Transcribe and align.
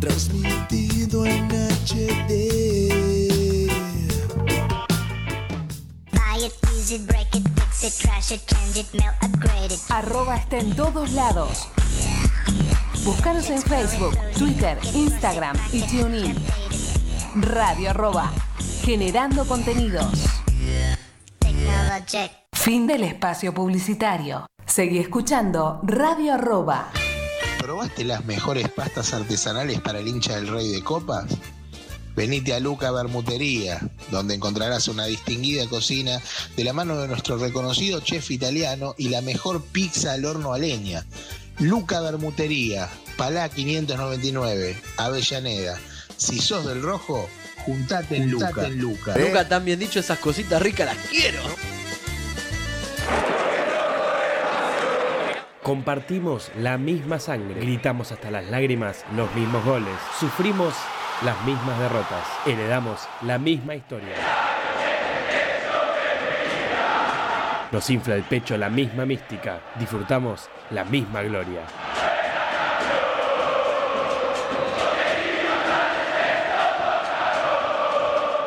transmitido 0.00 1.24
en 1.26 1.48
HD. 1.48 2.30
Buy 6.12 6.44
it, 6.44 6.52
use 6.76 6.94
it, 6.94 7.06
break 7.06 7.34
it, 7.34 7.48
fix 7.54 7.84
it, 7.84 7.94
trash 8.02 8.32
it, 8.32 8.46
change 8.46 8.78
it, 8.78 8.94
mail, 8.94 9.12
upgrade 9.22 9.72
it. 9.72 9.80
Arroba 9.90 10.36
está 10.36 10.58
en 10.58 10.74
todos 10.74 11.12
lados. 11.12 11.68
Búscanos 13.04 13.48
en 13.50 13.62
Facebook, 13.62 14.16
Twitter, 14.36 14.78
Instagram 14.94 15.56
y 15.72 15.82
TuneIn. 15.82 16.34
Radio 17.36 17.90
arroba. 17.90 18.32
Generando 18.82 19.46
contenidos. 19.46 20.12
Fin 22.52 22.86
del 22.86 23.04
espacio 23.04 23.54
publicitario. 23.54 24.46
Seguí 24.64 24.98
escuchando 24.98 25.80
Radio 25.84 26.34
arroba. 26.34 26.90
¿Probaste 27.58 28.04
las 28.04 28.24
mejores 28.24 28.68
pastas 28.68 29.12
artesanales 29.12 29.80
para 29.80 29.98
el 29.98 30.08
hincha 30.08 30.36
del 30.36 30.48
Rey 30.48 30.68
de 30.70 30.82
Copas? 30.82 31.26
Venite 32.14 32.54
a 32.54 32.60
Luca 32.60 32.90
Bermutería, 32.90 33.80
donde 34.10 34.34
encontrarás 34.34 34.88
una 34.88 35.04
distinguida 35.04 35.66
cocina 35.68 36.20
de 36.56 36.64
la 36.64 36.72
mano 36.72 36.96
de 36.96 37.08
nuestro 37.08 37.36
reconocido 37.36 38.00
chef 38.00 38.30
italiano 38.30 38.94
y 38.96 39.10
la 39.10 39.20
mejor 39.20 39.62
pizza 39.62 40.12
al 40.12 40.24
horno 40.24 40.54
a 40.54 40.58
leña. 40.58 41.04
Luca 41.58 42.00
Bermutería, 42.00 42.88
Palá 43.16 43.48
599, 43.48 44.80
Avellaneda. 44.96 45.78
Si 46.16 46.38
sos 46.38 46.66
del 46.66 46.82
rojo, 46.82 47.28
juntate 47.66 48.16
en 48.16 48.30
Luca. 48.30 48.66
En 48.66 48.78
Luca. 48.78 49.16
Nunca 49.18 49.48
tan 49.48 49.64
bien 49.64 49.78
dicho 49.78 50.00
esas 50.00 50.18
cositas 50.18 50.62
ricas, 50.62 50.86
las 50.86 51.06
quiero. 51.08 51.42
Compartimos 55.66 56.52
la 56.54 56.78
misma 56.78 57.18
sangre, 57.18 57.60
gritamos 57.60 58.12
hasta 58.12 58.30
las 58.30 58.44
lágrimas 58.44 59.04
los 59.16 59.34
mismos 59.34 59.64
goles, 59.64 59.96
sufrimos 60.16 60.72
las 61.24 61.44
mismas 61.44 61.76
derrotas, 61.80 62.24
heredamos 62.46 63.08
la 63.22 63.36
misma 63.38 63.74
historia. 63.74 64.14
Nos 67.72 67.90
infla 67.90 68.14
el 68.14 68.22
pecho 68.22 68.56
la 68.56 68.70
misma 68.70 69.06
mística, 69.06 69.58
disfrutamos 69.76 70.48
la 70.70 70.84
misma 70.84 71.22
gloria. 71.22 71.62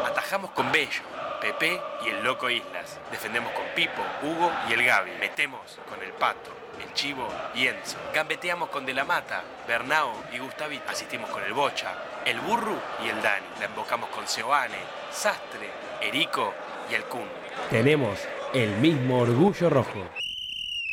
Atajamos 0.08 0.52
con 0.52 0.72
Bello, 0.72 1.02
Pepe 1.42 1.82
y 2.06 2.10
el 2.12 2.24
Loco 2.24 2.50
Islas. 2.50 2.98
Defendemos 3.12 3.52
con 3.52 3.66
Pipo, 3.76 4.02
Hugo 4.24 4.50
y 4.70 4.74
el 4.74 4.86
Gaby. 4.86 5.12
Metemos 5.20 5.80
con 5.90 6.02
el 6.02 6.14
Pato, 6.14 6.59
el 6.82 6.94
Chivo 6.94 7.28
y 7.56 7.68
Enzo. 7.68 7.98
Gambeteamos 8.14 8.70
con 8.70 8.86
De 8.86 8.94
la 8.94 9.06
Mata, 9.06 9.44
Bernao 9.68 10.14
y 10.34 10.40
Gustavi. 10.40 10.80
Asistimos 10.88 11.30
con 11.30 11.44
el 11.44 11.54
Bocha, 11.54 11.94
el 12.26 12.40
Burru 12.42 12.76
y 13.06 13.10
el 13.10 13.22
Dani. 13.22 13.46
La 13.60 13.66
embocamos 13.66 14.10
con 14.10 14.28
Seoane, 14.28 14.78
Sastre, 15.12 15.70
Erico 16.02 16.54
y 16.92 16.96
el 16.96 17.04
Kun. 17.04 17.28
Tenemos 17.70 18.20
el 18.54 18.72
mismo 18.78 19.20
orgullo 19.20 19.70
rojo. 19.70 20.08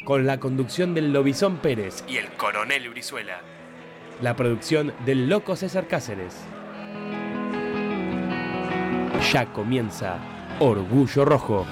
Con 0.04 0.26
la 0.26 0.38
conducción 0.38 0.94
del 0.94 1.12
Lobizón 1.12 1.58
Pérez 1.58 2.04
y 2.06 2.18
el 2.18 2.28
Coronel 2.32 2.90
Brizuela. 2.90 3.40
La 4.20 4.34
producción 4.34 4.94
del 5.04 5.28
Loco 5.28 5.56
César 5.56 5.88
Cáceres. 5.88 6.36
Ya 9.32 9.46
comienza 9.52 10.18
Orgullo 10.60 11.24
Rojo. 11.24 11.66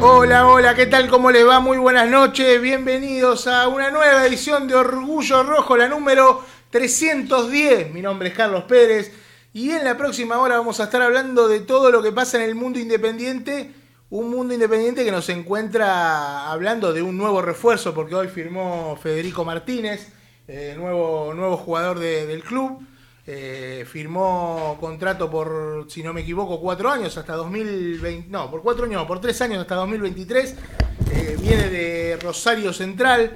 Hola, 0.00 0.46
hola, 0.46 0.74
¿qué 0.74 0.86
tal? 0.86 1.08
¿Cómo 1.08 1.30
les 1.30 1.46
va? 1.46 1.60
Muy 1.60 1.78
buenas 1.78 2.08
noches. 2.08 2.60
Bienvenidos 2.60 3.46
a 3.46 3.68
una 3.68 3.90
nueva 3.90 4.26
edición 4.26 4.68
de 4.68 4.74
Orgullo 4.74 5.42
Rojo, 5.42 5.76
la 5.76 5.88
número 5.88 6.42
310. 6.70 7.92
Mi 7.92 8.02
nombre 8.02 8.28
es 8.28 8.34
Carlos 8.34 8.64
Pérez 8.64 9.12
y 9.52 9.70
en 9.70 9.84
la 9.84 9.96
próxima 9.96 10.38
hora 10.38 10.58
vamos 10.58 10.80
a 10.80 10.84
estar 10.84 11.00
hablando 11.02 11.48
de 11.48 11.60
todo 11.60 11.90
lo 11.90 12.02
que 12.02 12.12
pasa 12.12 12.36
en 12.36 12.44
el 12.48 12.54
mundo 12.54 12.78
independiente. 12.78 13.70
Un 14.10 14.30
mundo 14.30 14.54
independiente 14.54 15.04
que 15.04 15.10
nos 15.10 15.28
encuentra 15.30 16.50
hablando 16.50 16.92
de 16.92 17.02
un 17.02 17.16
nuevo 17.16 17.42
refuerzo, 17.42 17.92
porque 17.94 18.14
hoy 18.14 18.28
firmó 18.28 18.96
Federico 19.02 19.44
Martínez, 19.44 20.08
eh, 20.46 20.74
nuevo, 20.78 21.32
nuevo 21.34 21.56
jugador 21.56 21.98
de- 21.98 22.26
del 22.26 22.44
club. 22.44 22.85
Eh, 23.28 23.84
firmó 23.90 24.76
contrato 24.78 25.28
por, 25.28 25.86
si 25.88 26.00
no 26.04 26.12
me 26.12 26.20
equivoco, 26.20 26.60
cuatro 26.60 26.88
años 26.88 27.16
hasta 27.18 27.34
2020. 27.34 28.30
No, 28.30 28.48
por 28.48 28.62
cuatro 28.62 28.84
años, 28.84 29.04
por 29.04 29.20
tres 29.20 29.40
años 29.40 29.58
hasta 29.58 29.74
2023. 29.74 30.54
Eh, 31.10 31.36
viene 31.40 31.68
de 31.68 32.18
Rosario 32.22 32.72
Central. 32.72 33.32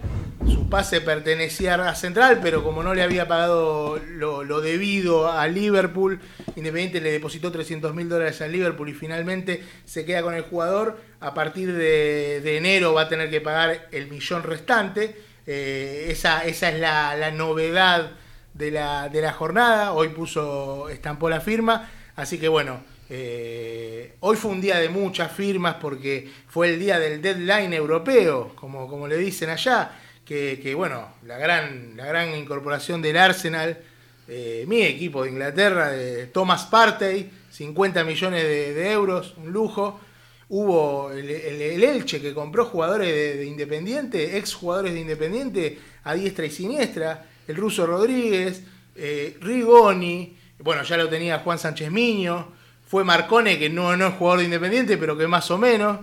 Su 0.46 0.70
pase 0.70 1.00
pertenecía 1.00 1.75
a 1.75 1.94
Central, 1.96 2.38
pero 2.40 2.62
como 2.62 2.84
no 2.84 2.94
le 2.94 3.02
había 3.02 3.26
pagado 3.26 3.98
lo, 3.98 4.60
debido 4.60 5.31
a 5.31 5.46
Liverpool, 5.48 6.20
Independiente 6.56 7.00
le 7.00 7.12
depositó 7.12 7.52
300 7.52 7.94
mil 7.94 8.08
dólares 8.08 8.40
a 8.40 8.48
Liverpool 8.48 8.88
y 8.88 8.94
finalmente 8.94 9.62
se 9.84 10.04
queda 10.04 10.22
con 10.22 10.34
el 10.34 10.42
jugador. 10.42 10.98
A 11.19 11.34
partir 11.34 11.75
de, 11.75 12.56
enero 12.56 12.94
va 12.94 13.02
a 13.02 13.08
tener 13.08 13.28
que 13.28 13.40
pagar 13.40 13.88
el 13.90 14.08
millón 14.08 14.44
restante. 14.44 15.16
Eh, 15.46 16.06
esa, 16.10 16.44
esa 16.44 16.69
es 16.70 16.81
la 16.81 17.31
novedad 17.32 18.12
de 18.55 18.70
la, 18.70 19.08
de 19.08 19.20
la 19.23 19.32
jornada. 19.32 19.93
Hoy 19.93 20.08
puso, 20.08 20.88
estampó 20.88 21.29
la 21.31 21.41
firma. 21.41 21.91
Así 22.17 22.38
que 22.38 22.49
bueno, 22.49 22.81
eh, 23.08 24.14
hoy 24.20 24.37
fue 24.37 24.50
un 24.50 24.61
día 24.61 24.79
de 24.79 24.88
muchas 24.88 25.32
firmas 25.32 25.76
porque 25.81 26.31
fue 26.49 26.70
el 26.70 26.79
día 26.81 26.99
del 26.99 27.20
deadline 27.23 27.73
europeo, 27.73 28.52
como, 28.55 28.88
como 28.88 29.06
le 29.08 29.17
dicen 29.17 29.50
allá. 29.50 29.93
Que, 30.25 30.61
que, 30.62 30.75
bueno, 30.75 31.14
la 31.26 31.38
gran, 31.38 31.97
la 31.97 32.06
gran 32.06 32.35
incorporación 32.37 33.02
del 33.02 33.17
Arsenal, 33.17 33.79
eh, 34.29 34.64
mi 34.69 34.82
equipo 34.82 35.25
de 35.25 35.31
Inglaterra, 35.31 35.91
de 35.91 36.26
Thomas 36.26 36.67
Partey, 36.67 37.29
50 37.50 38.05
millones 38.05 38.44
de, 38.44 38.93
euros, 38.93 39.35
un 39.38 39.50
lujo. 39.50 39.99
Hubo 40.49 41.11
el, 41.12 41.29
el- 41.31 41.62
el 41.62 41.85
Elche 41.85 42.20
que 42.20 42.32
compró 42.35 42.64
jugadores 42.67 43.08
de, 43.08 43.37
de 43.38 43.44
Independiente, 43.47 44.37
ex 44.37 44.55
jugadores 44.55 44.93
de 44.94 45.00
Independiente 45.00 45.79
a 46.05 46.14
diestra 46.14 46.47
y 46.47 46.50
siniestra, 46.50 47.26
el 47.50 47.56
ruso 47.56 47.87
Rodríguez, 47.87 48.62
eh, 48.97 49.37
Rigoni, 49.41 50.37
bueno, 50.58 50.82
ya 50.82 50.97
lo 50.97 51.08
tenía 51.08 51.38
Juan 51.41 51.58
Sánchez 51.58 51.91
Miño, 51.91 52.52
fue 52.87 53.05
Marcone, 53.05 53.58
que 53.58 53.70
no, 53.70 53.97
no 53.97 54.08
es 54.08 54.14
jugador 54.14 54.41
de 54.41 54.47
Independiente, 54.47 54.97
pero 54.97 55.17
que 55.17 55.26
más 55.26 55.50
o 55.50 55.58
menos. 55.58 55.99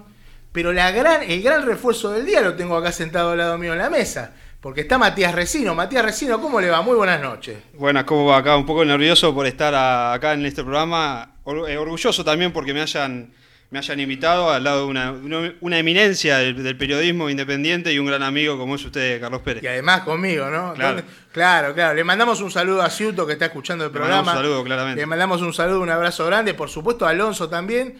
Pero 0.51 0.73
la 0.73 0.89
gran, 0.91 1.21
el 1.23 1.41
gran 1.41 1.65
refuerzo 1.65 2.11
del 2.11 2.25
día 2.25 2.41
lo 2.41 2.55
tengo 2.55 2.75
acá 2.75 2.91
sentado 2.91 3.31
al 3.31 3.37
lado 3.37 3.57
mío 3.57 3.73
en 3.73 3.79
la 3.79 3.89
mesa, 3.89 4.33
porque 4.61 4.81
está 4.81 4.97
Matías 4.97 5.35
Resino. 5.35 5.75
Matías 5.75 6.03
Resino, 6.03 6.41
¿cómo 6.41 6.59
le 6.61 6.69
va? 6.69 6.81
Muy 6.81 6.95
buenas 6.95 7.21
noches. 7.21 7.57
Buenas, 7.73 8.05
¿cómo 8.05 8.25
va 8.25 8.37
acá? 8.37 8.55
Un 8.55 8.65
poco 8.65 8.83
nervioso 8.85 9.35
por 9.35 9.45
estar 9.45 9.75
acá 9.75 10.33
en 10.33 10.45
este 10.45 10.63
programa. 10.63 11.35
Eh, 11.67 11.77
orgulloso 11.77 12.23
también 12.23 12.51
porque 12.51 12.73
me 12.73 12.81
hayan, 12.81 13.31
me 13.69 13.79
hayan 13.79 13.99
invitado 13.99 14.49
al 14.49 14.63
lado 14.63 14.85
de 14.85 14.91
una, 14.91 15.11
una- 15.11 15.53
una 15.59 15.77
eminencia 15.77 16.37
del, 16.37 16.63
del 16.63 16.77
periodismo 16.77 17.29
independiente 17.29 17.91
y 17.91 17.99
un 17.99 18.05
gran 18.05 18.23
amigo 18.23 18.57
como 18.57 18.75
es 18.75 18.85
usted, 18.85 19.19
Carlos 19.19 19.41
Pérez. 19.41 19.61
Y 19.61 19.67
además 19.67 20.01
conmigo, 20.01 20.49
¿no? 20.49 20.73
Claro. 20.73 20.95
¿Dónde- 20.97 21.11
Claro, 21.33 21.73
claro. 21.75 21.93
Le 21.93 22.03
mandamos 22.03 22.41
un 22.41 22.49
saludo 22.49 22.81
a 22.81 22.89
Ciuto 22.89 23.27
que 23.27 23.33
está 23.33 23.45
escuchando 23.45 23.83
el 23.85 23.89
Le 23.91 23.93
programa. 23.93 24.23
mandamos 24.23 24.39
un 24.39 24.43
saludo, 24.49 24.63
claramente. 24.63 25.01
Le 25.01 25.05
mandamos 25.05 25.41
un 25.41 25.53
saludo, 25.53 25.81
un 25.81 25.89
abrazo 25.89 26.25
grande. 26.25 26.53
Por 26.53 26.69
supuesto, 26.69 27.05
a 27.05 27.09
Alonso 27.09 27.47
también. 27.49 27.99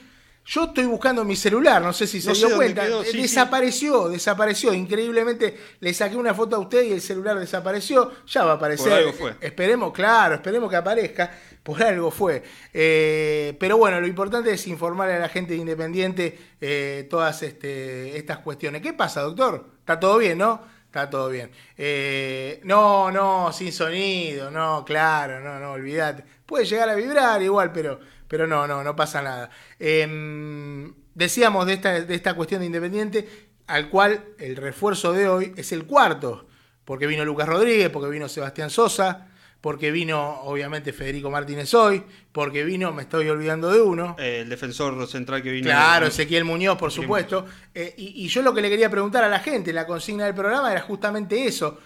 Yo 0.50 0.64
estoy 0.64 0.86
buscando 0.86 1.26
mi 1.26 1.36
celular, 1.36 1.82
no 1.82 1.92
sé 1.92 2.08
si 2.08 2.22
se 2.22 2.30
No 2.30 2.34
dio 2.34 2.56
cuenta. 2.56 2.86
quedó, 2.86 3.04
sí, 3.04 3.12
sí. 3.12 3.22
desapareció, 3.24 4.08
desapareció. 4.08 4.74
Increíblemente 4.74 5.58
le 5.82 5.94
saqué 5.94 6.16
una 6.16 6.34
foto 6.34 6.56
a 6.56 6.60
usted 6.60 6.84
y 6.84 6.94
el 6.94 7.02
celular 7.02 7.38
desapareció. 7.38 8.14
Ya 8.26 8.46
va 8.46 8.54
a 8.54 8.56
aparecer. 8.56 8.88
Por 8.88 8.98
algo 8.98 9.12
fue. 9.12 9.36
Esperemos, 9.42 9.92
claro, 9.92 10.36
esperemos 10.36 10.70
que 10.70 10.78
aparezca. 10.78 11.32
Por 11.62 11.84
algo 11.84 12.12
fue. 12.12 12.44
Eh, 12.74 13.58
pero 13.60 13.76
bueno, 13.76 14.00
lo 14.00 14.08
importante 14.08 14.54
es 14.54 14.66
informar 14.68 15.10
a 15.10 15.20
la 15.20 15.28
gente 15.28 15.52
de 15.52 15.60
Independiente 15.60 16.40
eh, 16.62 17.06
todas 17.10 17.44
este, 17.44 18.18
estas 18.18 18.40
cuestiones. 18.40 18.82
¿Qué 18.82 18.94
pasa, 18.94 19.24
doctor? 19.24 19.66
¿Está 19.80 20.00
todo 20.00 20.18
bien, 20.18 20.38
no? 20.38 20.62
Está 20.86 21.10
todo 21.10 21.28
bien. 21.28 21.52
Eh, 21.78 22.62
no, 22.64 23.12
no, 23.12 23.52
sin 23.52 23.74
sonido, 23.74 24.50
no, 24.50 24.86
claro, 24.86 25.42
no, 25.42 25.60
no, 25.60 25.74
olvídate. 25.74 26.24
Puede 26.46 26.64
llegar 26.64 26.88
a 26.90 26.96
vibrar 26.96 27.42
igual, 27.42 27.74
pero, 27.74 28.00
pero 28.28 28.48
no, 28.48 28.68
no, 28.68 28.84
no 28.84 28.96
pasa 28.96 29.22
nada. 29.22 29.50
Em, 29.80 30.94
decíamos 31.14 31.66
de 31.66 31.74
esta, 31.74 32.02
de 32.02 32.16
esta 32.16 32.34
cuestión 32.34 32.62
de 32.62 32.68
Independiente, 32.68 33.28
al 33.68 33.90
cual 33.90 34.24
el 34.40 34.56
refuerzo 34.56 35.14
de 35.14 35.28
hoy 35.28 35.54
es 35.58 35.72
el 35.72 35.86
cuarto, 35.86 36.48
porque 36.86 37.08
vino 37.08 37.26
Lucas 37.26 37.48
Rodríguez, 37.48 37.90
porque 37.90 38.10
vino 38.10 38.30
Sebastián 38.30 38.70
Sosa, 38.70 39.28
porque 39.60 39.92
vino 39.92 40.42
obviamente 40.44 40.94
Federico 40.94 41.30
Martínez 41.30 41.74
hoy, 41.74 42.04
porque 42.32 42.64
vino, 42.64 42.94
me 42.94 43.02
estoy 43.02 43.28
olvidando 43.28 43.72
de 43.72 43.82
uno, 43.82 44.16
Eh, 44.20 44.42
el 44.42 44.50
defensor 44.50 45.08
central 45.08 45.42
que 45.42 45.52
vino. 45.52 45.66
Claro, 45.66 46.06
Ezequiel 46.06 46.46
Muñoz, 46.46 46.78
por 46.78 46.92
supuesto. 46.92 47.46
Eh, 47.74 47.94
y, 47.98 48.26
y 48.26 48.28
yo 48.28 48.42
lo 48.42 48.54
que 48.54 48.62
le 48.62 48.70
quería 48.70 48.90
preguntar 48.90 49.24
a 49.24 49.30
la 49.30 49.40
gente, 49.40 49.74
la 49.74 49.86
consigna 49.86 50.26
del 50.26 50.36
programa 50.36 50.72
era 50.72 50.82
justamente 50.82 51.46
eso. 51.46 51.80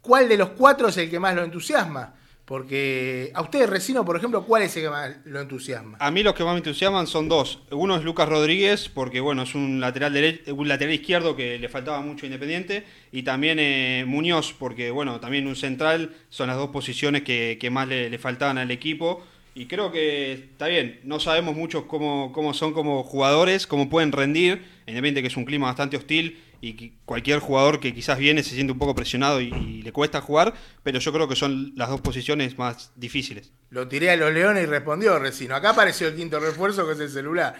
¿Cuál 0.00 0.28
de 0.28 0.38
los 0.38 0.50
cuatro 0.50 0.88
es 0.88 0.96
el 0.96 1.10
que 1.10 1.18
más 1.18 1.34
lo 1.34 1.42
entusiasma? 1.42 2.14
Porque 2.50 3.30
a 3.32 3.42
usted, 3.42 3.68
Resino, 3.68 4.04
por 4.04 4.16
ejemplo, 4.16 4.44
¿cuál 4.44 4.62
es 4.64 4.76
el 4.76 4.82
que 4.82 4.90
más 4.90 5.18
lo 5.24 5.40
entusiasma? 5.40 5.96
A 6.00 6.10
mí 6.10 6.24
los 6.24 6.34
que 6.34 6.42
más 6.42 6.54
me 6.54 6.58
entusiasman 6.58 7.06
son 7.06 7.28
dos. 7.28 7.60
Uno 7.70 7.94
es 7.94 8.02
Lucas 8.02 8.28
Rodríguez, 8.28 8.88
porque 8.92 9.20
bueno, 9.20 9.42
es 9.42 9.54
un 9.54 9.78
lateral 9.80 10.12
dere- 10.12 10.52
un 10.52 10.66
lateral 10.66 10.92
izquierdo 10.92 11.36
que 11.36 11.60
le 11.60 11.68
faltaba 11.68 12.00
mucho 12.00 12.26
Independiente. 12.26 12.82
Y 13.12 13.22
también 13.22 13.58
eh, 13.60 14.02
Muñoz, 14.04 14.52
porque 14.52 14.90
bueno, 14.90 15.20
también 15.20 15.46
un 15.46 15.54
central 15.54 16.10
son 16.28 16.48
las 16.48 16.56
dos 16.56 16.70
posiciones 16.70 17.22
que, 17.22 17.68
más 17.70 17.86
le, 17.86 18.10
le 18.10 18.18
faltaban 18.18 18.58
al 18.58 18.72
equipo. 18.72 19.24
Y 19.54 19.66
creo 19.66 19.92
que 19.92 20.32
está 20.32 20.66
bien, 20.66 20.98
no 21.04 21.20
sabemos 21.20 21.54
mucho 21.54 21.86
cómo, 21.86 22.32
cómo 22.32 22.52
son 22.52 22.72
como 22.72 23.04
jugadores, 23.04 23.68
cómo 23.68 23.88
pueden 23.88 24.10
rendir. 24.10 24.64
Independiente 24.88 25.22
que 25.22 25.28
es 25.28 25.36
un 25.36 25.44
clima 25.44 25.68
bastante 25.68 25.96
hostil 25.96 26.36
y 26.60 26.92
cualquier 27.04 27.38
jugador 27.38 27.80
que 27.80 27.94
quizás 27.94 28.18
viene 28.18 28.42
se 28.42 28.54
siente 28.54 28.72
un 28.72 28.78
poco 28.78 28.94
presionado 28.94 29.40
y, 29.40 29.48
y 29.48 29.82
le 29.82 29.92
cuesta 29.92 30.20
jugar, 30.20 30.54
pero 30.82 30.98
yo 30.98 31.12
creo 31.12 31.28
que 31.28 31.36
son 31.36 31.72
las 31.74 31.88
dos 31.88 32.00
posiciones 32.00 32.58
más 32.58 32.92
difíciles. 32.96 33.52
Lo 33.70 33.88
tiré 33.88 34.10
a 34.10 34.16
los 34.16 34.32
leones 34.32 34.64
y 34.64 34.66
respondió 34.66 35.18
Resino. 35.18 35.54
Acá 35.54 35.70
apareció 35.70 36.08
el 36.08 36.16
quinto 36.16 36.40
refuerzo, 36.40 36.86
que 36.86 36.92
es 36.92 37.00
el 37.00 37.10
celular. 37.10 37.54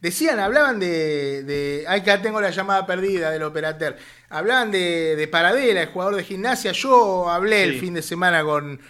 Decían, 0.00 0.38
hablaban 0.38 0.78
de. 0.78 1.42
de 1.44 1.84
ay, 1.88 2.00
acá 2.00 2.20
tengo 2.20 2.38
la 2.38 2.50
llamada 2.50 2.86
perdida 2.86 3.30
del 3.30 3.42
operater. 3.42 3.96
Hablaban 4.28 4.70
de, 4.70 5.16
de 5.16 5.28
Paradela, 5.28 5.80
el 5.80 5.88
jugador 5.88 6.16
de 6.16 6.24
gimnasia. 6.24 6.72
Yo 6.72 7.30
hablé 7.30 7.62
el 7.62 7.80
fin 7.80 7.94
de 7.94 8.02
semana 8.02 8.44
con, 8.44 8.80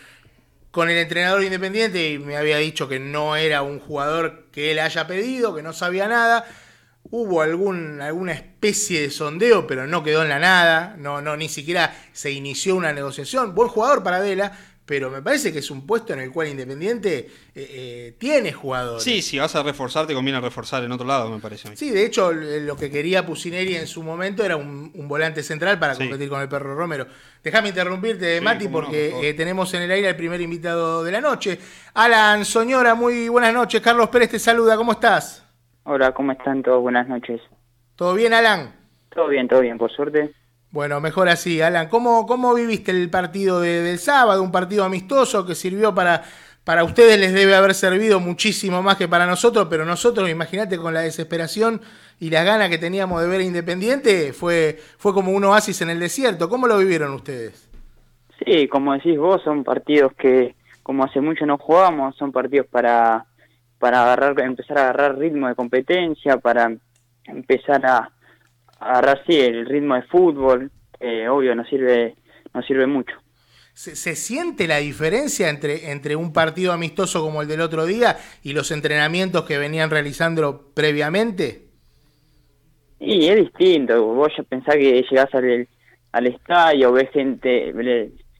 con 0.73 0.90
el 0.90 0.99
entrenador 0.99 1.44
independiente 1.44 2.11
y 2.11 2.18
me 2.18 2.37
había 2.37 2.59
dicho 2.59 2.88
que 2.88 2.99
no 2.99 3.37
era 3.37 3.62
un 3.62 3.78
jugador 3.78 4.47
que 4.50 4.73
él 4.73 4.80
haya 4.80 5.06
pedido, 5.06 5.54
que 5.54 5.62
no 5.62 5.73
sabía 5.73 6.09
nada. 6.09 6.47
Hubo 7.11 7.42
algún, 7.42 8.00
alguna 8.00 8.32
especie 8.32 9.02
de 9.02 9.11
sondeo, 9.11 9.66
pero 9.66 9.87
no 9.87 10.02
quedó 10.02 10.23
en 10.23 10.30
la 10.30 10.38
nada. 10.38 10.96
No, 10.99 11.20
no, 11.20 11.37
ni 11.37 11.49
siquiera 11.49 11.94
se 12.12 12.30
inició 12.32 12.75
una 12.76 12.92
negociación. 12.92 13.54
Buen 13.54 13.68
jugador 13.68 14.02
para 14.02 14.18
Vela, 14.20 14.50
pero 14.87 15.11
me 15.11 15.23
parece 15.23 15.52
que 15.52 15.61
es 15.61 15.70
un 15.70 15.87
puesto 15.87 16.12
en 16.12 16.20
el 16.20 16.30
cual 16.32 16.49
Independiente 16.49 17.18
eh, 17.18 17.30
eh, 17.54 18.16
tiene 18.18 18.52
jugadores. 18.52 19.04
Sí, 19.04 19.23
si 19.23 19.38
vas 19.38 19.54
a 19.54 19.62
reforzar, 19.62 20.06
te 20.06 20.14
conviene 20.14 20.40
reforzar 20.40 20.82
en 20.82 20.90
otro 20.92 21.06
lado, 21.06 21.30
me 21.30 21.38
parece 21.38 21.68
a 21.68 21.70
mí. 21.70 21.76
Sí, 21.76 21.90
de 21.90 22.04
hecho, 22.04 22.32
lo 22.32 22.76
que 22.76 22.90
quería 22.90 23.25
Pusineri 23.25 23.76
en 23.76 23.87
su 23.87 24.02
momento 24.02 24.44
era 24.44 24.56
un, 24.56 24.90
un 24.94 25.06
volante 25.06 25.42
central 25.42 25.78
para 25.78 25.94
Sí. 25.94 26.00
competir 26.00 26.28
con 26.28 26.40
el 26.40 26.49
perro 26.49 26.75
Romero. 26.75 27.06
Déjame 27.44 27.68
interrumpirte, 27.68 28.38
Sí, 28.38 28.44
Mati, 28.44 28.64
no, 28.64 28.73
porque 28.73 29.11
por 29.12 29.25
eh, 29.25 29.34
tenemos 29.34 29.73
en 29.75 29.82
el 29.82 29.90
aire 29.90 30.08
al 30.08 30.16
primer 30.16 30.40
invitado 30.40 31.04
de 31.04 31.12
la 31.12 31.20
noche. 31.20 31.58
Alan 31.92 32.44
Soñora, 32.44 32.94
muy 32.94 33.28
buenas 33.28 33.54
noches. 33.54 33.80
Carlos 33.80 34.08
Pérez 34.08 34.30
te 34.30 34.38
saluda, 34.38 34.76
¿cómo 34.76 34.92
estás? 34.92 35.43
Hola, 35.84 36.12
¿cómo 36.12 36.32
están 36.32 36.62
todos? 36.62 36.82
Buenas 36.82 37.08
noches. 37.08 37.40
¿Todo 37.96 38.14
bien, 38.14 38.34
Alan? 38.34 38.74
Todo 39.10 39.28
bien, 39.28 39.48
todo 39.48 39.60
bien, 39.60 39.78
por 39.78 39.90
suerte. 39.90 40.34
Bueno, 40.70 41.00
mejor 41.00 41.28
así, 41.28 41.60
Alan. 41.62 41.88
¿Cómo, 41.88 42.26
cómo 42.26 42.52
viviste 42.54 42.90
el 42.90 43.08
partido 43.10 43.60
de- 43.60 43.82
del 43.82 43.98
sábado? 43.98 44.42
Un 44.42 44.50
partido 44.52 44.84
amistoso 44.84 45.46
que 45.46 45.54
sirvió 45.54 45.94
para, 45.94 46.22
para 46.64 46.82
ustedes, 46.84 47.18
les 47.18 47.32
debe 47.32 47.54
haber 47.54 47.74
servido 47.74 48.18
muchísimo 48.18 48.82
más 48.82 48.96
que 48.96 49.06
para 49.08 49.26
nosotros, 49.26 49.68
pero 49.70 49.84
nosotros, 49.84 50.28
imagínate, 50.28 50.76
con 50.78 50.92
la 50.94 51.00
desesperación 51.02 51.80
y 52.18 52.30
las 52.30 52.44
ganas 52.44 52.70
que 52.70 52.78
teníamos 52.78 53.22
de 53.22 53.28
ver 53.28 53.40
a 53.40 53.44
Independiente, 53.44 54.32
fue, 54.32 54.78
fue 54.98 55.14
como 55.14 55.30
un 55.32 55.44
oasis 55.44 55.80
en 55.82 55.90
el 55.90 56.00
desierto. 56.00 56.48
¿Cómo 56.48 56.66
lo 56.66 56.78
vivieron 56.78 57.12
ustedes? 57.14 57.70
Sí, 58.44 58.68
como 58.68 58.92
decís 58.94 59.18
vos, 59.18 59.42
son 59.42 59.64
partidos 59.64 60.12
que, 60.14 60.54
como 60.82 61.04
hace 61.04 61.20
mucho 61.20 61.46
no 61.46 61.56
jugamos, 61.58 62.16
son 62.16 62.32
partidos 62.32 62.66
para, 62.66 63.26
para 63.84 64.02
agarrar, 64.02 64.40
empezar 64.40 64.78
a 64.78 64.82
agarrar 64.84 65.18
ritmo 65.18 65.46
de 65.46 65.54
competencia, 65.54 66.38
para 66.38 66.74
empezar 67.26 67.84
a, 67.84 68.10
a 68.78 68.90
agarrar, 68.92 69.22
sí, 69.26 69.38
el 69.38 69.66
ritmo 69.66 69.94
de 69.94 70.04
fútbol, 70.04 70.70
que 70.98 71.28
obvio 71.28 71.54
nos 71.54 71.68
sirve, 71.68 72.14
nos 72.54 72.64
sirve 72.64 72.86
mucho. 72.86 73.14
¿Se, 73.74 73.94
se 73.94 74.16
siente 74.16 74.66
la 74.66 74.78
diferencia 74.78 75.50
entre, 75.50 75.90
entre 75.90 76.16
un 76.16 76.32
partido 76.32 76.72
amistoso 76.72 77.20
como 77.20 77.42
el 77.42 77.48
del 77.48 77.60
otro 77.60 77.84
día 77.84 78.16
y 78.42 78.54
los 78.54 78.70
entrenamientos 78.70 79.44
que 79.44 79.58
venían 79.58 79.90
realizando 79.90 80.70
previamente? 80.72 81.66
Y 83.00 83.28
es 83.28 83.36
distinto, 83.36 84.02
vos 84.02 84.32
ya 84.34 84.44
pensás 84.44 84.76
que 84.76 85.04
llegás 85.10 85.34
al, 85.34 85.68
al 86.12 86.26
estadio, 86.26 86.90
ves 86.90 87.10
gente, 87.10 87.74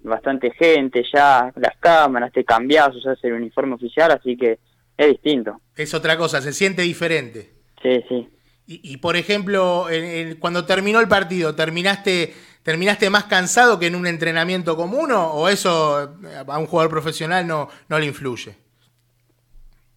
bastante 0.05 0.53
gente 0.53 1.05
ya, 1.13 1.53
las 1.57 1.77
cámaras, 1.77 2.33
te 2.33 2.45
cambiás, 2.45 2.97
usás 2.97 3.23
el 3.25 3.35
uniforme 3.35 3.75
oficial, 3.75 4.11
así 4.11 4.39
que 4.39 4.59
es 4.97 5.09
distinto. 5.09 5.61
Es 5.77 5.93
otra 5.95 6.17
cosa, 6.17 6.41
se 6.41 6.53
siente 6.53 6.83
diferente. 6.83 7.53
Sí, 7.83 8.03
sí. 8.09 8.29
Y, 8.67 8.93
y, 8.93 8.97
por 8.99 9.17
ejemplo, 9.17 9.91
en- 9.91 10.05
en- 10.05 10.37
cuando 10.37 10.65
terminó 10.65 11.01
el 11.01 11.09
partido, 11.09 11.55
¿terminaste, 11.55 12.33
¿terminaste 12.63 13.11
más 13.11 13.25
cansado 13.25 13.79
que 13.79 13.87
en 13.89 13.95
un 13.95 14.07
entrenamiento 14.07 14.77
común 14.77 15.13
o, 15.13 15.33
o 15.33 15.49
eso 15.49 16.03
eh, 16.25 16.43
a 16.47 16.59
un 16.59 16.67
jugador 16.67 16.91
profesional 16.91 17.47
no, 17.47 17.69
no 17.89 17.99
le 17.99 18.07
influye? 18.07 18.55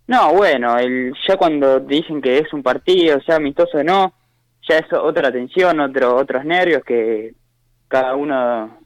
No, 0.07 0.33
bueno, 0.33 0.77
el, 0.77 1.13
ya 1.27 1.35
cuando 1.37 1.81
te 1.81 1.95
dicen 1.95 2.21
que 2.21 2.39
es 2.39 2.51
un 2.53 2.63
partido, 2.63 3.19
sea 3.21 3.35
amistoso 3.35 3.77
o 3.79 3.83
no, 3.83 4.13
ya 4.67 4.77
es 4.77 4.85
otra 4.93 5.31
tensión, 5.31 5.79
otro, 5.79 6.15
otros 6.15 6.45
nervios 6.45 6.83
que 6.85 7.33
cada 7.89 8.15
uno 8.15 8.79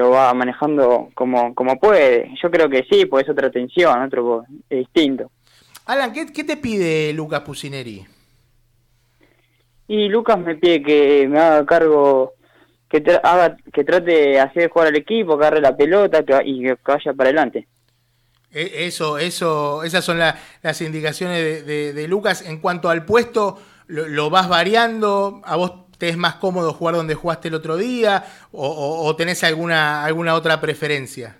lo 0.00 0.10
va 0.10 0.32
manejando 0.34 1.10
como, 1.14 1.54
como 1.54 1.78
puede. 1.78 2.30
Yo 2.42 2.50
creo 2.50 2.68
que 2.68 2.84
sí, 2.90 3.06
pues 3.06 3.24
es 3.24 3.30
otra 3.30 3.50
tensión, 3.50 4.02
otro 4.02 4.44
es 4.68 4.78
distinto. 4.78 5.30
Alan, 5.86 6.12
¿qué, 6.12 6.26
qué 6.32 6.44
te 6.44 6.56
pide 6.56 7.12
Lucas 7.12 7.40
Pusineri? 7.40 8.04
Y 9.88 10.08
Lucas 10.08 10.38
me 10.38 10.54
pide 10.56 10.82
que 10.82 11.26
me 11.28 11.38
haga 11.40 11.66
cargo, 11.66 12.34
que, 12.88 13.02
tra- 13.02 13.20
haga, 13.22 13.56
que 13.72 13.84
trate 13.84 14.10
de 14.12 14.40
hacer 14.40 14.70
jugar 14.70 14.88
al 14.88 14.96
equipo, 14.96 15.36
que 15.36 15.44
agarre 15.44 15.60
la 15.60 15.76
pelota 15.76 16.22
que, 16.24 16.38
y 16.44 16.62
que 16.62 16.76
vaya 16.86 17.12
para 17.12 17.28
adelante. 17.30 17.66
E- 18.52 18.86
Eso, 18.86 19.18
eso, 19.18 19.82
esas 19.82 20.04
son 20.04 20.18
la- 20.18 20.38
las 20.62 20.80
indicaciones 20.80 21.38
de, 21.38 21.62
de- 21.62 21.92
de 21.92 22.08
Lucas. 22.08 22.42
En 22.42 22.58
cuanto 22.60 22.88
al 22.88 23.04
puesto, 23.04 23.58
lo, 23.88 24.06
lo 24.06 24.30
vas 24.30 24.48
variando? 24.48 25.40
¿A 25.44 25.56
vos 25.56 25.72
te 26.00 26.08
es 26.10 26.16
más 26.18 26.36
cómodo 26.36 26.72
jugar 26.74 26.96
donde 26.96 27.14
jugaste 27.14 27.48
el 27.48 27.54
otro 27.54 27.76
día? 27.76 28.24
¿O, 28.52 28.66
o- 28.68 29.04
o 29.06 29.16
tenés 29.16 29.44
alguna, 29.44 30.04
alguna 30.04 30.34
otra 30.34 30.60
preferencia? 30.60 31.38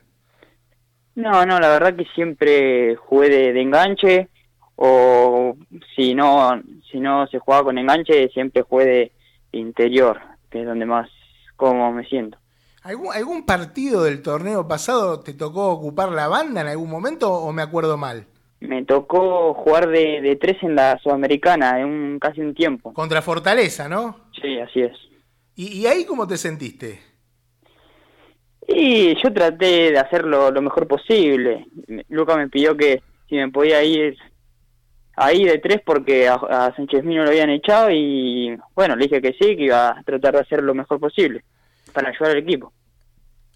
No, 1.14 1.44
no, 1.44 1.58
la 1.60 1.68
verdad 1.68 1.96
que 1.96 2.04
siempre 2.14 2.96
jugué 2.96 3.28
de, 3.28 3.52
de 3.52 3.62
enganche 3.62 4.28
o 4.76 5.56
si 5.94 6.14
no 6.14 6.62
si 6.90 7.00
no 7.00 7.26
se 7.26 7.38
jugaba 7.38 7.64
con 7.64 7.78
enganche 7.78 8.28
siempre 8.30 8.62
jugué 8.62 8.84
de 8.86 9.12
interior, 9.52 10.20
que 10.50 10.60
es 10.60 10.66
donde 10.66 10.86
más 10.86 11.10
cómodo 11.56 11.92
me 11.92 12.04
siento. 12.06 12.38
¿Algún, 12.82 13.12
¿Algún 13.14 13.44
partido 13.46 14.04
del 14.04 14.22
torneo 14.22 14.66
pasado 14.68 15.20
te 15.20 15.34
tocó 15.34 15.68
ocupar 15.70 16.10
la 16.12 16.28
banda 16.28 16.60
en 16.62 16.66
algún 16.68 16.90
momento 16.90 17.32
o 17.32 17.52
me 17.52 17.62
acuerdo 17.62 17.96
mal? 17.96 18.26
Me 18.60 18.84
tocó 18.84 19.54
jugar 19.54 19.88
de, 19.88 20.20
de 20.20 20.36
tres 20.36 20.62
en 20.62 20.74
la 20.74 20.98
Sudamericana 20.98 21.80
en 21.80 21.86
un, 21.86 22.18
casi 22.18 22.40
un 22.40 22.54
tiempo. 22.54 22.92
Contra 22.92 23.22
Fortaleza, 23.22 23.88
¿no? 23.88 24.16
Sí, 24.40 24.58
así 24.58 24.82
es. 24.82 24.96
¿Y, 25.56 25.80
y 25.80 25.86
ahí 25.86 26.04
cómo 26.04 26.26
te 26.26 26.36
sentiste? 26.36 27.00
Y 28.68 29.20
yo 29.22 29.32
traté 29.32 29.90
de 29.90 29.98
hacerlo 29.98 30.50
lo 30.50 30.62
mejor 30.62 30.86
posible. 30.86 31.66
Luca 32.08 32.36
me 32.36 32.48
pidió 32.48 32.76
que 32.76 33.02
si 33.28 33.36
me 33.36 33.48
podía 33.48 33.82
ir 33.82 34.16
ahí 35.16 35.44
de 35.44 35.58
tres 35.58 35.80
porque 35.84 36.28
a, 36.28 36.34
a 36.34 36.74
Sánchez 36.76 37.02
Mino 37.04 37.24
lo 37.24 37.30
habían 37.30 37.50
echado 37.50 37.90
y 37.90 38.56
bueno, 38.74 38.94
le 38.94 39.06
dije 39.06 39.20
que 39.20 39.32
sí, 39.32 39.56
que 39.56 39.64
iba 39.64 39.90
a 39.90 40.02
tratar 40.04 40.34
de 40.34 40.40
hacer 40.40 40.62
lo 40.62 40.74
mejor 40.74 41.00
posible 41.00 41.42
para 41.92 42.10
ayudar 42.10 42.32
al 42.32 42.38
equipo. 42.38 42.72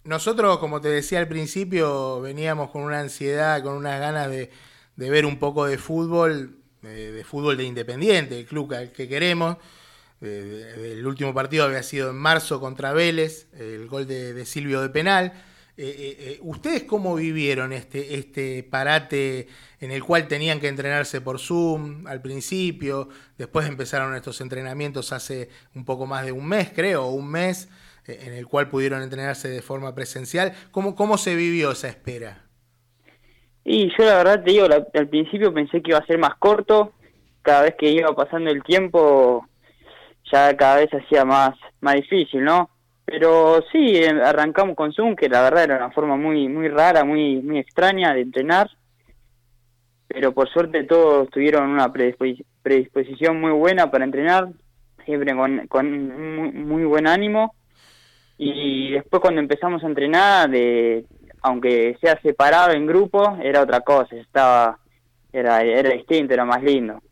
Nosotros, 0.04 0.58
como 0.58 0.80
te 0.80 0.88
decía 0.88 1.20
al 1.20 1.28
principio, 1.28 2.20
veníamos 2.20 2.70
con 2.70 2.82
una 2.82 3.00
ansiedad, 3.00 3.62
con 3.62 3.74
unas 3.74 3.98
ganas 4.00 4.30
de, 4.30 4.50
de 4.96 5.10
ver 5.10 5.26
un 5.26 5.38
poco 5.38 5.66
de 5.66 5.78
fútbol, 5.78 6.58
de, 6.82 7.24
fútbol 7.24 7.56
de 7.56 7.64
Independiente, 7.64 8.38
el 8.38 8.46
club 8.46 8.74
que 8.92 9.08
queremos. 9.08 9.56
El 10.20 11.06
último 11.06 11.34
partido 11.34 11.64
había 11.64 11.82
sido 11.82 12.10
en 12.10 12.16
marzo 12.16 12.60
contra 12.60 12.92
Vélez, 12.92 13.46
el 13.58 13.86
gol 13.88 14.06
de, 14.06 14.44
Silvio 14.46 14.80
de 14.80 14.88
penal. 14.88 15.32
Eh, 15.76 15.86
eh, 15.86 16.16
eh, 16.18 16.38
¿Ustedes 16.42 16.84
cómo 16.84 17.16
vivieron 17.16 17.72
este, 17.72 18.14
este 18.14 18.62
parate 18.62 19.48
en 19.80 19.90
el 19.90 20.04
cual 20.04 20.28
tenían 20.28 20.60
que 20.60 20.68
entrenarse 20.68 21.20
por 21.20 21.40
Zoom 21.40 22.06
al 22.06 22.22
principio? 22.22 23.08
Después 23.36 23.66
empezaron 23.66 24.14
estos 24.14 24.40
entrenamientos 24.40 25.12
hace 25.12 25.50
un 25.74 25.84
poco 25.84 26.06
más 26.06 26.24
de 26.24 26.32
un 26.32 26.46
mes, 26.46 26.70
creo, 26.74 27.08
un 27.08 27.28
mes, 27.28 27.68
en 28.06 28.32
el 28.34 28.46
cual 28.46 28.68
pudieron 28.70 29.02
entrenarse 29.02 29.48
de 29.48 29.62
forma 29.62 29.94
presencial. 29.94 30.54
¿Cómo, 30.70 30.94
cómo 30.94 31.18
se 31.18 31.34
vivió 31.34 31.72
esa 31.72 31.88
espera? 31.88 32.43
Y 33.64 33.88
yo 33.96 34.04
la 34.04 34.18
verdad 34.18 34.44
te 34.44 34.50
digo, 34.50 34.68
la- 34.68 34.86
al 34.94 35.08
principio 35.08 35.52
pensé 35.52 35.80
que 35.82 35.90
iba 35.92 35.98
a 35.98 36.06
ser 36.06 36.18
más 36.18 36.34
corto, 36.36 36.92
cada 37.42 37.62
vez 37.62 37.74
que 37.76 37.90
iba 37.90 38.14
pasando 38.14 38.50
el 38.50 38.62
tiempo 38.62 39.46
ya 40.32 40.56
cada 40.56 40.76
vez 40.76 40.90
hacía 40.92 41.24
más, 41.24 41.54
más 41.80 41.94
difícil, 41.94 42.42
¿no? 42.44 42.70
Pero 43.04 43.62
sí, 43.70 43.96
eh, 43.96 44.08
arrancamos 44.24 44.74
con 44.74 44.92
Zoom, 44.92 45.14
que 45.14 45.28
la 45.28 45.42
verdad 45.42 45.64
era 45.64 45.76
una 45.76 45.90
forma 45.90 46.16
muy 46.16 46.48
muy 46.48 46.68
rara, 46.68 47.04
muy 47.04 47.42
muy 47.42 47.58
extraña 47.58 48.14
de 48.14 48.22
entrenar, 48.22 48.70
pero 50.08 50.32
por 50.32 50.48
suerte 50.48 50.84
todos 50.84 51.28
tuvieron 51.30 51.68
una 51.68 51.92
predisposi- 51.92 52.44
predisposición 52.62 53.40
muy 53.40 53.52
buena 53.52 53.90
para 53.90 54.04
entrenar, 54.04 54.48
siempre 55.04 55.34
con, 55.36 55.66
con 55.68 56.36
muy, 56.36 56.52
muy 56.52 56.84
buen 56.84 57.06
ánimo, 57.06 57.54
y 58.38 58.92
después 58.92 59.20
cuando 59.20 59.40
empezamos 59.40 59.84
a 59.84 59.86
entrenar, 59.86 60.48
de, 60.48 61.04
aunque 61.44 61.94
sea 62.00 62.18
separado 62.22 62.72
en 62.72 62.86
grupo, 62.86 63.36
era 63.42 63.60
otra 63.60 63.82
cosa, 63.82 64.16
estaba 64.16 64.78
era, 65.30 65.60
era 65.62 65.90
distinto, 65.90 66.32
era 66.32 66.46
más 66.46 66.62
lindo. 66.62 67.02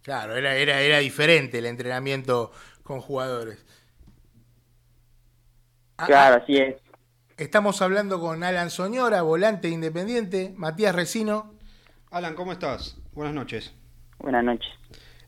Claro, 0.00 0.36
era, 0.36 0.54
era, 0.54 0.80
era 0.80 0.98
diferente 0.98 1.58
el 1.58 1.66
entrenamiento 1.66 2.52
con 2.84 3.00
jugadores. 3.00 3.66
Ah, 5.98 6.06
Claro, 6.06 6.40
así 6.42 6.56
es. 6.56 6.76
Estamos 7.36 7.82
hablando 7.82 8.20
con 8.20 8.44
Alan 8.44 8.70
Soñora, 8.70 9.22
volante 9.22 9.68
independiente, 9.68 10.54
Matías 10.56 10.94
Resino. 10.94 11.54
Alan, 12.12 12.36
¿cómo 12.36 12.52
estás? 12.52 12.96
Buenas 13.12 13.34
noches. 13.34 13.74
Buenas 14.20 14.44
noches. 14.44 14.70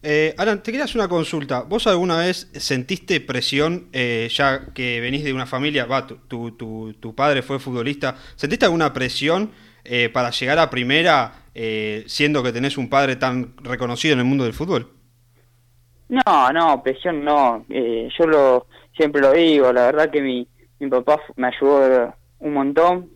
Eh, 0.03 0.35
Alan, 0.38 0.62
te 0.62 0.71
quería 0.71 0.85
hacer 0.85 0.97
una 1.00 1.09
consulta. 1.09 1.62
¿Vos 1.62 1.87
alguna 1.87 2.19
vez 2.19 2.49
sentiste 2.55 3.21
presión, 3.21 3.88
eh, 3.93 4.29
ya 4.33 4.67
que 4.75 5.00
venís 5.00 5.25
de 5.25 5.33
una 5.33 5.47
familia, 5.47 5.87
va, 5.87 6.07
tu, 6.07 6.17
tu, 6.53 6.95
tu- 6.95 7.15
padre 7.15 7.43
fue 7.43 7.59
futbolista, 7.59 8.17
¿sentiste 8.37 8.67
alguna 8.67 8.93
presión 8.93 9.50
eh, 9.85 10.09
para 10.12 10.31
llegar 10.31 10.59
a 10.59 10.71
primera, 10.71 11.47
eh, 11.55 12.05
siendo 12.07 12.43
que 12.43 12.53
tenés 12.53 12.76
un 12.79 12.88
padre 12.88 13.17
tan 13.17 13.55
reconocido 13.62 14.12
en 14.15 14.21
el 14.21 14.26
mundo 14.26 14.45
del 14.45 14.53
fútbol? 14.55 14.93
No, 16.09 16.53
no, 16.53 16.83
presión 16.83 17.25
no. 17.25 17.65
Eh, 17.69 18.09
yo 18.17 18.26
lo 18.26 18.67
siempre 18.97 19.21
lo 19.21 19.33
digo, 19.33 19.73
la 19.73 19.87
verdad 19.87 20.11
que 20.11 20.23
mi, 20.23 20.49
mi 20.79 20.88
papá 20.88 21.21
me 21.37 21.49
ayudó 21.49 22.15
un 22.38 22.53
montón 22.55 23.11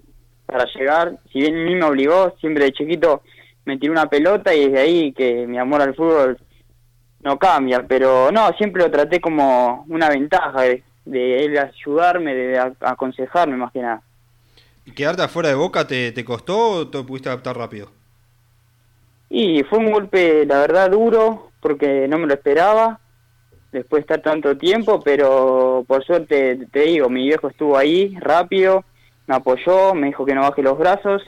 para 0.47 0.65
llegar. 0.75 1.19
Si 1.33 1.39
bien 1.41 1.65
ni 1.67 1.75
me 1.77 1.85
obligó, 1.85 2.35
siempre 2.41 2.65
de 2.65 2.73
chiquito 2.73 3.23
me 3.65 3.79
tiró 3.79 3.93
una 3.93 4.09
pelota 4.11 4.55
y 4.55 4.65
desde 4.67 4.79
ahí 4.81 5.13
que 5.13 5.47
mi 5.47 5.59
amor 5.59 5.83
al 5.83 5.95
fútbol 5.95 6.37
no 7.23 7.39
cambia. 7.39 7.85
Pero 7.87 8.31
no, 8.33 8.51
siempre 8.59 8.83
lo 8.83 8.91
traté 8.91 9.21
como 9.21 9.85
una 9.89 10.09
ventaja 10.09 10.63
de, 10.63 10.83
de 11.05 11.45
él 11.45 11.59
ayudarme, 11.59 12.35
de 12.35 12.59
a- 12.59 12.73
aconsejarme 12.81 13.57
más 13.57 13.73
que 13.73 13.81
nada. 13.83 14.03
¿Y 14.85 14.93
quedarte 14.93 15.23
afuera 15.23 15.49
de 15.51 15.55
Boca 15.55 15.87
te, 15.87 16.13
te 16.13 16.25
costó 16.25 16.71
o 16.71 16.89
te 16.89 17.03
pudiste 17.03 17.29
adaptar 17.29 17.57
rápido? 17.57 17.91
Y 19.29 19.63
fue 19.65 19.79
un 19.79 19.93
golpe, 19.93 20.45
la 20.45 20.61
verdad, 20.61 20.91
duro, 20.91 21.51
porque 21.61 22.09
no 22.09 22.19
me 22.19 22.27
lo 22.27 22.35
esperaba, 22.35 22.99
después 23.71 24.01
de 24.01 24.15
estar 24.15 24.23
tanto 24.23 24.57
tiempo, 24.57 25.01
pero 25.01 25.85
por 25.87 26.05
suerte, 26.05 26.59
te 26.73 26.81
digo, 26.81 27.09
mi 27.09 27.27
viejo 27.29 27.49
estuvo 27.49 27.77
ahí 27.77 28.17
rápido, 28.19 28.85
me 29.29 29.37
apoyó, 29.37 29.95
me 29.95 30.09
dijo 30.09 30.25
que 30.27 30.35
no 30.35 30.43
baje 30.43 30.63
los 30.63 30.77
brazos, 30.77 31.23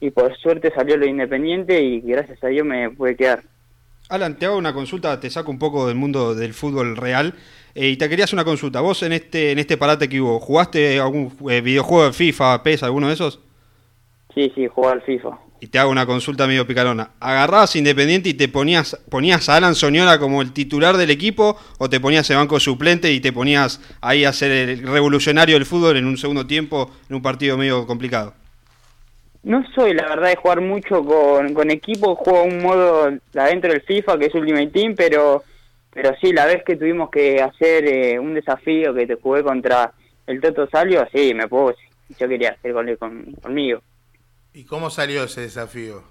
y 0.00 0.10
por 0.10 0.36
suerte 0.36 0.72
salió 0.72 0.96
lo 0.96 1.06
independiente 1.06 1.80
y 1.82 2.00
gracias 2.00 2.42
a 2.44 2.48
Dios 2.48 2.64
me 2.64 2.90
pude 2.90 3.16
quedar. 3.16 3.42
Alan, 4.08 4.38
te 4.38 4.46
hago 4.46 4.56
una 4.56 4.74
consulta, 4.74 5.18
te 5.20 5.30
saco 5.30 5.50
un 5.50 5.58
poco 5.58 5.86
del 5.86 5.96
mundo 5.96 6.34
del 6.34 6.54
fútbol 6.54 6.96
real 6.96 7.34
eh, 7.74 7.88
y 7.88 7.96
te 7.96 8.08
quería 8.08 8.24
hacer 8.24 8.36
una 8.36 8.44
consulta. 8.44 8.80
Vos 8.80 9.02
en 9.02 9.12
este 9.12 9.52
en 9.52 9.58
este 9.58 9.76
parate 9.76 10.08
que 10.08 10.20
hubo, 10.20 10.38
¿jugaste 10.40 11.00
algún 11.00 11.32
eh, 11.48 11.60
videojuego 11.60 12.06
de 12.06 12.12
FIFA, 12.12 12.62
PES, 12.62 12.82
alguno 12.82 13.08
de 13.08 13.14
esos? 13.14 13.40
Sí, 14.34 14.50
sí, 14.54 14.66
jugar 14.66 14.94
al 14.94 15.02
FIFA. 15.02 15.38
Y 15.60 15.68
te 15.68 15.78
hago 15.78 15.90
una 15.90 16.06
consulta 16.06 16.46
medio 16.46 16.66
picarona. 16.66 17.10
¿Agarrabas 17.20 17.76
Independiente 17.76 18.28
y 18.28 18.34
te 18.34 18.48
ponías 18.48 19.00
ponías 19.08 19.48
a 19.48 19.56
Alan 19.56 19.74
Soñora 19.74 20.18
como 20.18 20.42
el 20.42 20.52
titular 20.52 20.96
del 20.96 21.10
equipo 21.10 21.56
o 21.78 21.88
te 21.88 22.00
ponías 22.00 22.28
en 22.30 22.38
banco 22.38 22.58
suplente 22.58 23.12
y 23.12 23.20
te 23.20 23.32
ponías 23.32 23.80
ahí 24.00 24.24
a 24.24 24.32
ser 24.32 24.50
el 24.50 24.82
revolucionario 24.82 25.54
del 25.54 25.66
fútbol 25.66 25.96
en 25.96 26.06
un 26.06 26.18
segundo 26.18 26.46
tiempo 26.46 26.90
en 27.08 27.16
un 27.16 27.22
partido 27.22 27.56
medio 27.56 27.86
complicado? 27.86 28.34
No 29.42 29.64
soy, 29.74 29.94
la 29.94 30.08
verdad, 30.08 30.28
de 30.28 30.36
jugar 30.36 30.60
mucho 30.60 31.04
con, 31.04 31.52
con 31.52 31.70
equipo, 31.70 32.14
juego 32.14 32.44
un 32.44 32.62
modo 32.62 33.12
adentro 33.34 33.72
del 33.72 33.82
FIFA, 33.82 34.18
que 34.18 34.26
es 34.26 34.34
Ultimate 34.34 34.68
Team, 34.68 34.94
pero 34.96 35.42
pero 35.92 36.14
sí, 36.20 36.32
la 36.32 36.46
vez 36.46 36.64
que 36.64 36.76
tuvimos 36.76 37.10
que 37.10 37.42
hacer 37.42 37.84
eh, 37.86 38.18
un 38.18 38.34
desafío 38.34 38.94
que 38.94 39.06
te 39.06 39.16
jugué 39.16 39.42
contra 39.42 39.92
el 40.26 40.40
Toto 40.40 40.66
Salio, 40.68 41.06
sí, 41.12 41.34
me 41.34 41.48
puedo, 41.48 41.74
yo 42.18 42.28
quería 42.28 42.50
hacer 42.50 42.72
con, 42.98 43.34
conmigo. 43.42 43.82
¿Y 44.54 44.64
cómo 44.64 44.88
salió 44.88 45.24
ese 45.24 45.42
desafío? 45.42 46.02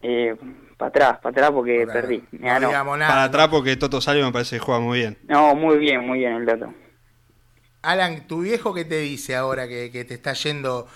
Eh, 0.00 0.34
para 0.78 0.88
atrás, 0.88 1.18
para 1.18 1.30
atrás 1.30 1.50
porque 1.50 1.86
perdí. 1.86 2.22
Me 2.32 2.48
ganó. 2.48 2.70
Para 2.70 3.24
atrás 3.24 3.48
porque 3.48 3.76
Toto 3.76 4.00
Salvio 4.00 4.24
me 4.24 4.32
parece 4.32 4.56
que 4.56 4.60
juega 4.60 4.80
muy 4.80 5.00
bien. 5.00 5.18
No, 5.28 5.54
muy 5.54 5.78
bien, 5.78 6.06
muy 6.06 6.20
bien 6.20 6.32
el 6.34 6.46
dato. 6.46 6.72
Alan, 7.82 8.26
¿tu 8.26 8.40
viejo 8.40 8.72
qué 8.72 8.84
te 8.84 8.98
dice 8.98 9.36
ahora 9.36 9.68
que, 9.68 9.90
que 9.90 10.04
te 10.04 10.14
está 10.14 10.32
yendo 10.32 10.86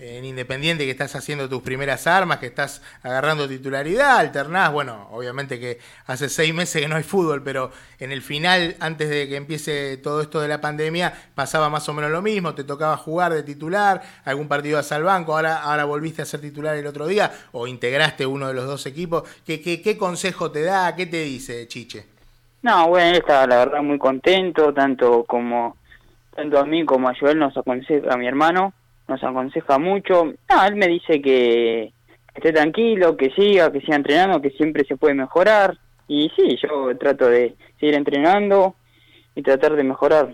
en 0.00 0.24
Independiente, 0.24 0.84
que 0.84 0.90
estás 0.90 1.14
haciendo 1.14 1.48
tus 1.48 1.62
primeras 1.62 2.06
armas, 2.06 2.38
que 2.38 2.46
estás 2.46 2.82
agarrando 3.02 3.46
titularidad, 3.46 4.16
alternás? 4.16 4.72
Bueno, 4.72 5.08
obviamente 5.12 5.60
que 5.60 5.78
hace 6.06 6.28
seis 6.28 6.54
meses 6.54 6.80
que 6.80 6.88
no 6.88 6.96
hay 6.96 7.02
fútbol, 7.02 7.42
pero 7.42 7.70
en 7.98 8.10
el 8.10 8.22
final, 8.22 8.76
antes 8.80 9.10
de 9.10 9.28
que 9.28 9.36
empiece 9.36 9.98
todo 9.98 10.22
esto 10.22 10.40
de 10.40 10.48
la 10.48 10.60
pandemia, 10.60 11.12
pasaba 11.34 11.68
más 11.68 11.88
o 11.88 11.92
menos 11.92 12.10
lo 12.10 12.22
mismo, 12.22 12.54
te 12.54 12.64
tocaba 12.64 12.96
jugar 12.96 13.34
de 13.34 13.42
titular, 13.42 14.02
algún 14.24 14.48
partido 14.48 14.76
vas 14.76 14.90
al 14.92 15.04
banco, 15.04 15.36
ahora, 15.36 15.62
ahora 15.62 15.84
volviste 15.84 16.22
a 16.22 16.24
ser 16.24 16.40
titular 16.40 16.76
el 16.76 16.86
otro 16.86 17.06
día, 17.06 17.30
o 17.52 17.66
integraste 17.66 18.24
uno 18.24 18.48
de 18.48 18.54
los 18.54 18.66
dos 18.66 18.86
equipos. 18.86 19.24
¿Qué, 19.44 19.60
qué, 19.60 19.82
qué 19.82 19.98
consejo 19.98 20.50
te 20.50 20.62
da? 20.62 20.96
¿Qué 20.96 21.06
te 21.06 21.22
dice 21.22 21.68
Chiche? 21.68 22.06
No, 22.62 22.88
bueno, 22.88 23.16
está 23.16 23.46
la 23.46 23.56
verdad 23.56 23.82
muy 23.82 23.98
contento, 23.98 24.72
tanto 24.72 25.24
como 25.24 25.76
tanto 26.34 26.58
a 26.58 26.64
mí 26.64 26.84
como 26.84 27.08
a 27.08 27.14
Joel 27.18 27.38
nos 27.38 27.56
aconseja, 27.56 28.12
a 28.12 28.16
mi 28.16 28.26
hermano, 28.26 28.72
nos 29.10 29.22
aconseja 29.22 29.78
mucho. 29.78 30.24
No, 30.48 30.64
él 30.66 30.76
me 30.76 30.86
dice 30.88 31.20
que 31.20 31.92
esté 32.34 32.52
tranquilo, 32.52 33.16
que 33.16 33.30
siga, 33.32 33.70
que 33.70 33.80
siga 33.80 33.96
entrenando, 33.96 34.40
que 34.40 34.50
siempre 34.50 34.84
se 34.84 34.96
puede 34.96 35.14
mejorar. 35.14 35.76
Y 36.08 36.30
sí, 36.34 36.56
yo 36.62 36.96
trato 36.98 37.26
de 37.28 37.54
seguir 37.78 37.94
entrenando 37.94 38.74
y 39.34 39.42
tratar 39.42 39.76
de 39.76 39.84
mejorar. 39.84 40.32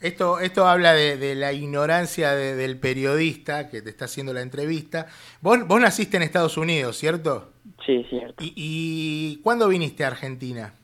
Esto, 0.00 0.40
esto 0.40 0.66
habla 0.66 0.92
de, 0.92 1.16
de 1.16 1.34
la 1.34 1.52
ignorancia 1.52 2.32
de- 2.32 2.54
del 2.54 2.78
periodista 2.78 3.68
que 3.70 3.82
te 3.82 3.90
está 3.90 4.04
haciendo 4.06 4.32
la 4.34 4.42
entrevista. 4.42 5.06
Vos, 5.40 5.66
vos 5.66 5.80
naciste 5.80 6.16
en 6.16 6.22
Estados 6.22 6.56
Unidos, 6.58 6.96
¿cierto? 6.98 7.52
Sí, 7.84 8.04
cierto. 8.10 8.42
¿Y, 8.44 8.52
y 8.56 9.40
cuándo 9.42 9.68
viniste 9.68 10.04
a 10.04 10.08
Argentina? 10.08 10.74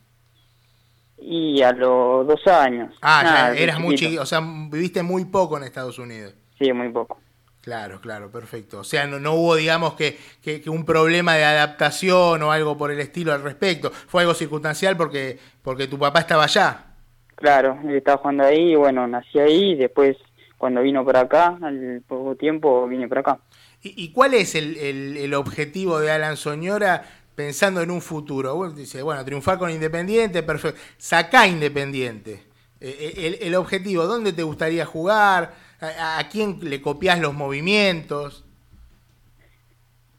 Y 1.25 1.61
a 1.61 1.71
los 1.71 2.27
dos 2.27 2.45
años. 2.47 2.93
Ah, 3.01 3.21
ya 3.23 3.31
Nada, 3.31 3.55
eras 3.57 3.79
muy 3.79 3.95
chiquito, 3.95 4.21
o 4.23 4.25
sea, 4.25 4.41
viviste 4.41 5.03
muy 5.03 5.25
poco 5.25 5.57
en 5.57 5.63
Estados 5.63 5.97
Unidos. 5.99 6.33
Sí, 6.63 6.71
muy 6.73 6.89
poco. 6.89 7.19
Claro, 7.61 8.01
claro, 8.01 8.29
perfecto. 8.29 8.79
O 8.79 8.83
sea, 8.83 9.07
no, 9.07 9.19
no 9.19 9.33
hubo, 9.35 9.55
digamos, 9.55 9.93
que, 9.93 10.17
que- 10.41 10.61
que 10.61 10.69
un 10.69 10.85
problema 10.85 11.35
de 11.35 11.45
adaptación 11.45 12.41
o 12.43 12.51
algo 12.51 12.77
por 12.77 12.91
el 12.91 12.99
estilo 12.99 13.31
al 13.33 13.41
respecto. 13.41 13.89
Fue 13.91 14.21
algo 14.23 14.33
circunstancial 14.33 14.97
porque, 14.97 15.39
porque 15.61 15.87
tu 15.87 15.97
papá 15.97 16.19
estaba 16.19 16.43
allá. 16.43 16.85
Claro, 17.35 17.77
él 17.83 17.95
estaba 17.95 18.17
jugando 18.17 18.43
ahí, 18.43 18.71
y 18.73 18.75
bueno, 18.75 19.07
nací 19.07 19.39
ahí 19.39 19.71
y 19.71 19.75
después 19.75 20.17
cuando 20.57 20.81
vino 20.81 21.05
para 21.05 21.21
acá, 21.21 21.57
al 21.61 22.01
poco 22.07 22.35
tiempo 22.35 22.87
vine 22.87 23.07
para 23.07 23.21
acá. 23.21 23.39
¿Y, 23.81 24.03
y 24.05 24.11
cuál 24.11 24.33
es 24.33 24.55
el, 24.55 24.77
el- 24.77 25.17
el 25.17 25.33
objetivo 25.33 25.99
de 25.99 26.11
Alan 26.11 26.37
Soñora 26.37 27.03
pensando 27.35 27.81
en 27.81 27.91
un 27.91 28.01
futuro? 28.01 28.55
Bueno, 28.55 28.73
dice, 28.73 29.01
bueno, 29.01 29.25
triunfar 29.25 29.57
con 29.57 29.69
Independiente, 29.71 30.43
perfecto. 30.43 30.79
Sacá 30.97 31.47
Independiente. 31.47 32.43
Eh, 32.79 33.13
El, 33.41 33.47
el 33.47 33.55
objetivo, 33.55 34.05
¿dónde 34.05 34.33
te 34.33 34.43
gustaría 34.43 34.85
jugar? 34.85 35.53
¿A, 35.83 36.19
a 36.19 36.29
quién 36.29 36.59
le 36.61 36.81
copias 36.81 37.19
los 37.19 37.33
movimientos? 37.33 38.45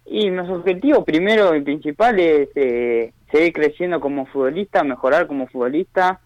Y 0.06 0.30
mis 0.30 0.48
objetivos 0.50 1.04
primero 1.04 1.56
y 1.56 1.62
principal 1.62 2.20
es 2.20 2.48
eh, 2.54 3.12
seguir 3.32 3.52
creciendo 3.54 3.98
como 3.98 4.26
futbolista, 4.26 4.84
mejorar 4.84 5.26
como 5.26 5.46
futbolista, 5.46 6.20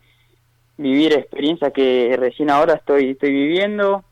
vivir 0.77 1.13
experiencias 1.13 1.73
que 1.73 2.17
recién 2.19 2.51
ahora 2.51 2.75
estoy, 2.75 3.11
estoy 3.11 3.31
viviendo 3.31 4.05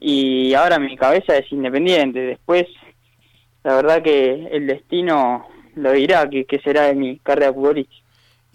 y 0.00 0.54
ahora 0.54 0.78
mi 0.78 0.96
cabeza 0.96 1.36
es 1.36 1.50
independiente. 1.52 2.20
Después, 2.20 2.66
la 3.62 3.76
verdad 3.76 4.02
que 4.02 4.48
el 4.50 4.66
destino 4.66 5.46
lo 5.76 5.92
dirá 5.92 6.28
que, 6.28 6.44
que 6.44 6.58
será 6.58 6.82
de 6.86 6.94
mi 6.94 7.18
carrera 7.18 7.52
futbolística. 7.52 8.05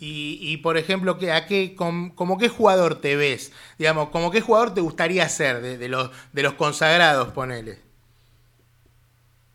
Y, 0.01 0.39
y, 0.41 0.57
por 0.57 0.77
ejemplo, 0.77 1.19
¿qué- 1.19 1.31
¿a 1.31 1.45
qué, 1.45 1.75
com- 1.75 2.09
como 2.15 2.39
qué 2.39 2.49
jugador 2.49 2.99
te 2.99 3.15
ves? 3.15 3.53
Digamos, 3.77 4.09
como 4.09 4.31
qué 4.31 4.41
jugador 4.41 4.73
te 4.73 4.81
gustaría 4.81 5.29
ser 5.29 5.61
de, 5.61 5.77
de 5.77 5.89
los, 5.89 6.09
de 6.33 6.41
los 6.43 6.53
consagrados, 6.55 7.29
ponele. 7.33 7.77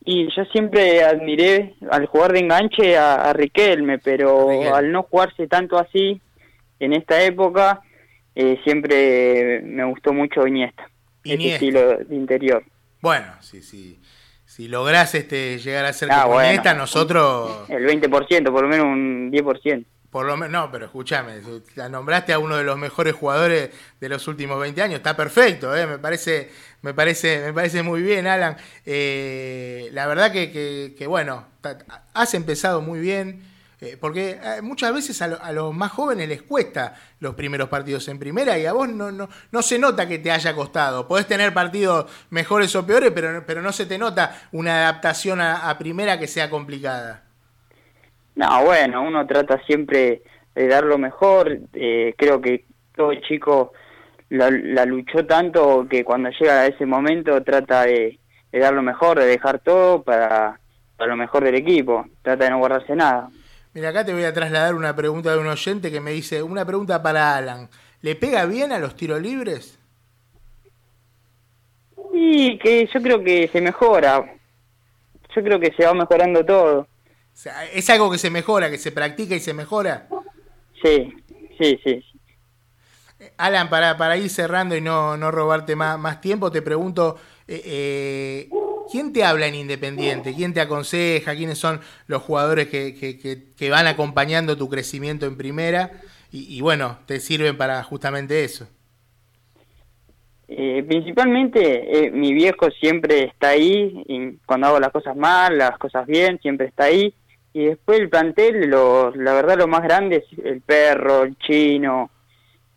Y 0.05 0.29
yo 0.33 0.45
siempre 0.45 1.03
admiré 1.03 1.75
al 1.91 2.05
jugar 2.05 2.31
de 2.31 2.39
enganche 2.39 2.97
a, 2.97 3.15
a 3.29 3.33
Riquelme, 3.33 3.99
pero 3.99 4.47
Riquelme. 4.49 4.69
al 4.69 4.91
no 4.91 5.03
jugarse 5.03 5.47
tanto 5.47 5.77
así 5.77 6.21
en 6.79 6.93
esta 6.93 7.21
época, 7.23 7.81
eh, 8.33 8.57
siempre 8.63 9.61
me 9.65 9.83
gustó 9.83 10.13
mucho 10.13 10.47
Iniesta, 10.47 10.89
ese 11.25 11.33
Iniesta. 11.33 11.65
estilo 11.65 11.97
de 11.97 12.15
interior. 12.15 12.63
Bueno, 13.01 13.25
si, 13.41 13.61
si, 13.61 13.99
si 14.45 14.69
lográs 14.69 15.13
este, 15.13 15.57
llegar 15.59 15.85
a 15.85 15.91
ser 15.91 16.09
Ah, 16.11 16.25
bueno. 16.25 16.73
Nosotros... 16.75 17.69
El 17.69 17.85
20%, 17.85 18.49
por 18.51 18.61
lo 18.63 18.69
menos 18.69 18.85
un 18.85 19.29
10%. 19.31 19.85
Por 20.09 20.25
lo 20.25 20.37
menos, 20.37 20.51
no, 20.51 20.71
pero 20.71 20.85
escúchame, 20.85 21.41
la 21.75 21.89
nombraste 21.89 22.31
a 22.31 22.39
uno 22.39 22.55
de 22.55 22.63
los 22.63 22.77
mejores 22.77 23.13
jugadores 23.13 23.69
de 23.99 24.09
los 24.09 24.25
últimos 24.27 24.57
20 24.59 24.81
años, 24.81 24.97
está 24.97 25.17
perfecto, 25.17 25.75
¿eh? 25.75 25.85
me 25.85 25.99
parece, 25.99 26.49
me 26.81 26.93
parece, 26.93 27.41
me 27.45 27.53
parece 27.53 27.83
muy 27.83 28.01
bien, 28.01 28.25
Alan. 28.25 28.55
Eh, 28.85 29.89
la 29.91 30.07
verdad 30.07 30.31
que, 30.31 30.95
que- 30.97 31.07
bueno, 31.07 31.45
has 32.13 32.33
empezado 32.33 32.81
muy 32.81 32.99
bien, 32.99 33.43
eh, 33.81 33.97
porque 33.99 34.39
eh, 34.41 34.61
muchas 34.61 34.93
veces 34.93 35.21
a, 35.21 35.25
a 35.25 35.51
los 35.51 35.75
más 35.75 35.91
jóvenes 35.91 36.29
les 36.29 36.41
cuesta 36.41 36.95
los 37.19 37.35
primeros 37.35 37.67
partidos 37.69 38.07
en 38.07 38.17
primera 38.17 38.57
y 38.57 38.65
a 38.65 38.73
vos 38.73 38.87
no, 38.89 39.11
no, 39.11 39.29
no 39.51 39.61
se 39.61 39.77
nota 39.77 40.07
que 40.07 40.19
te 40.19 40.31
haya 40.31 40.55
costado. 40.55 41.07
Podés 41.07 41.27
tener 41.27 41.53
partidos 41.53 42.09
mejores 42.29 42.73
o 42.75 42.87
peores, 42.87 43.11
pero, 43.13 43.43
pero 43.45 43.61
no 43.61 43.71
se 43.73 43.85
te 43.85 43.97
nota 43.97 44.41
una 44.53 44.77
adaptación 44.87 45.41
a 45.41 45.77
primera 45.77 46.17
que 46.17 46.27
sea 46.27 46.49
complicada. 46.49 47.26
No, 48.37 48.63
bueno, 48.63 49.01
uno 49.01 49.25
trata 49.25 49.59
siempre 49.65 50.21
de 50.53 50.67
dar 50.67 50.83
lo 50.85 50.99
mejor. 50.99 51.57
eh, 51.73 52.13
creo 52.15 52.39
que 52.39 52.65
todo 52.95 53.13
chico 53.15 53.73
la, 54.29 54.51
la 54.51 54.85
luchó 54.85 55.25
tanto 55.25 55.87
que 55.89 56.03
cuando 56.03 56.29
llega 56.29 56.61
a 56.61 56.67
ese 56.67 56.85
momento 56.85 57.41
trata 57.43 57.83
de, 57.85 58.19
de 58.51 58.59
dar 58.59 58.73
lo 58.73 58.83
mejor, 58.83 59.17
de 59.17 59.25
dejar 59.25 59.57
todo 59.59 60.03
para, 60.03 60.59
para 60.95 61.09
lo 61.09 61.17
mejor 61.17 61.43
del 61.45 61.55
equipo. 61.55 62.05
Trata 62.21 62.43
de 62.43 62.51
no 62.51 62.59
guardarse 62.59 62.95
nada. 62.95 63.29
Mira, 63.73 63.89
acá 63.89 64.05
te 64.05 64.13
voy 64.13 64.23
a 64.23 64.33
trasladar 64.33 64.75
una 64.75 64.95
pregunta 64.95 65.31
de 65.31 65.39
un 65.39 65.47
oyente 65.47 65.91
que 65.91 65.99
me 65.99 66.11
dice, 66.11 66.43
una 66.43 66.63
pregunta 66.63 67.01
para 67.01 67.35
Alan. 67.35 67.69
¿Le 68.01 68.15
pega 68.15 68.45
bien 68.45 68.71
a 68.71 68.77
los 68.77 68.95
tiros 68.95 69.19
libres? 69.19 69.79
Y 72.13 72.59
que 72.59 72.87
yo 72.93 73.01
creo 73.01 73.23
que 73.23 73.47
se 73.47 73.61
mejora. 73.61 74.23
Yo 75.35 75.43
creo 75.43 75.59
que 75.59 75.73
se 75.73 75.85
va 75.85 75.95
mejorando 75.95 76.45
todo. 76.45 76.87
O 77.37 77.39
sea, 77.39 77.65
¿Es 77.65 77.87
algo 77.91 78.09
que 78.09 78.17
se 78.17 78.31
mejora, 78.31 78.71
que 78.71 78.79
se 78.79 78.91
practica 78.91 79.35
y 79.35 79.39
se 79.39 79.53
mejora? 79.53 80.07
Sí, 80.81 81.13
sí, 81.59 81.79
sí. 81.83 82.03
Alan, 83.37 83.69
para, 83.69 83.95
para 83.95 84.17
ir 84.17 84.27
cerrando 84.31 84.75
y 84.75 84.81
no, 84.81 85.17
no 85.17 85.29
robarte 85.29 85.75
más, 85.75 85.99
más 85.99 86.19
tiempo, 86.19 86.51
te 86.51 86.63
pregunto, 86.63 87.15
eh, 87.47 87.61
eh, 87.63 88.49
¿quién 88.91 89.13
te 89.13 89.23
habla 89.23 89.45
en 89.45 89.53
Independiente? 89.53 90.33
¿Quién 90.33 90.51
te 90.51 90.61
aconseja? 90.61 91.35
¿Quiénes 91.35 91.59
son 91.59 91.79
los 92.07 92.23
jugadores 92.23 92.69
que, 92.69 92.95
que- 92.95 93.19
que- 93.19 93.53
que 93.55 93.69
van 93.69 93.85
acompañando 93.85 94.57
tu 94.57 94.67
crecimiento 94.67 95.27
en 95.27 95.37
primera? 95.37 95.91
Y, 96.31 96.57
y 96.57 96.61
bueno, 96.61 96.97
te 97.05 97.19
sirven 97.19 97.55
para 97.55 97.83
justamente 97.83 98.43
eso. 98.45 98.67
Eh, 100.49 100.83
principalmente 100.87 102.05
eh, 102.07 102.11
mi 102.11 102.33
viejo 102.33 102.69
siempre 102.71 103.25
está 103.25 103.49
ahí 103.49 104.01
y 104.07 104.37
cuando 104.45 104.67
hago 104.67 104.79
las 104.79 104.91
cosas 104.93 105.15
mal, 105.15 105.57
las 105.57 105.77
cosas 105.77 106.07
bien, 106.07 106.39
siempre 106.41 106.67
está 106.67 106.85
ahí. 106.85 107.13
Y 107.57 107.65
después 107.65 107.99
el 107.99 108.07
plantel, 108.07 108.69
lo, 108.69 109.09
la 109.15 109.33
verdad 109.33 109.57
lo 109.57 109.67
más 109.67 109.81
grande 109.81 110.17
es 110.17 110.45
el 110.45 110.61
perro, 110.61 111.23
el 111.23 111.35
chino, 111.39 112.11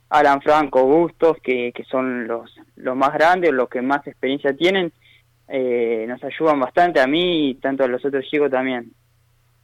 Alan 0.09 0.41
Franco, 0.41 0.87
Bustos, 0.87 1.37
que, 1.43 1.71
que 1.75 1.85
son 1.85 2.27
los, 2.27 2.51
los 2.77 2.97
más 2.97 3.13
grandes, 3.13 3.53
los 3.53 3.69
que 3.69 3.83
más 3.83 4.07
experiencia 4.07 4.57
tienen. 4.57 4.91
Eh, 5.49 6.07
nos 6.09 6.25
ayudan 6.25 6.61
bastante 6.61 6.99
a 6.99 7.07
mí 7.07 7.51
y 7.51 7.55
tanto 7.57 7.85
a 7.85 7.89
los 7.89 8.03
otros 8.03 8.25
chicos 8.25 8.51
también. 8.51 8.91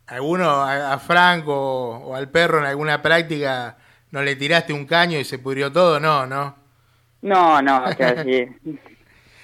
¿Alguno, 0.08 0.50
a, 0.50 0.92
a 0.92 0.98
Franco 0.98 1.54
o, 1.54 2.08
o 2.08 2.14
al 2.14 2.28
perro 2.28 2.58
en 2.58 2.66
alguna 2.66 3.00
práctica, 3.00 3.78
no 4.10 4.20
le 4.20 4.36
tiraste 4.36 4.74
un 4.74 4.84
caño 4.84 5.18
y 5.18 5.24
se 5.24 5.38
pudrió 5.38 5.72
todo? 5.72 5.98
No, 5.98 6.26
no. 6.26 6.56
No, 7.22 7.62
no, 7.62 7.84
o 7.84 7.92
sea, 7.92 8.22
sí. 8.22 8.46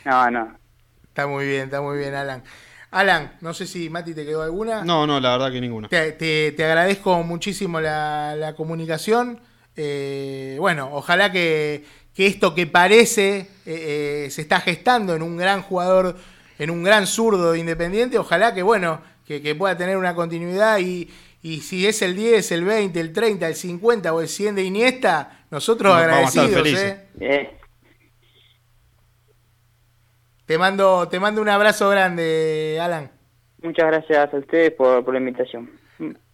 No, 0.04 0.30
no. 0.30 0.54
Está 1.04 1.26
muy 1.26 1.46
bien, 1.46 1.62
está 1.62 1.80
muy 1.80 1.96
bien, 1.96 2.14
Alan. 2.14 2.42
Alan, 2.92 3.32
no 3.40 3.52
sé 3.54 3.66
si 3.66 3.90
Mati 3.90 4.14
te 4.14 4.24
quedó 4.24 4.42
alguna. 4.42 4.84
No, 4.84 5.06
no, 5.06 5.18
la 5.18 5.32
verdad 5.32 5.50
que 5.50 5.60
ninguna. 5.60 5.88
Te, 5.88 6.12
te- 6.12 6.52
te 6.52 6.64
agradezco 6.64 7.22
muchísimo 7.24 7.80
la, 7.80 8.36
la 8.36 8.54
comunicación. 8.54 9.40
Eh, 9.76 10.56
bueno, 10.60 10.90
ojalá 10.92 11.32
que, 11.32 11.84
que 12.14 12.26
esto 12.26 12.54
que 12.54 12.66
parece 12.66 13.38
eh, 13.66 14.24
eh, 14.26 14.28
se 14.30 14.42
está 14.42 14.60
gestando 14.60 15.14
en 15.16 15.22
un 15.22 15.36
gran 15.36 15.62
jugador, 15.62 16.16
en 16.58 16.70
un 16.70 16.82
gran 16.82 17.06
zurdo 17.06 17.52
de 17.52 17.58
Independiente, 17.58 18.18
ojalá 18.18 18.52
que 18.54 18.62
bueno, 18.62 19.00
que, 19.26 19.40
que 19.40 19.54
pueda 19.54 19.76
tener 19.76 19.96
una 19.96 20.14
continuidad 20.14 20.78
y, 20.78 21.10
y 21.42 21.60
si 21.62 21.86
es 21.86 22.02
el 22.02 22.14
10, 22.14 22.52
el 22.52 22.64
20, 22.64 23.00
el 23.00 23.12
30, 23.14 23.48
el 23.48 23.54
50 23.54 24.12
o 24.12 24.20
el 24.20 24.28
100 24.28 24.54
de 24.56 24.64
Iniesta, 24.64 25.44
nosotros 25.50 25.92
Vamos 25.94 26.04
a 26.04 26.28
estar 26.28 26.44
agradecidos. 26.44 27.61
Te 30.46 30.58
mando, 30.58 31.08
te 31.08 31.20
mando 31.20 31.40
un 31.40 31.48
abrazo 31.48 31.88
grande, 31.88 32.78
Alan. 32.80 33.10
Muchas 33.62 33.86
gracias 33.86 34.34
a 34.34 34.36
ustedes 34.36 34.72
por, 34.72 35.04
por 35.04 35.14
la 35.14 35.20
invitación. 35.20 35.70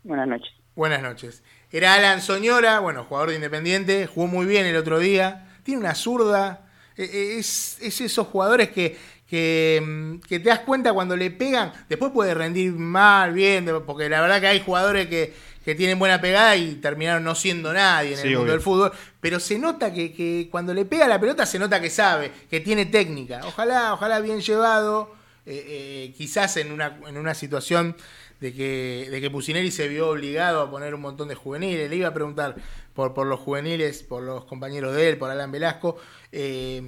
Buenas 0.03 0.27
noches. 0.27 0.53
Buenas 0.75 1.03
noches. 1.03 1.45
Era 1.71 1.95
Alan 1.95 2.23
Soñora, 2.23 2.81
bueno, 2.81 3.05
jugador 3.05 3.31
de 3.31 3.35
Independiente, 3.37 4.07
jugó 4.07 4.27
muy 4.27 4.47
bien 4.47 4.65
el 4.65 4.77
otro 4.77 4.99
día, 4.99 5.49
tiene 5.63 5.81
una 5.81 5.95
zurda, 5.95 6.71
eh, 6.97 7.05
eh, 7.05 7.39
es, 7.39 7.79
es 7.83 8.01
esos 8.01 8.27
jugadores 8.29 8.71
que, 8.71 8.97
que, 9.29 9.83
mm, 9.85 10.27
que 10.27 10.41
te 10.41 10.49
das 10.49 10.61
cuenta 10.61 10.93
cuando 10.93 11.17
le 11.17 11.31
pegan, 11.31 11.73
después 11.89 12.13
puede 12.13 12.35
rendir 12.35 12.73
mal, 12.73 13.33
bien, 13.33 13.67
porque 13.87 14.09
la 14.09 14.21
verdad 14.21 14.41
que 14.41 14.47
hay 14.47 14.61
jugadores 14.61 15.07
que, 15.09 15.35
que 15.65 15.75
tienen 15.75 15.99
buena 15.99 16.21
pegada 16.21 16.57
y 16.57 16.77
terminaron 16.77 17.23
no 17.25 17.35
siendo 17.35 17.73
nadie 17.73 18.13
en 18.13 18.17
Sí, 18.17 18.23
el 18.23 18.29
mundo 18.31 18.43
obvio. 18.45 18.53
del 18.53 18.61
fútbol, 18.63 18.93
pero 19.21 19.39
se 19.39 19.59
nota 19.59 19.93
que, 19.93 20.13
que 20.15 20.49
cuando 20.51 20.73
le 20.73 20.85
pega 20.87 21.07
la 21.07 21.21
pelota 21.21 21.45
se 21.45 21.59
nota 21.59 21.81
que 21.81 21.91
sabe, 21.91 22.33
que 22.51 22.61
tiene 22.61 22.87
técnica. 22.87 23.41
Ojalá, 23.45 23.93
ojalá 23.93 24.21
bien 24.21 24.41
llevado, 24.41 25.15
eh, 25.45 25.65
eh, 26.09 26.15
quizás 26.17 26.57
en 26.57 26.73
una, 26.73 26.99
en 27.07 27.19
una 27.19 27.35
situación 27.35 27.97
de 28.41 28.55
que, 28.55 29.09
de 29.11 29.21
que 29.21 29.31
Pusineri 29.31 29.71
se 29.71 29.89
vio 29.89 30.11
obligado 30.11 30.63
a 30.63 30.71
poner 30.71 30.95
un 30.95 31.01
montón 31.03 31.29
de 31.29 31.35
juveniles. 31.35 31.91
Le 31.91 31.97
iba 31.97 32.09
a 32.09 32.15
preguntar 32.15 32.55
por, 32.95 33.13
por 33.13 33.27
los 33.27 33.41
juveniles, 33.41 34.03
por 34.05 34.23
los 34.23 34.45
compañeros 34.45 34.95
de 34.95 35.09
él, 35.09 35.19
por 35.19 35.29
Alan 35.31 35.51
Velasco. 35.53 35.99
Eh, 36.33 36.81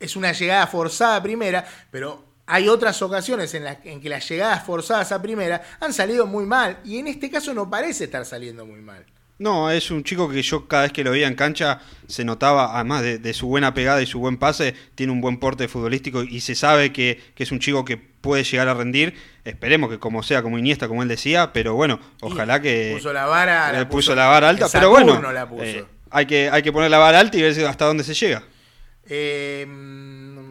es 0.00 0.16
una 0.16 0.32
llegada 0.32 0.66
forzada 0.66 1.16
a 1.16 1.22
primera, 1.22 1.64
pero 1.90 2.24
hay 2.46 2.68
otras 2.68 3.00
ocasiones 3.02 3.54
en, 3.54 3.64
las 3.64 3.78
en 3.84 4.00
que 4.00 4.08
las 4.08 4.28
llegadas 4.28 4.64
forzadas 4.64 5.12
a 5.12 5.22
primera 5.22 5.62
han 5.80 5.92
salido 5.92 6.26
muy 6.26 6.44
mal. 6.44 6.78
Y 6.84 6.98
en 6.98 7.08
este 7.08 7.30
caso 7.30 7.54
no 7.54 7.68
parece 7.70 8.04
estar 8.04 8.24
saliendo 8.24 8.66
muy 8.66 8.80
mal. 8.80 9.04
No, 9.36 9.68
es 9.70 9.90
un 9.90 10.04
chico 10.04 10.28
que 10.28 10.42
yo 10.42 10.68
cada 10.68 10.84
vez 10.84 10.92
que 10.92 11.02
lo 11.02 11.10
veía 11.10 11.26
en 11.26 11.34
cancha 11.34 11.80
se 12.06 12.24
notaba, 12.24 12.76
además 12.76 13.02
de, 13.02 13.18
de 13.18 13.34
su 13.34 13.48
buena 13.48 13.74
pegada 13.74 14.00
y 14.00 14.06
su 14.06 14.20
buen 14.20 14.36
pase, 14.36 14.74
tiene 14.94 15.12
un 15.12 15.20
buen 15.20 15.38
porte 15.38 15.66
futbolístico 15.66 16.22
y 16.22 16.40
se 16.40 16.54
sabe 16.54 16.92
que, 16.92 17.20
que 17.34 17.42
es 17.42 17.50
un 17.50 17.58
chico 17.58 17.84
que 17.84 17.96
puede 17.96 18.44
llegar 18.44 18.68
a 18.68 18.74
rendir. 18.74 19.14
Esperemos 19.44 19.90
que 19.90 19.98
como 19.98 20.22
sea, 20.22 20.42
como 20.42 20.56
Iniesta, 20.58 20.86
como 20.86 21.02
él 21.02 21.08
decía, 21.08 21.52
pero 21.52 21.74
bueno, 21.74 21.98
ojalá 22.20 22.62
que... 22.62 22.92
Puso 22.94 23.12
la 23.12 23.26
vara. 23.26 23.72
la 23.72 23.88
puso, 23.88 24.14
la 24.14 24.26
vara 24.26 24.48
alta, 24.48 24.68
pero 24.72 24.90
bueno, 24.90 25.32
la 25.32 25.48
puso. 25.48 25.64
eh, 25.64 25.84
hay, 26.10 26.26
que, 26.26 26.48
hay 26.48 26.62
que 26.62 26.72
poner 26.72 26.90
la 26.90 26.98
vara 26.98 27.18
alta 27.18 27.36
y 27.36 27.42
ver 27.42 27.66
hasta 27.66 27.86
dónde 27.86 28.04
se 28.04 28.14
llega. 28.14 28.44
Eh, 29.06 29.66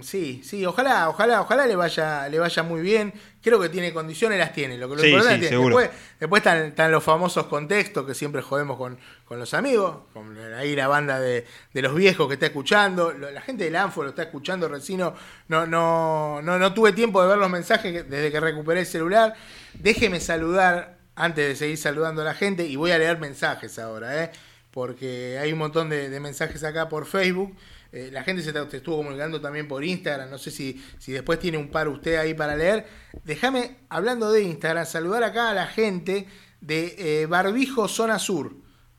sí, 0.01 0.41
sí, 0.43 0.65
ojalá, 0.65 1.09
ojalá, 1.09 1.41
ojalá 1.41 1.65
le 1.65 1.75
vaya, 1.75 2.27
le 2.29 2.39
vaya 2.39 2.63
muy 2.63 2.81
bien. 2.81 3.13
Creo 3.41 3.59
que 3.59 3.69
tiene 3.69 3.93
condiciones, 3.93 4.37
las 4.39 4.53
tiene. 4.53 4.77
Lo 4.77 4.89
que 4.89 4.95
lo 4.95 5.01
Sí, 5.01 5.09
importante 5.09 5.49
sí, 5.49 5.53
es-. 5.55 5.59
Después, 5.59 5.89
después 6.19 6.39
están, 6.39 6.57
están 6.65 6.91
los 6.91 7.03
famosos 7.03 7.47
contextos 7.47 8.05
que 8.05 8.13
siempre 8.13 8.41
jodemos 8.41 8.77
con, 8.77 8.97
con 9.25 9.39
los 9.39 9.53
amigos, 9.53 9.97
con 10.13 10.37
ahí 10.55 10.75
la 10.75 10.87
banda 10.87 11.19
de, 11.19 11.45
de 11.73 11.81
los 11.81 11.95
viejos 11.95 12.27
que 12.27 12.35
está 12.35 12.45
escuchando, 12.47 13.11
la 13.13 13.41
gente 13.41 13.65
del 13.65 13.75
Anfo 13.75 14.03
lo 14.03 14.09
está 14.09 14.23
escuchando 14.23 14.67
recién. 14.67 14.99
No, 14.99 15.15
no, 15.47 15.65
no, 15.67 16.41
no, 16.41 16.73
tuve 16.73 16.93
tiempo 16.93 17.21
de 17.21 17.29
ver 17.29 17.37
los 17.37 17.49
mensajes 17.49 18.09
desde 18.09 18.31
que 18.31 18.39
recuperé 18.39 18.81
el 18.81 18.85
celular. 18.85 19.33
Déjeme 19.73 20.19
saludar 20.19 20.97
antes 21.15 21.47
de 21.47 21.55
seguir 21.55 21.77
saludando 21.77 22.21
a 22.21 22.25
la 22.25 22.33
gente 22.33 22.65
y 22.65 22.75
voy 22.75 22.91
a 22.91 22.97
leer 22.97 23.19
mensajes 23.19 23.77
ahora, 23.79 24.23
¿eh? 24.23 24.31
Porque 24.73 25.38
hay 25.39 25.53
un 25.53 25.59
montón 25.59 25.88
de, 25.89 26.19
mensajes 26.19 26.63
acá 26.63 26.89
por 26.89 27.05
Facebook. 27.05 27.55
Eh, 27.91 28.09
la 28.12 28.23
gente 28.23 28.41
se 28.41 28.49
estuvo 28.75 28.97
comunicando 28.97 29.39
también 29.39 29.67
por 29.67 29.83
Instagram. 29.83 30.31
No 30.31 30.39
sé 30.39 30.49
si, 30.49 30.83
si 30.97 31.12
después 31.12 31.38
tiene 31.38 31.59
un 31.59 31.69
par 31.69 31.88
usted 31.88 32.15
ahí 32.15 32.33
para 32.33 32.55
leer. 32.55 32.88
Déjame, 33.23 33.75
hablando 33.89 34.31
de 34.31 34.41
Instagram, 34.41 34.88
saludar 34.88 35.23
acá 35.23 35.51
a 35.51 35.53
la 35.53 35.67
gente 35.67 36.25
de 36.59 36.95
eh, 36.97 37.27
Barbijo 37.27 37.88
Zona 37.88 38.17
Sur, 38.17 38.55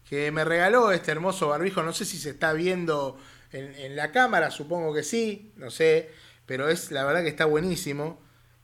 que 0.09 0.31
me 0.31 0.45
regaló 0.45 0.93
este 0.93 1.11
hermoso 1.11 1.49
barbijo. 1.49 1.83
No 1.83 1.93
sé 1.93 2.05
si 2.05 2.19
se 2.19 2.31
está 2.31 2.53
viendo 2.53 3.19
en, 3.51 3.75
en 3.75 3.97
la 3.97 4.13
cámara, 4.13 4.53
supongo 4.53 4.95
que 4.95 5.03
sí, 5.03 5.51
no 5.57 5.73
sé, 5.73 6.13
pero 6.47 6.69
es 6.69 6.93
la 6.93 7.05
verdad 7.05 7.23
que 7.23 7.31
está 7.31 7.47
buenísimo. 7.47 8.23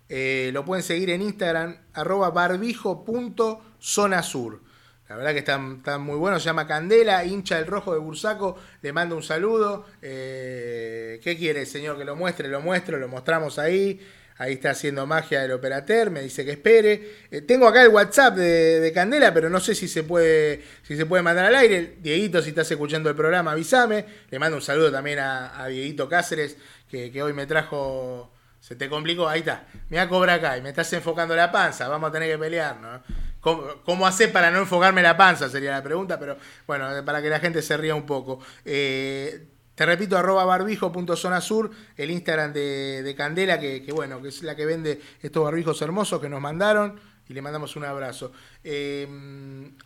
Eh, 0.08 0.50
lo 0.52 0.64
pueden 0.64 0.84
seguir 0.84 1.10
en 1.10 1.22
Instagram, 1.22 1.76
arroba 1.92 2.30
barbijo.zonasur. 2.30 4.69
La 5.10 5.16
verdad 5.16 5.32
que 5.32 5.40
está, 5.40 5.60
está 5.76 5.98
muy 5.98 6.14
bueno, 6.14 6.38
se 6.38 6.44
llama 6.44 6.68
Candela, 6.68 7.24
hincha 7.24 7.56
del 7.56 7.66
rojo 7.66 7.92
de 7.92 7.98
Bursaco, 7.98 8.56
le 8.80 8.92
mando 8.92 9.16
un 9.16 9.24
saludo. 9.24 9.84
Eh, 10.00 11.18
¿Qué 11.20 11.36
quiere, 11.36 11.66
señor? 11.66 11.98
Que 11.98 12.04
lo 12.04 12.14
muestre, 12.14 12.46
lo 12.46 12.60
muestro, 12.60 12.96
lo 12.96 13.08
mostramos 13.08 13.58
ahí. 13.58 14.00
Ahí 14.38 14.52
está 14.52 14.70
haciendo 14.70 15.08
magia 15.08 15.42
del 15.42 15.50
operater, 15.50 16.12
me 16.12 16.22
dice 16.22 16.44
que 16.44 16.52
espere. 16.52 17.10
Eh, 17.28 17.40
tengo 17.40 17.66
acá 17.66 17.82
el 17.82 17.88
WhatsApp 17.88 18.36
de, 18.36 18.78
de 18.78 18.92
Candela, 18.92 19.34
pero 19.34 19.50
no 19.50 19.58
sé 19.58 19.74
si 19.74 19.88
se 19.88 20.04
puede 20.04 20.62
si 20.84 20.96
se 20.96 21.06
puede 21.06 21.24
mandar 21.24 21.46
al 21.46 21.56
aire. 21.56 21.96
Dieguito, 21.98 22.40
si 22.40 22.50
estás 22.50 22.70
escuchando 22.70 23.10
el 23.10 23.16
programa, 23.16 23.50
avísame. 23.50 24.04
Le 24.30 24.38
mando 24.38 24.58
un 24.58 24.62
saludo 24.62 24.92
también 24.92 25.18
a, 25.18 25.66
Dieguito 25.66 26.08
Cáceres, 26.08 26.56
que, 26.88 27.10
que 27.10 27.20
hoy 27.20 27.32
me 27.32 27.46
trajo 27.46 28.30
se 28.60 28.76
te 28.76 28.88
complicó, 28.88 29.28
ahí 29.28 29.40
está. 29.40 29.66
Me 29.88 29.96
va 29.96 30.02
a 30.04 30.34
acá 30.34 30.58
y 30.58 30.62
me 30.62 30.68
estás 30.68 30.92
enfocando 30.92 31.34
la 31.34 31.50
panza. 31.50 31.88
Vamos 31.88 32.10
a 32.10 32.12
tener 32.12 32.30
que 32.30 32.38
pelear, 32.38 32.78
¿no? 32.78 33.02
¿Cómo, 33.40 33.64
cómo 33.84 34.06
hacer 34.06 34.32
para 34.32 34.50
no 34.50 34.58
enfocarme 34.58 35.02
la 35.02 35.16
panza? 35.16 35.48
Sería 35.48 35.70
la 35.70 35.82
pregunta, 35.82 36.18
pero 36.18 36.36
bueno, 36.66 36.88
para 37.04 37.22
que 37.22 37.28
la 37.28 37.40
gente 37.40 37.62
se 37.62 37.76
ría 37.76 37.94
un 37.94 38.06
poco. 38.06 38.40
Eh, 38.64 39.46
te 39.74 39.86
repito, 39.86 40.18
arroba 40.18 40.44
barbijo.zonasur, 40.44 41.70
el 41.96 42.10
Instagram 42.10 42.52
de, 42.52 43.02
de 43.02 43.14
Candela, 43.14 43.58
que, 43.58 43.82
que 43.82 43.92
bueno, 43.92 44.20
que 44.20 44.28
es 44.28 44.42
la 44.42 44.54
que 44.54 44.66
vende 44.66 45.00
estos 45.22 45.42
barbijos 45.42 45.80
hermosos 45.80 46.20
que 46.20 46.28
nos 46.28 46.40
mandaron. 46.40 47.00
Y 47.28 47.32
le 47.32 47.42
mandamos 47.42 47.76
un 47.76 47.84
abrazo. 47.84 48.32
Eh, 48.64 49.06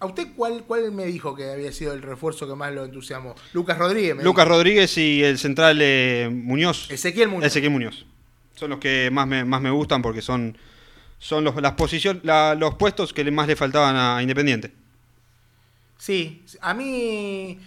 ¿A 0.00 0.06
usted 0.06 0.28
cuál, 0.34 0.64
cuál 0.66 0.90
me 0.92 1.04
dijo 1.04 1.36
que 1.36 1.50
había 1.50 1.70
sido 1.72 1.92
el 1.92 2.00
refuerzo 2.00 2.48
que 2.48 2.54
más 2.54 2.72
lo 2.72 2.86
entusiasmó? 2.86 3.34
Lucas 3.52 3.76
Rodríguez. 3.76 4.16
me 4.16 4.22
Lucas 4.24 4.46
dijo. 4.46 4.56
Rodríguez 4.56 4.96
y 4.96 5.22
el 5.22 5.38
central 5.38 5.78
eh, 5.82 6.30
Muñoz. 6.32 6.90
Ezequiel 6.90 7.28
Muñoz. 7.28 7.44
Ezequiel 7.44 7.70
Muñoz. 7.70 8.06
Son 8.54 8.70
los 8.70 8.78
que 8.78 9.10
más 9.12 9.26
me, 9.26 9.44
más 9.44 9.60
me 9.60 9.70
gustan 9.70 10.00
porque 10.00 10.22
son, 10.22 10.56
son 11.18 11.44
los, 11.44 11.60
las 11.60 11.72
posiciones, 11.72 12.24
la- 12.24 12.54
los 12.54 12.74
puestos 12.76 13.12
que 13.12 13.28
más 13.30 13.46
le 13.48 13.56
faltaban 13.56 13.96
a 13.96 14.20
Independiente. 14.22 14.72
Sí, 15.98 16.44
a 16.60 16.74
mí 16.74 17.58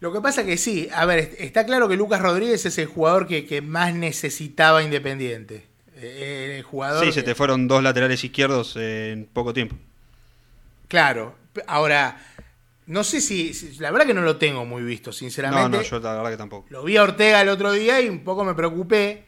lo 0.00 0.12
que 0.12 0.20
pasa 0.20 0.44
que 0.44 0.56
sí, 0.56 0.88
a 0.94 1.04
ver, 1.06 1.18
est- 1.20 1.40
está 1.40 1.64
claro 1.66 1.88
que 1.88 1.96
Lucas 1.96 2.20
Rodríguez 2.20 2.64
es 2.66 2.78
el 2.78 2.86
jugador 2.86 3.26
que, 3.26 3.46
que 3.46 3.62
más 3.62 3.94
necesitaba 3.94 4.82
Independiente. 4.82 5.66
Eh, 5.96 6.56
El 6.58 6.62
jugador 6.62 7.04
Sí, 7.04 7.12
se 7.12 7.22
te 7.22 7.34
fueron 7.34 7.66
dos 7.68 7.82
laterales 7.82 8.22
izquierdos 8.22 8.74
eh, 8.76 9.12
en 9.12 9.24
poco 9.26 9.54
tiempo. 9.54 9.76
Claro, 10.88 11.34
ahora, 11.66 12.18
no 12.86 13.02
sé 13.02 13.20
si, 13.20 13.52
la 13.80 13.90
verdad 13.90 14.06
que 14.06 14.14
no 14.14 14.20
lo 14.22 14.36
tengo 14.36 14.64
muy 14.66 14.82
visto, 14.82 15.10
No, 15.10 15.12
sinceramente. 15.14 15.76
no, 15.78 15.82
yo 15.82 15.98
la 15.98 16.14
verdad 16.14 16.30
que 16.30 16.36
tampoco. 16.36 16.66
Lo 16.70 16.84
vi 16.84 16.96
a 16.98 17.02
Ortega 17.02 17.40
el 17.40 17.48
otro 17.48 17.72
día 17.72 18.00
y 18.00 18.08
un 18.08 18.22
poco 18.22 18.44
me 18.44 18.54
preocupé. 18.54 19.24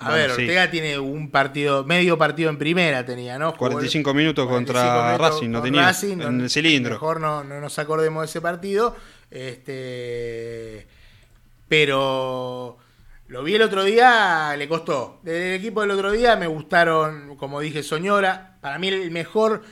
A 0.00 0.10
Bueno, 0.10 0.14
ver, 0.16 0.30
sí. 0.36 0.42
Ortega 0.42 0.70
tiene 0.70 0.98
un 0.98 1.30
partido, 1.30 1.84
medio 1.84 2.16
partido 2.16 2.50
en 2.50 2.58
primera 2.58 3.04
tenía, 3.04 3.38
¿no? 3.38 3.50
Jugó 3.52 3.66
el- 3.66 3.72
45 3.72 4.14
minutos 4.14 4.46
45 4.46 4.86
contra 4.86 5.06
minutos 5.12 5.28
Racing, 5.34 5.50
no 5.50 5.62
tenía. 5.62 5.82
Racing, 5.82 6.12
en 6.20 6.38
no- 6.38 6.44
el 6.44 6.50
cilindro. 6.50 6.92
Mejor 6.94 7.20
no, 7.20 7.42
no 7.44 7.60
nos 7.60 7.78
acordemos 7.78 8.22
de 8.22 8.26
ese 8.26 8.40
partido. 8.40 8.94
Este, 9.30 10.86
pero 11.68 12.78
lo 13.28 13.42
vi 13.42 13.54
el 13.56 13.62
otro 13.62 13.84
día, 13.84 14.54
le 14.56 14.68
costó. 14.68 15.20
Del 15.22 15.54
equipo 15.54 15.80
del 15.82 15.90
otro 15.90 16.10
día 16.12 16.36
me 16.36 16.46
gustaron, 16.46 17.36
como 17.36 17.60
dije, 17.60 17.82
Soñora. 17.82 18.56
Para 18.60 18.78
mí 18.78 18.88
el 18.88 19.10
mejor, 19.10 19.62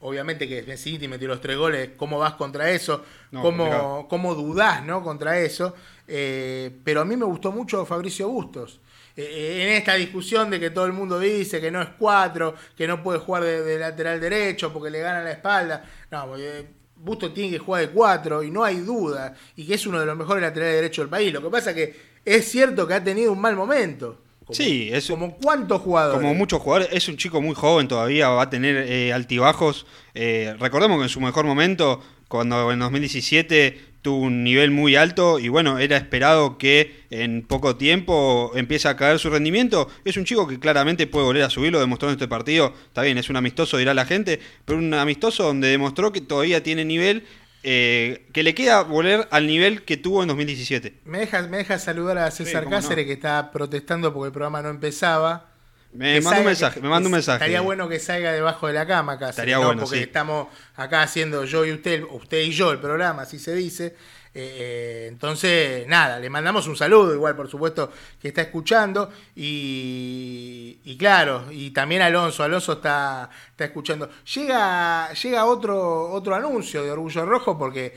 obviamente 0.00 0.46
que 0.48 0.62
Messi 0.62 0.98
metió 1.08 1.26
los 1.28 1.40
tres 1.40 1.56
goles, 1.56 1.90
¿cómo 1.96 2.18
vas 2.18 2.34
contra 2.34 2.70
eso? 2.70 3.02
No, 3.32 3.42
¿Cómo, 3.42 4.06
cómo 4.08 4.34
dudás 4.34 4.84
¿no? 4.84 5.02
contra 5.02 5.38
eso? 5.40 5.74
Eh, 6.06 6.70
pero 6.84 7.00
a 7.00 7.04
mí 7.04 7.16
me 7.16 7.24
gustó 7.24 7.50
mucho 7.52 7.84
Fabricio 7.86 8.28
Bustos. 8.28 8.80
Eh, 9.16 9.62
en 9.62 9.68
esta 9.70 9.94
discusión 9.94 10.50
de 10.50 10.60
que 10.60 10.70
todo 10.70 10.84
el 10.84 10.92
mundo 10.92 11.18
dice 11.18 11.60
que 11.60 11.70
no 11.70 11.80
es 11.80 11.88
cuatro, 11.98 12.54
que 12.76 12.86
no 12.86 13.02
puede 13.02 13.18
jugar 13.18 13.44
de, 13.44 13.62
de 13.62 13.78
lateral 13.78 14.20
derecho 14.20 14.72
porque 14.72 14.90
le 14.90 15.00
gana 15.00 15.22
la 15.22 15.32
espalda. 15.32 15.84
No, 16.10 16.26
porque 16.26 16.66
Bustos 16.96 17.34
tiene 17.34 17.50
que 17.50 17.58
jugar 17.58 17.82
de 17.82 17.90
cuatro 17.90 18.42
y 18.42 18.50
no 18.50 18.64
hay 18.64 18.78
duda. 18.80 19.34
Y 19.54 19.66
que 19.66 19.74
es 19.74 19.86
uno 19.86 20.00
de 20.00 20.06
los 20.06 20.16
mejores 20.16 20.42
laterales 20.42 20.76
derechos 20.76 21.04
del 21.04 21.10
país. 21.10 21.32
Lo 21.32 21.42
que 21.42 21.50
pasa 21.50 21.74
que 21.74 21.94
es 22.24 22.50
cierto 22.50 22.86
que 22.86 22.94
ha 22.94 23.04
tenido 23.04 23.32
un 23.32 23.40
mal 23.40 23.54
momento. 23.54 24.22
Como, 24.44 24.54
Sí, 24.54 24.90
es 24.92 25.08
como 25.08 25.36
cuántos 25.36 25.82
jugadores. 25.82 26.20
Como 26.20 26.34
muchos 26.34 26.60
jugadores, 26.60 26.88
es 26.92 27.08
un 27.08 27.16
chico 27.16 27.42
muy 27.42 27.54
joven 27.54 27.88
todavía, 27.88 28.28
va 28.28 28.42
a 28.42 28.50
tener 28.50 28.76
eh, 28.76 29.12
altibajos. 29.12 29.86
Eh, 30.14 30.54
recordemos 30.58 30.98
que 30.98 31.04
en 31.04 31.08
su 31.08 31.20
mejor 31.20 31.44
momento, 31.44 32.00
cuando 32.28 32.72
en 32.72 32.78
2017 32.78 33.95
tuvo 34.06 34.18
un 34.18 34.44
nivel 34.44 34.70
muy 34.70 34.94
alto 34.94 35.40
y 35.40 35.48
bueno, 35.48 35.80
era 35.80 35.96
esperado 35.96 36.58
que 36.58 37.02
en 37.10 37.42
poco 37.42 37.74
tiempo 37.74 38.52
empiece 38.54 38.86
a 38.86 38.94
caer 38.94 39.18
su 39.18 39.30
rendimiento. 39.30 39.88
Es 40.04 40.16
un 40.16 40.24
chico 40.24 40.46
que 40.46 40.60
claramente 40.60 41.08
puede 41.08 41.26
volver 41.26 41.42
a 41.42 41.50
subirlo, 41.50 41.80
demostró 41.80 42.08
en 42.08 42.12
este 42.12 42.28
partido. 42.28 42.72
Está 42.86 43.02
bien, 43.02 43.18
es 43.18 43.28
un 43.30 43.34
amistoso, 43.34 43.78
dirá 43.78 43.94
la 43.94 44.04
gente, 44.04 44.38
pero 44.64 44.78
un 44.78 44.94
amistoso 44.94 45.42
donde 45.42 45.66
demostró 45.66 46.12
que 46.12 46.20
todavía 46.20 46.62
tiene 46.62 46.84
nivel, 46.84 47.24
eh, 47.64 48.26
que 48.32 48.44
le 48.44 48.54
queda 48.54 48.84
volver 48.84 49.26
al 49.32 49.48
nivel 49.48 49.82
que 49.82 49.96
tuvo 49.96 50.22
en 50.22 50.28
2017. 50.28 50.94
Me 51.04 51.18
deja, 51.18 51.42
me 51.48 51.56
deja 51.56 51.80
saludar 51.80 52.18
a 52.18 52.30
César 52.30 52.62
no. 52.62 52.70
Cáceres 52.70 53.06
que 53.06 53.12
está 53.14 53.50
protestando 53.50 54.14
porque 54.14 54.28
el 54.28 54.32
programa 54.32 54.62
no 54.62 54.68
empezaba. 54.68 55.50
Me 55.96 56.20
manda 56.20 56.40
un 56.40 56.46
mensaje, 56.46 56.80
me 56.80 56.88
manda 56.88 57.06
un 57.06 57.12
mensaje. 57.12 57.36
Estaría 57.36 57.60
bueno 57.60 57.88
que 57.88 57.98
salga 57.98 58.32
debajo 58.32 58.66
de 58.66 58.74
la 58.74 58.86
cama 58.86 59.18
casi. 59.18 59.30
Estaría 59.30 59.56
¿no? 59.56 59.66
bueno, 59.66 59.82
Porque 59.82 59.98
sí. 59.98 60.02
estamos 60.02 60.48
acá 60.76 61.02
haciendo 61.02 61.44
yo 61.44 61.64
y 61.64 61.72
usted, 61.72 62.02
usted 62.10 62.42
y 62.42 62.52
yo 62.52 62.70
el 62.70 62.78
programa, 62.78 63.22
así 63.22 63.38
se 63.38 63.54
dice. 63.54 63.94
Eh, 64.38 64.56
eh, 64.58 65.06
entonces, 65.08 65.86
nada, 65.88 66.18
le 66.18 66.28
mandamos 66.28 66.66
un 66.66 66.76
saludo, 66.76 67.14
igual 67.14 67.34
por 67.34 67.48
supuesto 67.48 67.90
que 68.20 68.28
está 68.28 68.42
escuchando. 68.42 69.10
Y, 69.34 70.78
y 70.84 70.96
claro, 70.98 71.46
y 71.50 71.70
también 71.70 72.02
Alonso, 72.02 72.42
Alonso 72.42 72.74
está, 72.74 73.30
está 73.50 73.64
escuchando. 73.64 74.10
Llega, 74.34 75.10
llega 75.14 75.46
otro, 75.46 76.10
otro 76.10 76.34
anuncio 76.34 76.84
de 76.84 76.90
Orgullo 76.90 77.24
Rojo 77.24 77.56
porque 77.56 77.94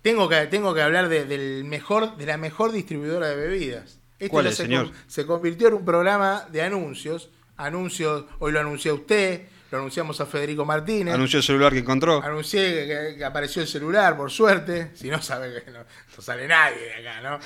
tengo 0.00 0.26
que, 0.26 0.46
tengo 0.46 0.72
que 0.72 0.80
hablar 0.80 1.10
de, 1.10 1.26
del 1.26 1.64
mejor, 1.64 2.16
de 2.16 2.24
la 2.24 2.38
mejor 2.38 2.72
distribuidora 2.72 3.28
de 3.28 3.36
bebidas. 3.36 3.98
Este 4.24 4.30
¿Cuál 4.30 4.46
es, 4.46 4.56
se, 4.56 4.62
señor? 4.64 4.86
con- 4.86 4.94
se 5.06 5.26
convirtió 5.26 5.68
en 5.68 5.74
un 5.74 5.84
programa 5.84 6.46
de 6.50 6.62
anuncios. 6.62 7.30
Anuncios, 7.56 8.24
hoy 8.40 8.50
lo 8.52 8.60
anunció 8.60 8.94
usted, 8.94 9.42
lo 9.70 9.78
anunciamos 9.78 10.20
a 10.20 10.26
Federico 10.26 10.64
Martínez. 10.64 11.14
Anunció 11.14 11.38
el 11.38 11.44
celular 11.44 11.72
que 11.72 11.78
encontró. 11.80 12.22
Anuncié 12.22 12.60
que, 12.62 12.86
que- 12.86 13.18
que 13.18 13.24
apareció 13.24 13.62
el 13.62 13.68
celular, 13.68 14.16
por 14.16 14.30
suerte. 14.30 14.90
Si 14.96 15.08
no, 15.08 15.22
sabe 15.22 15.62
que 15.64 15.70
no, 15.70 15.78
no 15.80 16.22
sale 16.22 16.46
nadie 16.48 16.80
de 16.80 17.08
acá, 17.08 17.20
¿no? 17.20 17.38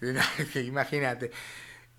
Imagínate. 0.60 1.30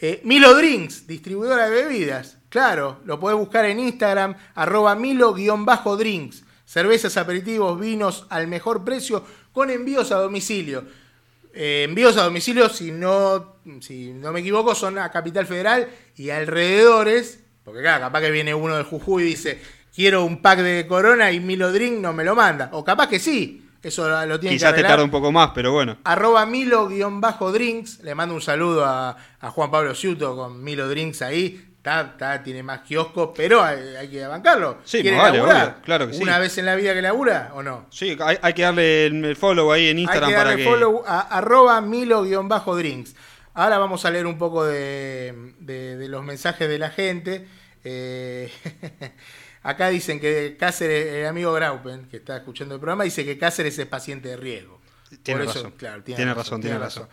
Eh, 0.02 0.22
Milo 0.24 0.54
Drinks, 0.56 1.06
distribuidora 1.08 1.70
de 1.70 1.84
bebidas. 1.84 2.38
Claro, 2.50 3.02
lo 3.06 3.20
podés 3.20 3.38
buscar 3.38 3.66
en 3.66 3.80
Instagram, 3.80 4.36
arroba 4.56 4.96
Milo-Drinks. 4.96 6.44
Cervezas, 6.66 7.18
aperitivos, 7.18 7.80
vinos 7.80 8.26
al 8.30 8.48
mejor 8.48 8.84
precio 8.86 9.26
con 9.52 9.70
envíos 9.70 10.12
a 10.12 10.18
domicilio. 10.18 10.86
Eh, 11.54 11.86
envíos 11.88 12.18
a 12.18 12.24
domicilio, 12.24 12.70
si 12.70 12.92
no, 12.92 13.58
si 13.82 14.14
no 14.14 14.32
me 14.32 14.42
equivoco, 14.42 14.76
son 14.76 14.98
a 14.98 15.12
Capital 15.12 15.46
Federal 15.46 15.90
y 16.16 16.30
alrededores. 16.30 17.44
Porque 17.64 17.82
claro, 17.82 18.02
capaz 18.02 18.22
que 18.22 18.32
viene 18.32 18.54
uno 18.54 18.78
de 18.78 18.84
Jujuy 18.84 19.24
y 19.24 19.26
dice, 19.28 19.62
quiero 19.94 20.26
un 20.26 20.42
pack 20.42 20.60
de 20.60 20.88
Corona 20.88 21.32
y 21.32 21.40
Milo 21.40 21.72
Drink 21.72 22.00
no 22.00 22.14
me 22.14 22.24
lo 22.24 22.36
manda. 22.36 22.70
O 22.74 22.84
capaz 22.84 23.08
que 23.08 23.20
sí, 23.20 23.70
eso 23.82 24.08
lo, 24.10 24.40
tiene 24.40 24.56
que 24.56 24.60
Quizás 24.60 24.76
te 24.76 24.84
tarda 24.84 25.04
un 25.04 25.12
poco 25.12 25.32
más, 25.32 25.52
pero 25.56 25.72
bueno. 25.72 25.98
arroba 26.04 26.46
Milo-Drinks. 26.46 28.04
Le 28.04 28.16
mando 28.16 28.36
un 28.36 28.42
saludo 28.42 28.86
a, 28.86 29.16
a 29.40 29.52
Juan 29.52 29.72
Pablo 29.72 29.96
Ciuto 29.96 30.36
con 30.36 30.64
Milo 30.64 30.90
Drinks 30.90 31.22
ahí. 31.22 31.69
Está, 31.80 32.02
está, 32.02 32.44
tiene 32.44 32.62
más 32.62 32.82
kioscos, 32.82 33.30
pero 33.36 33.63
hay, 33.63 33.96
hay 33.96 34.08
que 34.10 34.28
bancarlo. 34.28 34.80
Sí, 34.84 35.02
¿Quiere 35.02 35.15
más 35.15 35.32
vale, 35.32 35.42
obvio, 35.42 35.76
claro 35.82 36.08
que 36.08 36.13
sí. 36.13 36.22
¿Una 36.22 36.38
vez 36.38 36.58
en 36.58 36.65
la 36.65 36.76
vida 36.76 36.94
que 36.94 37.02
labura 37.02 37.52
o 37.56 37.63
no? 37.63 37.88
Sí, 37.89 38.18
hay, 38.20 38.38
hay 38.42 38.54
que 38.54 38.62
darle 38.63 39.06
el, 39.06 39.24
el 39.24 39.36
follow 39.38 39.72
ahí 39.72 39.88
en 39.88 40.00
Instagram 40.00 40.30
hay 40.30 40.36
que 40.36 40.42
para 40.44 40.56
que. 40.58 40.63
follow 40.65 41.04
a 41.08 41.22
arroba 41.22 41.80
Milo-Drinks. 41.80 43.15
Ahora 43.54 43.78
vamos 43.78 44.04
a 44.06 44.12
leer 44.12 44.26
un 44.26 44.38
poco 44.38 44.65
de, 44.65 45.54
de- 45.60 45.96
de 45.98 46.08
los 46.10 46.24
mensajes 46.24 46.68
de 46.68 46.78
la 46.80 46.89
gente. 46.89 47.48
Eh, 47.86 48.52
acá 49.63 49.88
dicen 49.89 50.20
que 50.20 50.58
Cáceres, 50.60 51.13
el 51.13 51.26
amigo 51.28 51.54
Graupen, 51.54 52.10
que 52.10 52.18
está 52.18 52.38
escuchando 52.38 52.76
el 52.76 52.82
programa, 52.82 53.06
dice 53.06 53.24
que 53.26 53.38
Cáceres 53.38 53.80
es 53.80 53.86
paciente 53.86 54.28
de 54.30 54.38
riesgo. 54.38 54.80
Tiene 55.24 55.39
Por 55.42 55.50
eso, 55.50 55.60
razón. 55.60 55.74
claro, 55.78 56.04
tiene, 56.04 56.34
razón, 56.34 56.62
tiene 56.62 56.78
razón. 56.78 57.08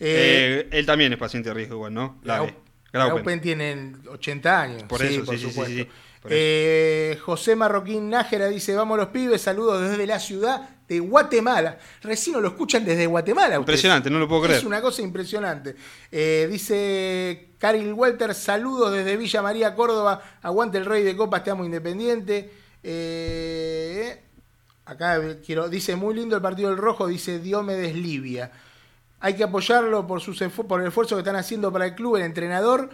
Eh, 0.00 0.66
Eh, 0.70 0.78
él 0.78 0.86
también 0.86 1.12
es 1.12 1.18
paciente 1.18 1.48
de 1.50 1.54
riesgo, 1.54 1.76
igual, 1.76 1.94
¿no? 1.94 2.18
Lave. 2.24 2.54
Graupen. 2.92 3.14
Graupen. 3.16 3.40
tiene 3.40 3.92
80 4.10 4.60
años. 4.60 4.82
Por 4.84 5.02
eso, 5.02 5.24
por 5.24 5.34
sí, 5.34 5.40
sí, 5.40 5.46
sí, 5.46 5.50
supuesto. 5.50 5.74
sí, 5.74 5.82
sí, 5.82 5.88
por 6.22 6.32
eso. 6.32 6.40
Eh, 6.40 7.18
José 7.22 7.56
Marroquín 7.56 8.10
Nájera 8.10 8.48
dice, 8.48 8.74
vamos 8.74 8.98
los 8.98 9.08
pibes, 9.08 9.42
saludos 9.42 9.88
desde 9.88 10.06
la 10.06 10.18
ciudad 10.18 10.68
de 10.88 11.00
Guatemala. 11.00 11.78
Recién 12.02 12.40
lo 12.40 12.48
escuchan 12.48 12.84
desde 12.84 13.06
Guatemala. 13.06 13.48
ustedes. 13.48 13.58
Impresionante, 13.60 14.10
no 14.10 14.18
lo 14.18 14.26
puedo 14.26 14.42
creer. 14.42 14.58
Es 14.58 14.64
una 14.64 14.80
cosa 14.80 15.02
impresionante. 15.02 15.76
Eh, 16.10 16.48
dice 16.50 17.50
Caril 17.58 17.92
Welter, 17.92 18.34
saludos 18.34 18.92
desde 18.92 19.16
Villa 19.16 19.42
María, 19.42 19.74
Córdoba. 19.74 20.22
Aguante 20.42 20.78
el 20.78 20.86
rey 20.86 21.02
de 21.02 21.14
copas, 21.14 21.44
te 21.44 21.50
amo 21.50 21.64
independiente. 21.64 22.50
Eh, 22.82 24.22
acá 24.86 25.20
quiero, 25.44 25.68
dice, 25.68 25.94
muy 25.94 26.14
lindo 26.14 26.36
el 26.36 26.42
partido 26.42 26.70
del 26.70 26.78
rojo, 26.78 27.06
dice 27.06 27.38
Diomedes 27.38 27.94
Libia. 27.94 28.50
Hay 29.20 29.34
que 29.34 29.44
apoyarlo 29.44 30.06
por, 30.06 30.20
sus 30.20 30.42
por 30.66 30.80
el 30.80 30.88
esfuerzo 30.88 31.16
que 31.16 31.20
están 31.20 31.36
haciendo 31.36 31.72
para 31.72 31.86
el 31.86 31.94
club, 31.94 32.16
el 32.16 32.22
entrenador 32.22 32.90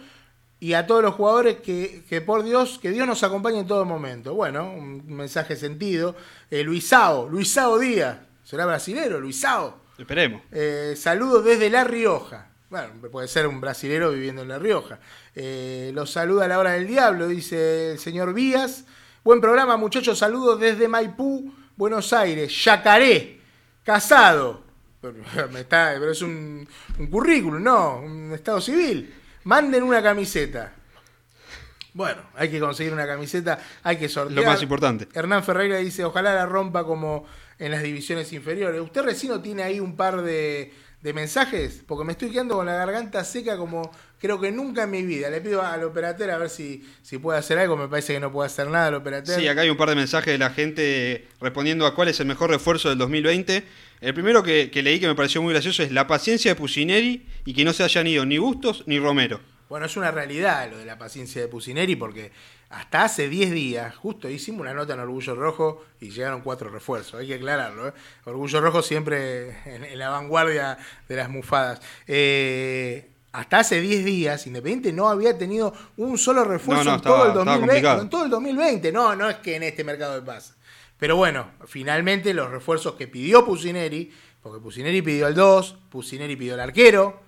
y 0.59 0.73
a 0.73 0.87
todos 0.87 1.03
los 1.03 1.13
jugadores 1.13 1.57
que, 1.57 2.03
que 2.09 2.21
por 2.21 2.43
Dios, 2.43 2.79
que 2.81 2.91
Dios 2.91 3.05
nos 3.05 3.23
acompañe 3.23 3.59
en 3.59 3.67
todo 3.67 3.85
momento. 3.85 4.33
Bueno, 4.33 4.71
un 4.71 5.03
mensaje 5.07 5.55
sentido. 5.55 6.15
Eh, 6.49 6.63
Luisao, 6.63 7.29
Luisao 7.29 7.77
Díaz, 7.77 8.17
será 8.43 8.65
brasilero, 8.65 9.19
Luisao. 9.19 9.77
Esperemos. 9.97 10.41
Eh, 10.51 10.95
saludos 10.97 11.45
desde 11.45 11.69
La 11.69 11.83
Rioja. 11.83 12.49
Bueno, 12.69 12.89
puede 13.11 13.27
ser 13.27 13.47
un 13.47 13.61
brasilero 13.61 14.11
viviendo 14.11 14.41
en 14.41 14.47
La 14.47 14.59
Rioja. 14.59 14.99
Eh, 15.35 15.91
los 15.93 16.11
saluda 16.11 16.45
a 16.45 16.47
la 16.47 16.59
hora 16.59 16.71
del 16.71 16.87
diablo, 16.87 17.27
dice 17.27 17.91
el 17.91 17.99
señor 17.99 18.33
Vías. 18.33 18.85
Buen 19.23 19.39
programa, 19.39 19.77
muchachos. 19.77 20.17
Saludos 20.17 20.59
desde 20.59 20.87
Maipú, 20.87 21.53
Buenos 21.75 22.11
Aires. 22.11 22.63
Yacaré, 22.63 23.39
casado. 23.83 24.64
Pero, 25.33 25.49
me 25.51 25.61
está- 25.61 25.95
pero 25.99 26.11
es 26.11 26.21
un, 26.21 26.67
un 26.99 27.07
currículum, 27.07 27.61
no, 27.61 27.99
un 27.99 28.31
estado 28.33 28.59
civil. 28.61 29.13
Manden 29.43 29.83
una 29.83 30.01
camiseta. 30.01 30.73
Bueno, 31.93 32.21
hay 32.35 32.49
que 32.49 32.59
conseguir 32.59 32.91
una 32.91 33.07
camiseta, 33.07 33.57
hay 33.83 33.95
que 33.97 34.09
sortear. 34.09 34.43
Lo 34.43 34.49
más 34.51 34.61
importante. 34.61 35.07
Hernán 35.13 35.43
Ferreira 35.45 35.77
dice, 35.77 36.03
ojalá 36.03 36.35
la 36.35 36.45
rompa 36.45 36.83
como 36.83 37.25
en 37.57 37.71
las 37.71 37.81
divisiones 37.83 38.33
inferiores. 38.33 38.81
¿Usted 38.81 39.01
recién 39.03 39.31
no 39.31 39.41
tiene 39.41 39.63
ahí 39.63 39.79
un 39.79 39.95
par 39.95 40.21
de, 40.21 40.73
de 41.01 41.13
mensajes? 41.13 41.83
Porque 41.87 42.03
me 42.03 42.11
estoy 42.11 42.31
quedando 42.31 42.55
con 42.55 42.65
la 42.65 42.73
garganta 42.73 43.23
seca 43.23 43.55
como 43.55 43.89
creo 44.19 44.41
que 44.41 44.51
nunca 44.51 44.83
en 44.83 44.91
mi 44.91 45.03
vida. 45.03 45.29
Le 45.29 45.39
pido 45.39 45.61
al 45.61 45.85
operateur 45.85 46.31
a 46.31 46.37
ver 46.37 46.49
si, 46.49 46.85
si 47.01 47.17
puede 47.17 47.39
hacer 47.39 47.59
algo. 47.59 47.77
Me 47.77 47.87
parece 47.87 48.11
que 48.13 48.19
no 48.19 48.29
puede 48.29 48.47
hacer 48.47 48.67
nada 48.67 48.89
el 48.89 48.95
operateur. 48.95 49.39
Sí, 49.39 49.47
acá 49.47 49.61
hay 49.61 49.69
un 49.69 49.77
par 49.77 49.87
de 49.87 49.95
mensajes 49.95 50.33
de 50.33 50.37
la 50.37 50.49
gente 50.49 51.29
respondiendo 51.39 51.85
a 51.85 51.95
cuál 51.95 52.09
es 52.09 52.19
el 52.19 52.25
mejor 52.25 52.49
refuerzo 52.49 52.89
del 52.89 52.97
2020. 52.97 53.63
El 54.01 54.13
primero 54.13 54.43
que, 54.43 54.69
que 54.71 54.83
leí 54.83 54.99
que 54.99 55.07
me 55.07 55.15
pareció 55.15 55.41
muy 55.41 55.53
gracioso 55.53 55.83
es 55.83 55.91
la 55.91 56.07
paciencia 56.07 56.51
de 56.51 56.55
Pusineri 56.55 57.25
y 57.45 57.53
que 57.53 57.63
no 57.63 57.73
se 57.73 57.83
hayan 57.83 58.07
ido 58.07 58.25
ni 58.25 58.37
Bustos 58.37 58.83
ni 58.87 58.99
Romero. 58.99 59.39
Bueno, 59.69 59.87
es 59.87 59.97
una 59.97 60.11
realidad 60.11 60.69
lo 60.69 60.77
de 60.77 60.85
la 60.85 60.97
paciencia 60.97 61.41
de 61.41 61.47
Pusineri 61.47 61.95
porque 61.95 62.31
hasta 62.69 63.03
hace 63.05 63.29
10 63.29 63.51
días, 63.51 63.95
justo 63.95 64.29
hicimos 64.29 64.61
una 64.61 64.73
nota 64.73 64.93
en 64.93 64.99
Orgullo 64.99 65.33
Rojo 65.35 65.85
y 66.01 66.09
llegaron 66.11 66.41
cuatro 66.41 66.69
refuerzos, 66.69 67.19
hay 67.19 67.27
que 67.27 67.35
aclararlo. 67.35 67.87
¿eh? 67.87 67.93
Orgullo 68.25 68.61
Rojo 68.61 68.81
siempre 68.83 69.57
en, 69.65 69.83
en 69.85 69.97
la 69.99 70.09
vanguardia 70.09 70.77
de 71.07 71.15
las 71.15 71.29
mufadas. 71.29 71.81
Eh, 72.07 73.09
hasta 73.31 73.59
hace 73.59 73.81
10 73.81 74.05
días, 74.05 74.47
Independiente 74.47 74.93
no 74.93 75.09
había 75.09 75.37
tenido 75.37 75.73
un 75.97 76.17
solo 76.17 76.43
refuerzo 76.43 76.83
No, 76.83 76.91
no, 76.91 76.95
en, 76.97 77.01
todo 77.01 77.23
el 77.23 77.29
estaba 77.29 77.33
2020, 77.45 77.67
complicado. 77.67 78.01
en 78.01 78.09
todo 78.09 78.23
el 78.25 78.29
2020. 78.29 78.91
No, 78.91 79.15
no 79.15 79.29
es 79.29 79.35
que 79.37 79.55
en 79.55 79.63
este 79.63 79.83
mercado 79.83 80.15
de 80.15 80.21
paz. 80.21 80.55
Pero 80.97 81.15
bueno, 81.17 81.51
finalmente 81.67 82.33
los 82.33 82.49
refuerzos 82.49 82.95
que 82.95 83.07
pidió 83.07 83.45
Pusineri, 83.45 84.11
porque 84.41 84.61
Pusineri 84.61 85.01
pidió 85.01 85.25
al 85.27 85.35
2, 85.35 85.77
Pusineri 85.89 86.35
pidió 86.35 86.53
al 86.53 86.59
arquero. 86.61 87.21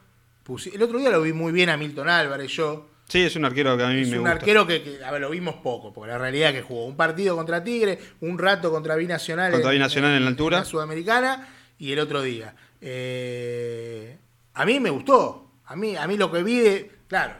El 0.73 0.81
otro 0.81 0.97
día 0.99 1.09
lo 1.09 1.21
vi 1.21 1.33
muy 1.33 1.51
bien 1.51 1.69
a 1.69 1.75
Milton 1.77 2.07
Álvarez, 2.07 2.51
yo. 2.53 2.89
Sí, 3.09 3.21
es 3.21 3.35
un 3.35 3.43
arquero 3.45 3.75
que 3.77 3.83
a 3.83 3.87
mí 3.89 4.01
Es 4.01 4.09
me 4.09 4.17
un 4.17 4.23
gusta. 4.23 4.31
arquero 4.37 4.65
que, 4.67 4.81
que, 4.81 5.03
a 5.03 5.11
ver, 5.11 5.21
lo 5.21 5.29
vimos 5.29 5.55
poco, 5.55 5.93
porque 5.93 6.11
la 6.11 6.17
realidad 6.17 6.49
es 6.49 6.55
que 6.57 6.61
jugó 6.61 6.85
un 6.85 6.95
partido 6.95 7.35
contra 7.35 7.63
Tigre, 7.63 7.99
un 8.21 8.37
rato 8.37 8.71
contra 8.71 8.95
Binacional, 8.95 9.51
Contra 9.51 9.71
Binacional 9.71 10.15
en 10.15 10.23
la 10.23 10.29
altura. 10.29 10.63
Sudamericana 10.63 11.47
y 11.77 11.91
el 11.91 11.99
otro 11.99 12.21
día. 12.21 12.55
Eh, 12.81 14.17
a 14.53 14.65
mí 14.65 14.79
me 14.79 14.89
gustó. 14.89 15.51
A 15.65 15.75
mí, 15.75 15.95
a 15.97 16.07
mí 16.07 16.17
lo 16.17 16.31
que 16.31 16.43
vi 16.43 16.59
de. 16.59 16.91
Claro, 17.07 17.35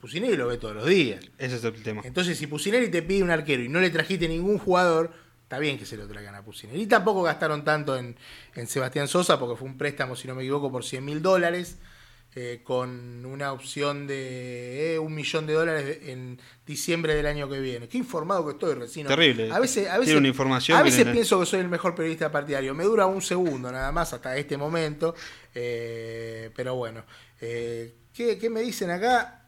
Pusineri 0.00 0.36
lo 0.36 0.48
ve 0.48 0.58
todos 0.58 0.74
los 0.74 0.86
días. 0.86 1.20
Ese 1.38 1.56
es 1.56 1.64
el 1.64 1.82
tema. 1.82 2.02
Entonces, 2.04 2.36
si 2.38 2.46
Pusineri 2.46 2.88
te 2.88 3.02
pide 3.02 3.22
un 3.22 3.30
arquero 3.30 3.62
y 3.62 3.68
no 3.68 3.80
le 3.80 3.90
trajiste 3.90 4.28
ningún 4.28 4.58
jugador, 4.58 5.12
está 5.50 5.58
bien 5.58 5.76
que 5.80 5.84
se 5.84 5.96
lo 5.96 6.06
traigan 6.06 6.36
a 6.36 6.42
Pusineri. 6.44 6.80
Y 6.80 6.86
tampoco 6.86 7.22
gastaron 7.24 7.64
tanto 7.64 7.96
en, 7.96 8.16
en 8.54 8.66
Sebastián 8.68 9.08
Sosa, 9.08 9.36
porque 9.36 9.56
fue 9.58 9.66
un 9.66 9.76
préstamo, 9.76 10.14
si 10.14 10.28
no 10.28 10.36
me 10.36 10.42
equivoco, 10.42 10.70
por 10.70 10.84
100 10.84 11.04
mil 11.04 11.20
dólares, 11.20 11.76
eh, 12.36 12.60
con 12.62 13.26
una 13.26 13.52
opción 13.52 14.06
de 14.06 14.94
eh, 14.94 14.98
un 15.00 15.12
millón 15.12 15.48
de 15.48 15.54
dólares 15.54 15.98
en 16.02 16.40
diciembre 16.64 17.16
del 17.16 17.26
año 17.26 17.48
que 17.48 17.58
viene. 17.58 17.88
Qué 17.88 17.98
informado 17.98 18.46
que 18.46 18.52
estoy, 18.52 18.74
Recino. 18.74 19.08
Terrible. 19.08 19.50
A 19.50 19.58
veces, 19.58 19.88
a 19.88 19.98
veces, 19.98 20.14
una 20.14 20.28
información 20.28 20.78
a 20.78 20.84
que 20.84 20.90
veces 20.90 21.04
no- 21.06 21.10
pienso 21.12 21.40
que 21.40 21.46
soy 21.46 21.58
el 21.58 21.68
mejor 21.68 21.96
periodista 21.96 22.30
partidario. 22.30 22.72
Me 22.72 22.84
dura 22.84 23.06
un 23.06 23.20
segundo 23.20 23.72
nada 23.72 23.90
más 23.90 24.12
hasta 24.12 24.36
este 24.36 24.56
momento. 24.56 25.16
eh, 25.56 26.50
pero 26.54 26.76
bueno. 26.76 27.02
¿qué, 27.40 28.38
qué 28.40 28.48
me 28.48 28.60
dicen 28.60 28.90
acá? 28.90 29.46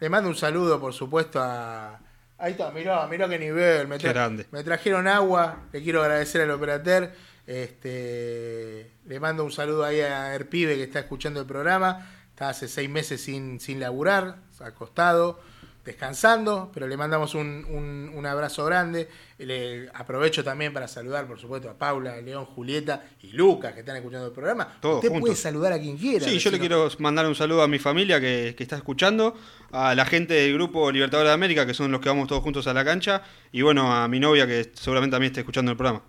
Le 0.00 0.08
mando 0.08 0.30
un 0.30 0.34
saludo, 0.36 0.80
por 0.80 0.94
supuesto, 0.94 1.40
a. 1.42 2.00
Ahí 2.42 2.52
está, 2.52 2.72
mirá, 2.72 3.06
mirá 3.06 3.28
qué 3.28 3.38
nivel. 3.38 3.86
Me, 3.86 3.98
Qué 3.98 4.08
grande. 4.08 4.46
me 4.50 4.64
trajeron 4.64 5.06
agua. 5.06 5.62
Le 5.72 5.80
quiero 5.80 6.02
agradecer 6.02 6.40
al 6.42 6.50
operateur. 6.50 7.12
Este, 7.46 8.90
le 9.06 9.20
mando 9.20 9.44
un 9.44 9.52
saludo 9.52 9.84
ahí 9.84 10.00
a 10.00 10.34
Erpibe 10.34 10.74
que 10.74 10.82
está 10.82 10.98
escuchando 10.98 11.38
el 11.38 11.46
programa. 11.46 12.04
Está 12.30 12.48
hace 12.48 12.66
seis 12.66 12.90
meses 12.90 13.20
sin, 13.20 13.60
sin 13.60 13.78
laburar, 13.78 14.38
acostado, 14.58 15.40
descansando, 15.84 16.70
pero 16.72 16.86
le 16.86 16.96
mandamos 16.96 17.34
un, 17.34 17.64
un- 17.68 18.12
un 18.14 18.26
abrazo 18.26 18.64
grande. 18.64 19.08
Le 19.38 19.88
aprovecho 19.94 20.44
también 20.44 20.72
para 20.72 20.86
saludar, 20.86 21.26
por 21.26 21.40
supuesto, 21.40 21.68
a 21.68 21.74
Paula, 21.74 22.20
León, 22.20 22.44
Julieta 22.46 23.04
y 23.22 23.32
Lucas 23.32 23.72
que 23.74 23.80
están 23.80 23.96
escuchando 23.96 24.26
el 24.28 24.32
programa. 24.32 24.76
Todos 24.80 24.96
Usted 24.96 25.08
juntos. 25.08 25.20
puede 25.22 25.36
saludar 25.36 25.72
a 25.72 25.80
quien 25.80 25.96
quiera. 25.96 26.24
Sí, 26.24 26.38
yo 26.38 26.50
le 26.52 26.60
quiero 26.60 26.88
mandar 26.98 27.26
un 27.26 27.34
saludo 27.34 27.62
a 27.62 27.68
mi 27.68 27.80
familia 27.80 28.20
que, 28.20 28.54
que 28.56 28.62
está 28.62 28.76
escuchando, 28.76 29.36
a 29.72 29.94
la 29.96 30.04
gente 30.06 30.34
del 30.34 30.54
grupo 30.54 30.90
Libertadores 30.92 31.30
de 31.30 31.34
América, 31.34 31.66
que 31.66 31.74
son 31.74 31.90
los 31.90 32.00
que 32.00 32.08
vamos 32.08 32.28
todos 32.28 32.42
juntos 32.42 32.66
a 32.68 32.74
la 32.74 32.84
cancha, 32.84 33.22
y 33.50 33.62
bueno, 33.62 33.92
a 33.92 34.06
mi 34.06 34.20
novia 34.20 34.46
que 34.46 34.70
seguramente 34.74 35.14
también 35.14 35.32
esté 35.32 35.40
escuchando 35.40 35.72
el 35.72 35.76
programa. 35.76 36.02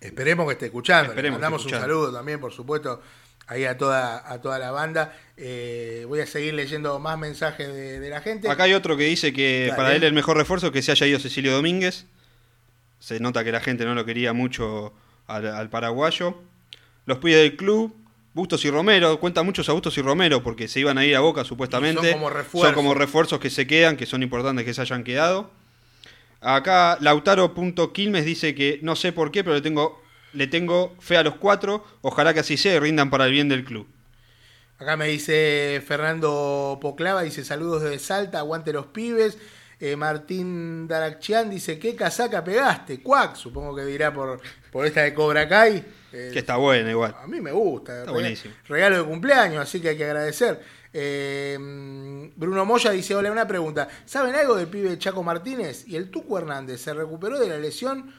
Esperemos 0.00 0.46
que 0.46 0.52
esté 0.52 0.66
escuchando. 0.66 1.10
Esperemos 1.12 1.38
Le 1.38 1.42
mandamos 1.42 1.62
esté 1.62 1.74
un 1.76 1.80
saludo 1.82 2.12
también, 2.12 2.40
por 2.40 2.52
supuesto, 2.52 3.02
ahí 3.50 3.64
a 3.64 3.76
toda, 3.76 4.32
a 4.32 4.40
toda 4.40 4.58
la 4.58 4.70
banda. 4.70 5.12
Eh, 5.36 6.04
voy 6.08 6.20
a 6.20 6.26
seguir 6.26 6.54
leyendo 6.54 6.98
más 7.00 7.18
mensajes 7.18 7.66
de, 7.66 7.98
de 7.98 8.08
la 8.08 8.20
gente. 8.20 8.48
Acá 8.48 8.62
hay 8.62 8.74
otro 8.74 8.96
que 8.96 9.04
dice 9.04 9.32
que 9.32 9.66
Dale. 9.66 9.76
para 9.76 9.94
él 9.94 10.04
el 10.04 10.12
mejor 10.12 10.36
refuerzo 10.36 10.68
es 10.68 10.72
que 10.72 10.82
se 10.82 10.92
haya 10.92 11.06
ido 11.06 11.18
Cecilio 11.18 11.52
Domínguez. 11.52 12.06
Se 13.00 13.18
nota 13.18 13.42
que 13.42 13.50
la 13.50 13.60
gente 13.60 13.84
no 13.84 13.94
lo 13.94 14.04
quería 14.04 14.32
mucho 14.32 14.94
al, 15.26 15.46
al 15.46 15.68
paraguayo. 15.68 16.38
Los 17.06 17.18
pibes 17.18 17.38
del 17.38 17.56
club, 17.56 17.96
Bustos 18.34 18.64
y 18.64 18.70
Romero. 18.70 19.18
Cuenta 19.18 19.42
muchos 19.42 19.68
a 19.68 19.72
Bustos 19.72 19.98
y 19.98 20.02
Romero 20.02 20.44
porque 20.44 20.68
se 20.68 20.78
iban 20.78 20.96
a 20.96 21.04
ir 21.04 21.16
a 21.16 21.20
Boca 21.20 21.42
supuestamente. 21.42 22.02
Son 22.02 22.20
como 22.20 22.30
refuerzos. 22.30 22.68
Son 22.68 22.74
como 22.74 22.94
refuerzos 22.94 23.40
que 23.40 23.50
se 23.50 23.66
quedan, 23.66 23.96
que 23.96 24.06
son 24.06 24.22
importantes 24.22 24.64
que 24.64 24.74
se 24.74 24.80
hayan 24.82 25.02
quedado. 25.02 25.50
Acá 26.40 26.98
Lautaro.quilmes 27.00 28.24
dice 28.24 28.54
que 28.54 28.78
no 28.82 28.94
sé 28.94 29.12
por 29.12 29.32
qué, 29.32 29.42
pero 29.42 29.56
le 29.56 29.60
tengo, 29.60 30.00
le 30.32 30.46
tengo 30.46 30.94
fe 31.00 31.16
a 31.16 31.22
los 31.22 31.36
cuatro. 31.36 31.84
Ojalá 32.02 32.34
que 32.34 32.40
así 32.40 32.56
sea 32.56 32.74
y 32.74 32.78
rindan 32.78 33.10
para 33.10 33.26
el 33.26 33.32
bien 33.32 33.48
del 33.48 33.64
club. 33.64 33.86
Acá 34.78 34.96
me 34.96 35.08
dice 35.08 35.82
Fernando 35.86 36.78
Poclava, 36.80 37.22
dice 37.22 37.44
saludos 37.44 37.82
desde 37.82 37.98
Salta, 37.98 38.38
aguante 38.38 38.72
los 38.72 38.86
pibes. 38.86 39.36
Eh, 39.78 39.96
Martín 39.96 40.86
Daracchian 40.88 41.48
dice, 41.48 41.78
¿qué 41.78 41.94
casaca 41.96 42.44
pegaste? 42.44 43.02
Cuac, 43.02 43.34
supongo 43.34 43.74
que 43.74 43.84
dirá 43.84 44.12
por, 44.12 44.40
por 44.70 44.86
esta 44.86 45.02
de 45.02 45.14
Cobra 45.14 45.48
Kai. 45.48 45.84
Eh, 46.12 46.30
Que 46.32 46.40
está 46.40 46.56
buena 46.56 46.90
igual. 46.90 47.14
A 47.18 47.26
mí 47.26 47.40
me 47.40 47.52
gusta. 47.52 48.00
Está 48.00 48.12
buenísimo. 48.12 48.54
Regalo 48.68 48.98
de 48.98 49.04
cumpleaños, 49.04 49.62
así 49.62 49.80
que 49.80 49.90
hay 49.90 49.96
que 49.96 50.04
agradecer. 50.04 50.60
Eh, 50.92 51.56
Bruno 52.36 52.64
Moya 52.64 52.90
dice, 52.90 53.14
hola, 53.14 53.30
una 53.32 53.46
pregunta. 53.46 53.88
¿Saben 54.04 54.34
algo 54.34 54.54
del 54.56 54.66
pibe 54.68 54.98
Chaco 54.98 55.22
Martínez? 55.22 55.84
¿Y 55.86 55.96
el 55.96 56.10
Tuco 56.10 56.38
Hernández 56.38 56.80
se 56.80 56.92
recuperó 56.92 57.38
de 57.38 57.48
la 57.48 57.58
lesión? 57.58 58.12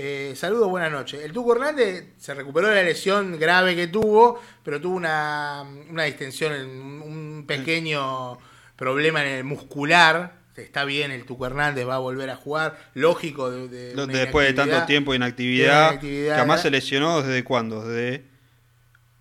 Eh, 0.00 0.34
saludos, 0.36 0.68
buenas 0.68 0.92
noches. 0.92 1.20
El 1.24 1.32
Tuco 1.32 1.54
Hernández 1.54 2.04
se 2.18 2.32
recuperó 2.32 2.68
de 2.68 2.76
la 2.76 2.82
lesión 2.84 3.36
grave 3.36 3.74
que 3.74 3.88
tuvo, 3.88 4.40
pero 4.62 4.80
tuvo 4.80 4.94
una, 4.94 5.64
una 5.90 6.04
distensión, 6.04 6.52
un 6.52 7.02
un 7.38 7.44
pequeño 7.48 8.38
problema 8.76 9.22
en 9.24 9.28
el 9.38 9.42
muscular. 9.44 10.34
Está 10.54 10.84
bien, 10.84 11.10
el 11.10 11.24
Tuco 11.24 11.46
Hernández 11.46 11.84
va 11.84 11.96
a 11.96 11.98
volver 11.98 12.30
a 12.30 12.36
jugar. 12.36 12.78
Lógico, 12.94 13.50
de, 13.50 13.66
de 13.68 13.94
una 13.94 14.06
Después 14.06 14.46
de 14.46 14.52
tanto 14.52 14.70
inactividad. 14.70 14.86
tiempo 14.86 15.10
de 15.12 15.18
de 15.18 15.24
inactividad, 15.24 15.90
inactividad, 15.90 16.26
que 16.28 16.38
además 16.38 16.62
se 16.62 16.70
lesionó 16.70 17.22
desde 17.22 17.42
cuándo, 17.42 17.84
desde 17.88 18.24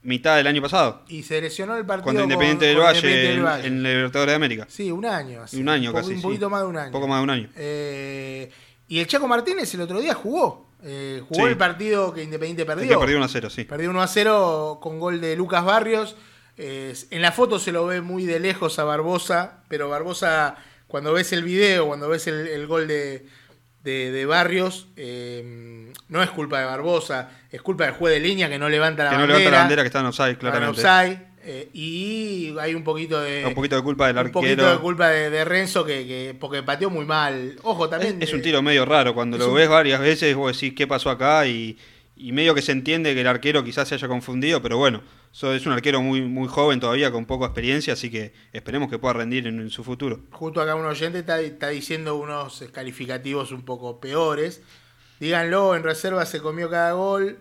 mitad 0.04 0.36
del 0.38 0.46
año 0.46 0.62
pasado, 0.62 1.04
Y 1.08 1.24
se 1.24 1.42
lesionó 1.42 1.76
el 1.76 1.86
partido 1.88 2.04
cuando 2.04 2.22
con- 2.22 2.32
Independiente 2.32 2.66
del 2.68 2.78
Valle, 2.78 2.98
Independiente 3.00 3.30
del 3.30 3.38
en, 3.40 3.44
Valle. 3.46 3.68
en 3.68 3.84
Libertadores 3.84 4.32
de 4.32 4.36
América. 4.36 4.68
Sí, 4.70 4.92
un 4.92 5.06
año. 5.08 5.42
así. 5.42 5.60
Un 5.60 5.70
año 5.70 5.90
poco- 5.92 6.02
casi, 6.04 6.12
Un 6.14 6.18
sí. 6.18 6.24
poquito 6.24 6.50
más 6.52 6.62
de 6.62 6.68
un 6.68 6.78
año. 6.78 6.92
Poco 6.92 7.08
más 7.08 7.18
de 7.20 7.24
un 7.24 7.30
año. 7.32 7.50
Eh, 7.56 8.52
y 8.90 9.00
el 9.00 9.08
Chaco 9.08 9.28
Martínez 9.28 9.74
el 9.74 9.82
otro 9.82 10.00
día 10.00 10.14
jugó. 10.14 10.67
Eh, 10.84 11.22
jugó 11.28 11.46
Sí. 11.46 11.52
el 11.52 11.58
partido 11.58 12.14
que 12.14 12.24
Independiente 12.24 12.66
perdió. 12.66 12.88
que 12.90 12.98
perdió 13.00 13.18
1 13.18 13.26
a 13.26 13.30
0, 13.30 13.50
sí. 13.50 13.64
Perdió 13.64 13.90
1 13.90 14.02
a 14.02 14.08
0 14.08 14.80
con 14.82 15.00
gol 15.00 15.20
de 15.22 15.36
Lucas 15.36 15.66
Barrios. 15.66 16.16
Eh, 16.58 16.94
en 17.12 17.22
la 17.22 17.32
foto 17.32 17.60
se 17.60 17.72
lo 17.72 17.86
ve 17.86 18.02
muy 18.02 18.26
de 18.26 18.40
lejos 18.40 18.80
a 18.80 18.84
Barbosa, 18.84 19.60
pero 19.68 19.90
Barbosa, 19.90 20.56
cuando 20.88 21.14
ves 21.14 21.32
el 21.34 21.44
video, 21.44 21.88
cuando 21.88 22.10
ves 22.10 22.28
el, 22.28 22.48
el 22.48 22.66
gol 22.68 22.88
de, 22.88 23.26
de- 23.84 24.12
de 24.12 24.26
Barrios, 24.26 24.88
eh, 24.96 25.92
no 26.10 26.24
es 26.24 26.30
culpa 26.32 26.60
de 26.60 26.66
Barbosa, 26.66 27.30
es 27.52 27.62
culpa 27.62 27.86
del 27.86 27.94
juez 27.94 28.14
de 28.14 28.20
línea 28.20 28.50
que 28.50 28.58
no 28.60 28.70
levanta 28.70 29.04
la 29.04 29.10
Que 29.12 29.16
no 29.18 29.22
bandera. 29.22 29.38
levanta 29.40 29.52
la 29.58 29.64
bandera 29.64 29.82
que 29.84 29.88
está 29.88 30.00
en 30.00 30.06
offside, 30.08 30.32
Está 30.32 30.48
en 30.48 30.52
claramente. 30.52 30.82
offside, 30.82 31.27
eh, 31.48 31.70
y 31.74 32.54
hay 32.60 32.76
un 32.76 32.84
poquito 32.84 33.22
de. 33.22 33.46
Un 33.46 33.54
poquito 33.56 33.76
de 33.78 33.82
culpa 33.84 34.08
del 34.08 34.18
un 34.18 34.32
poquito 34.32 34.52
arquero. 34.54 34.72
de 34.74 34.78
culpa 34.80 35.10
de, 35.10 35.30
de 35.30 35.46
Renzo 35.46 35.86
que, 35.86 36.06
que- 36.06 36.36
porque 36.40 36.62
pateó 36.64 36.90
muy 36.90 37.06
mal. 37.06 37.56
Ojo, 37.64 37.88
también. 37.88 38.22
Es 38.22 38.34
un 38.34 38.42
tiro 38.42 38.62
medio 38.62 38.86
raro, 38.86 39.14
cuando 39.14 39.38
lo 39.38 39.50
un- 39.50 39.56
ves 39.56 39.70
varias 39.70 40.00
veces 40.02 40.36
vos 40.36 40.54
decís 40.54 40.74
qué 40.76 40.86
pasó 40.88 41.10
acá 41.10 41.48
y, 41.48 41.78
y 42.16 42.32
medio 42.32 42.54
que 42.54 42.62
se 42.62 42.72
entiende 42.74 43.14
que 43.14 43.22
el 43.22 43.28
arquero 43.28 43.64
quizás 43.64 43.88
se 43.88 43.96
haya 43.96 44.08
confundido, 44.08 44.62
pero 44.62 44.78
bueno, 44.78 45.02
so- 45.32 45.54
es 45.54 45.66
un 45.66 45.72
arquero 45.72 46.02
muy, 46.02 46.22
muy 46.22 46.48
joven 46.48 46.80
todavía, 46.80 47.12
con 47.12 47.26
poca 47.26 47.46
experiencia, 47.46 47.94
así 47.94 48.10
que 48.10 48.34
esperemos 48.54 48.90
que 48.90 49.00
pueda 49.00 49.14
rendir 49.14 49.48
en, 49.48 49.60
en 49.62 49.70
su 49.70 49.84
futuro. 49.84 50.20
Justo 50.32 50.60
acá 50.62 50.76
un 50.76 50.86
oyente 50.86 51.20
está, 51.20 51.40
está 51.42 51.70
diciendo 51.70 52.16
unos 52.18 52.64
calificativos 52.74 53.52
un 53.52 53.62
poco 53.64 54.00
peores. 54.02 54.62
Díganlo, 55.20 55.76
en 55.76 55.84
reserva 55.84 56.26
se 56.26 56.40
comió 56.42 56.70
cada 56.70 56.92
gol. 56.92 57.38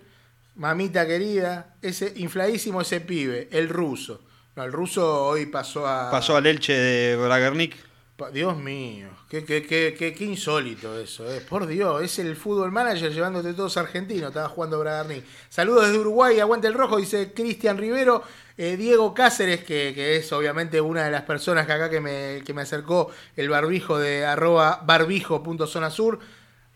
Mamita 0.56 1.06
querida, 1.06 1.74
ese 1.82 2.12
infladísimo 2.16 2.80
ese 2.80 3.00
pibe, 3.00 3.48
el 3.52 3.68
ruso. 3.68 4.22
No, 4.56 4.64
el 4.64 4.72
ruso 4.72 5.26
hoy 5.26 5.46
pasó 5.46 5.86
a. 5.86 6.10
Pasó 6.10 6.36
al 6.36 6.46
Elche 6.46 6.72
de 6.72 7.16
Bragernik. 7.16 7.76
Pa- 8.16 8.30
Dios 8.30 8.56
mío, 8.56 9.08
qué, 9.28 9.44
qué, 9.44 9.62
qué, 9.62 9.94
qué, 9.98 10.14
qué 10.14 10.24
insólito 10.24 10.98
eso, 10.98 11.30
eh. 11.30 11.42
por 11.46 11.66
Dios, 11.66 12.02
es 12.02 12.18
el 12.18 12.34
fútbol 12.34 12.72
manager 12.72 13.12
llevándote 13.12 13.52
todos 13.52 13.76
argentinos, 13.76 14.28
estaba 14.28 14.48
jugando 14.48 14.78
Bragarnik. 14.78 15.22
Saludos 15.50 15.88
desde 15.88 15.98
Uruguay, 15.98 16.40
aguante 16.40 16.66
el 16.66 16.72
rojo, 16.72 16.96
dice 16.96 17.32
Cristian 17.34 17.76
Rivero, 17.76 18.22
Eh, 18.58 18.78
Diego 18.78 19.12
Cáceres, 19.12 19.62
que, 19.64 19.92
que 19.94 20.16
es 20.16 20.32
obviamente 20.32 20.80
una 20.80 21.04
de 21.04 21.10
las 21.10 21.24
personas 21.24 21.66
que 21.66 21.72
acá 21.74 21.90
que 21.90 22.00
me, 22.00 22.42
que 22.46 22.54
me 22.54 22.62
acercó 22.62 23.10
el 23.36 23.50
barbijo 23.50 23.98
de 23.98 24.24
arroba 24.24 24.80
barbijo.zona 24.86 25.90
sur. 25.90 26.18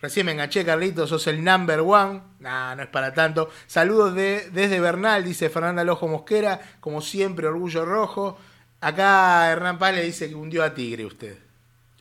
Recién 0.02 0.24
me 0.26 0.32
enganché, 0.32 0.64
Carlitos, 0.64 1.10
sos 1.10 1.26
el 1.26 1.44
number 1.44 1.80
one. 1.80 2.22
Nah, 2.38 2.74
no 2.74 2.82
es 2.82 2.88
para 2.88 3.12
tanto. 3.12 3.50
Saludos 3.66 4.14
de, 4.14 4.48
desde 4.50 4.80
Bernal, 4.80 5.24
dice 5.24 5.50
Fernanda 5.50 5.84
Lojo 5.84 6.08
Mosquera. 6.08 6.60
Como 6.80 7.02
siempre, 7.02 7.46
orgullo 7.46 7.84
rojo. 7.84 8.38
Acá 8.80 9.50
Hernán 9.50 9.78
Paz 9.78 9.94
le 9.94 10.04
dice 10.04 10.28
que 10.28 10.34
hundió 10.34 10.64
a 10.64 10.72
Tigre 10.72 11.04
usted. 11.04 11.36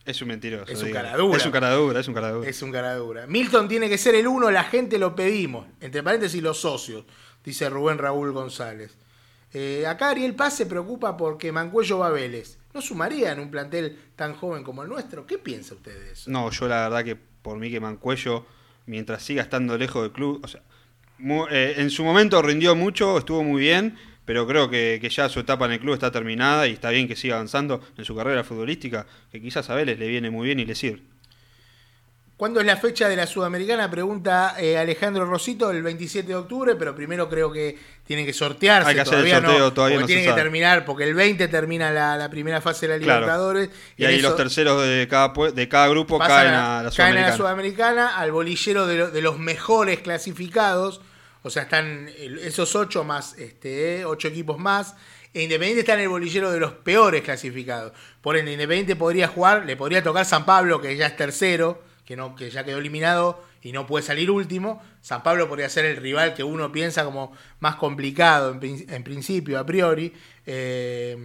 Es 0.06 0.22
un 0.22 0.28
mentiroso. 0.28 0.72
Es 0.72 0.82
un 0.82 0.90
caradura. 0.90 1.36
Es 1.36 1.44
un 1.44 1.52
caradura, 1.52 2.00
es 2.00 2.08
un 2.08 2.14
caradura. 2.14 2.48
Es 2.48 2.62
un 2.62 2.72
cara 2.72 2.94
dura. 2.94 3.26
Milton 3.26 3.68
tiene 3.68 3.88
que 3.88 3.98
ser 3.98 4.14
el 4.14 4.26
uno, 4.26 4.50
la 4.50 4.64
gente 4.64 4.98
lo 4.98 5.14
pedimos. 5.14 5.66
Entre 5.80 6.02
paréntesis, 6.02 6.42
los 6.42 6.58
socios, 6.58 7.04
dice 7.44 7.68
Rubén 7.68 7.98
Raúl 7.98 8.32
González. 8.32 8.96
Eh, 9.52 9.84
acá 9.86 10.10
Ariel 10.10 10.34
Paz 10.34 10.56
se 10.56 10.66
preocupa 10.66 11.16
porque 11.16 11.52
Mancuello 11.52 11.98
va 11.98 12.06
a 12.06 12.10
Vélez. 12.10 12.58
¿No 12.72 12.80
sumaría 12.80 13.32
en 13.32 13.40
un 13.40 13.50
plantel 13.50 13.98
tan 14.16 14.34
joven 14.34 14.62
como 14.62 14.82
el 14.82 14.88
nuestro? 14.88 15.26
¿Qué 15.26 15.38
piensa 15.38 15.74
usted 15.74 15.98
de 15.98 16.12
eso? 16.12 16.30
No, 16.30 16.50
yo 16.50 16.68
la 16.68 16.88
verdad 16.88 17.04
que 17.04 17.29
por 17.42 17.58
mí 17.58 17.70
que 17.70 17.80
Mancuello, 17.80 18.46
mientras 18.86 19.22
siga 19.22 19.42
estando 19.42 19.76
lejos 19.78 20.02
del 20.02 20.12
club, 20.12 20.40
o 20.42 20.48
sea, 20.48 20.62
eh, 21.50 21.74
en 21.76 21.90
su 21.90 22.04
momento 22.04 22.40
rindió 22.42 22.74
mucho, 22.74 23.18
estuvo 23.18 23.42
muy 23.42 23.60
bien, 23.60 23.96
pero 24.24 24.46
creo 24.46 24.70
que, 24.70 24.98
que 25.00 25.08
ya 25.08 25.28
su 25.28 25.40
etapa 25.40 25.66
en 25.66 25.72
el 25.72 25.80
club 25.80 25.94
está 25.94 26.10
terminada 26.10 26.66
y 26.68 26.72
está 26.72 26.90
bien 26.90 27.08
que 27.08 27.16
siga 27.16 27.34
avanzando 27.34 27.80
en 27.96 28.04
su 28.04 28.14
carrera 28.14 28.44
futbolística, 28.44 29.06
que 29.30 29.40
quizás 29.40 29.68
a 29.70 29.74
Vélez 29.74 29.98
le 29.98 30.08
viene 30.08 30.30
muy 30.30 30.46
bien 30.46 30.60
y 30.60 30.64
le 30.64 30.74
sirve. 30.74 31.02
¿Cuándo 32.40 32.58
es 32.60 32.64
la 32.64 32.78
fecha 32.78 33.06
de 33.06 33.16
la 33.16 33.26
Sudamericana? 33.26 33.90
Pregunta 33.90 34.54
eh, 34.58 34.78
Alejandro 34.78 35.26
Rosito, 35.26 35.70
el 35.70 35.82
27 35.82 36.26
de 36.26 36.34
octubre, 36.36 36.74
pero 36.74 36.94
primero 36.94 37.28
creo 37.28 37.52
que 37.52 37.76
tiene 38.02 38.24
que 38.24 38.32
sortearse. 38.32 38.88
Hay 38.88 38.94
que 38.94 39.02
hacer 39.02 39.18
el 39.18 39.24
todavía 39.26 39.46
sorteo, 39.46 39.58
no, 39.66 39.72
todavía 39.74 39.96
no 40.00 40.06
se 40.06 40.14
tiene 40.14 40.26
que 40.26 40.32
terminar, 40.32 40.86
porque 40.86 41.04
el 41.04 41.12
20 41.12 41.48
termina 41.48 41.90
la, 41.90 42.16
la 42.16 42.30
primera 42.30 42.62
fase 42.62 42.88
de 42.88 42.96
la 42.98 43.04
Claro. 43.04 43.20
Libertadores. 43.20 43.68
Y 43.98 44.06
ahí 44.06 44.22
los 44.22 44.36
terceros 44.36 44.82
de 44.82 45.06
cada, 45.06 45.34
de 45.52 45.68
cada 45.68 45.88
grupo 45.88 46.18
caen 46.18 46.54
a 46.54 46.82
la 46.82 46.90
caen 46.90 47.18
a 47.18 47.20
la 47.28 47.32
Sudamericana. 47.32 47.36
Sudamericana, 47.36 48.16
al 48.16 48.32
bolillero 48.32 48.86
de, 48.86 48.96
lo- 48.96 49.10
de 49.10 49.20
los 49.20 49.38
mejores 49.38 50.00
clasificados. 50.00 51.02
O 51.42 51.50
sea, 51.50 51.64
están 51.64 52.08
el- 52.18 52.38
esos 52.38 52.74
ocho 52.74 53.04
más, 53.04 53.36
este, 53.38 54.06
ocho 54.06 54.28
equipos 54.28 54.58
más. 54.58 54.94
E 55.34 55.42
Independiente 55.42 55.80
está 55.80 55.92
en 55.92 56.00
el 56.00 56.08
bolillero 56.08 56.50
de 56.50 56.58
los 56.58 56.72
peores 56.72 57.20
clasificados. 57.20 57.92
Por 58.22 58.38
ende, 58.38 58.52
Independiente 58.52 58.96
podría 58.96 59.28
jugar, 59.28 59.66
le 59.66 59.76
podría 59.76 60.02
tocar 60.02 60.24
San 60.24 60.46
Pablo, 60.46 60.80
que 60.80 60.96
ya 60.96 61.06
es 61.06 61.16
tercero, 61.16 61.82
que, 62.10 62.16
no, 62.16 62.34
que 62.34 62.50
ya 62.50 62.64
quedó 62.64 62.78
eliminado 62.78 63.40
y 63.62 63.70
no 63.70 63.86
puede 63.86 64.04
salir 64.04 64.32
último. 64.32 64.82
San 65.00 65.22
Pablo 65.22 65.48
podría 65.48 65.68
ser 65.68 65.84
el 65.84 65.96
rival 65.96 66.34
que 66.34 66.42
uno 66.42 66.72
piensa 66.72 67.04
como 67.04 67.30
más 67.60 67.76
complicado 67.76 68.50
en, 68.60 68.84
en 68.90 69.04
principio, 69.04 69.60
a 69.60 69.64
priori. 69.64 70.12
Eh, 70.44 71.16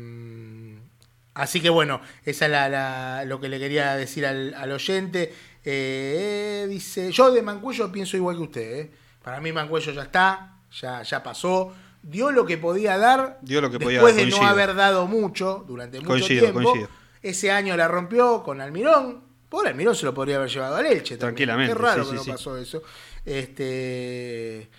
Así 1.33 1.59
que 1.59 1.69
bueno, 1.71 1.99
esa 2.23 2.45
es 2.45 2.51
la, 2.51 2.69
la- 2.69 3.25
lo 3.25 3.41
que 3.41 3.49
le 3.49 3.57
quería 3.59 3.95
decir 3.95 4.25
al, 4.27 4.53
al 4.53 4.71
oyente. 4.71 5.33
Eh, 5.65 6.67
dice, 6.69 7.11
yo 7.11 7.31
de 7.31 7.41
Mancuello 7.41 7.91
pienso 7.91 8.15
igual 8.15 8.35
que 8.37 8.41
usted. 8.43 8.61
eh. 8.79 8.91
Para 9.23 9.41
mí 9.41 9.51
Mancuello 9.51 9.91
ya 9.91 10.03
está, 10.03 10.59
ya, 10.79 11.01
ya 11.01 11.23
pasó. 11.23 11.73
Dio 12.03 12.31
lo 12.31 12.45
que 12.45 12.59
podía 12.59 12.99
dar 12.99 13.39
Dio 13.41 13.59
lo 13.59 13.71
que 13.71 13.79
después 13.79 14.15
de 14.15 14.27
no 14.27 14.43
haber 14.45 14.75
dado 14.75 15.07
mucho 15.07 15.65
durante 15.67 15.97
mucho 15.97 16.09
Coincido, 16.09 16.41
tiempo. 16.51 16.61
coincido. 16.61 16.87
Ese 17.23 17.51
año 17.51 17.75
la 17.75 17.87
rompió 17.87 18.43
con 18.43 18.61
Almirón. 18.61 19.24
Por 19.55 19.67
Almirón 19.67 19.95
se 19.95 20.05
lo 20.05 20.13
podría 20.13 20.35
haber 20.35 20.49
llevado 20.49 20.75
a 20.75 20.81
Elche. 20.81 21.15
también. 21.15 21.19
Tranquilamente, 21.19 21.73
Qué 21.73 21.79
raro 21.81 22.03
sí, 22.03 22.11
que 22.11 22.17
sí, 22.17 22.17
no 22.17 22.23
sí. 22.23 22.31
pasó 22.31 22.57
eso. 22.57 22.83
Este, 23.25 24.69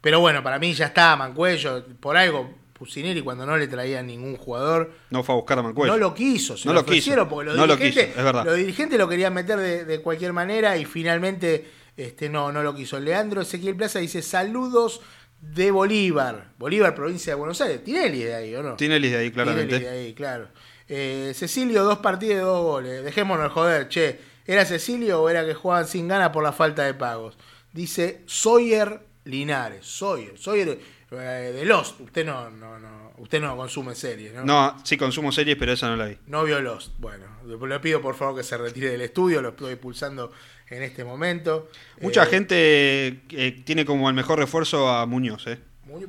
pero 0.00 0.20
bueno, 0.20 0.42
para 0.42 0.58
mí 0.58 0.72
ya 0.74 0.86
está 0.86 1.16
Mancuello. 1.16 1.84
Por 2.00 2.16
algo, 2.16 2.52
Pusineri 2.72 3.22
cuando 3.22 3.46
no 3.46 3.56
le 3.56 3.66
traían 3.66 4.06
ningún 4.06 4.36
jugador 4.36 4.92
No 5.10 5.22
fue 5.22 5.34
a 5.34 5.36
buscar 5.36 5.58
a 5.58 5.62
Mancuello. 5.62 5.92
no 5.92 5.98
lo 5.98 6.14
quiso, 6.14 6.56
se 6.56 6.68
No 6.68 6.74
lo, 6.74 6.80
lo 6.82 6.86
quiso. 6.86 7.28
porque 7.28 7.46
los 7.46 7.56
No 7.56 7.66
lo 7.66 7.76
dirigentes, 7.76 8.06
quiso, 8.08 8.18
es 8.18 8.24
verdad. 8.24 8.44
los 8.44 8.56
dirigentes 8.56 8.98
lo 8.98 9.08
querían 9.08 9.32
meter 9.32 9.58
de, 9.58 9.84
de 9.84 10.00
cualquier 10.02 10.32
manera 10.32 10.76
y 10.76 10.84
finalmente 10.84 11.70
este, 11.96 12.28
no, 12.28 12.52
no 12.52 12.62
lo 12.62 12.74
quiso. 12.74 13.00
Leandro 13.00 13.40
Ezequiel 13.40 13.74
Plaza 13.76 14.00
dice 14.00 14.20
saludos 14.20 15.00
de 15.40 15.70
Bolívar, 15.70 16.50
Bolívar, 16.58 16.94
provincia 16.94 17.32
de 17.32 17.38
Buenos 17.38 17.60
Aires. 17.62 17.82
Tinelli 17.82 18.22
de 18.22 18.34
ahí, 18.34 18.54
¿o 18.54 18.62
no? 18.62 18.76
Tinelli 18.76 19.08
de 19.08 19.16
ahí, 19.16 19.30
claramente. 19.30 19.78
Tinelli 19.78 19.84
de 19.96 20.04
ahí, 20.08 20.14
claro. 20.14 20.48
Eh, 20.88 21.32
Cecilio, 21.34 21.82
dos 21.84 21.98
partidos 21.98 22.34
y 22.36 22.38
dos 22.38 22.62
goles. 22.62 23.04
Dejémonos 23.04 23.44
de 23.44 23.50
joder, 23.50 23.88
che. 23.88 24.18
¿Era 24.46 24.64
Cecilio 24.64 25.22
o 25.22 25.28
era 25.28 25.44
que 25.44 25.54
jugaban 25.54 25.86
sin 25.88 26.06
ganas 26.06 26.30
por 26.30 26.44
la 26.44 26.52
falta 26.52 26.84
de 26.84 26.94
pagos? 26.94 27.36
Dice 27.72 28.20
Sawyer 28.26 29.00
Linares. 29.24 29.84
Sawyer. 29.84 30.38
Sawyer 30.38 30.78
eh, 31.10 31.52
de 31.54 31.64
Lost. 31.64 32.00
Usted 32.00 32.24
no, 32.24 32.48
no, 32.50 32.78
no, 32.78 33.12
usted 33.18 33.40
no 33.40 33.56
consume 33.56 33.96
series, 33.96 34.32
¿no? 34.34 34.44
No, 34.44 34.76
sí 34.84 34.96
consumo 34.96 35.32
series, 35.32 35.56
pero 35.58 35.72
esa 35.72 35.88
no 35.88 35.96
la 35.96 36.06
vi. 36.06 36.18
No 36.28 36.44
vio 36.44 36.60
Lost. 36.60 36.92
Bueno, 36.98 37.26
le 37.44 37.80
pido 37.80 38.00
por 38.00 38.14
favor 38.14 38.36
que 38.36 38.44
se 38.44 38.56
retire 38.56 38.90
del 38.90 39.00
estudio, 39.00 39.42
lo 39.42 39.48
estoy 39.50 39.74
pulsando 39.74 40.30
en 40.68 40.84
este 40.84 41.02
momento. 41.04 41.68
Mucha 42.00 42.22
Eh, 42.22 42.26
gente 42.26 43.20
eh, 43.30 43.62
tiene 43.64 43.84
como 43.84 44.08
el 44.08 44.14
mejor 44.14 44.38
refuerzo 44.38 44.88
a 44.88 45.06
Muñoz, 45.06 45.48
¿eh? 45.48 45.58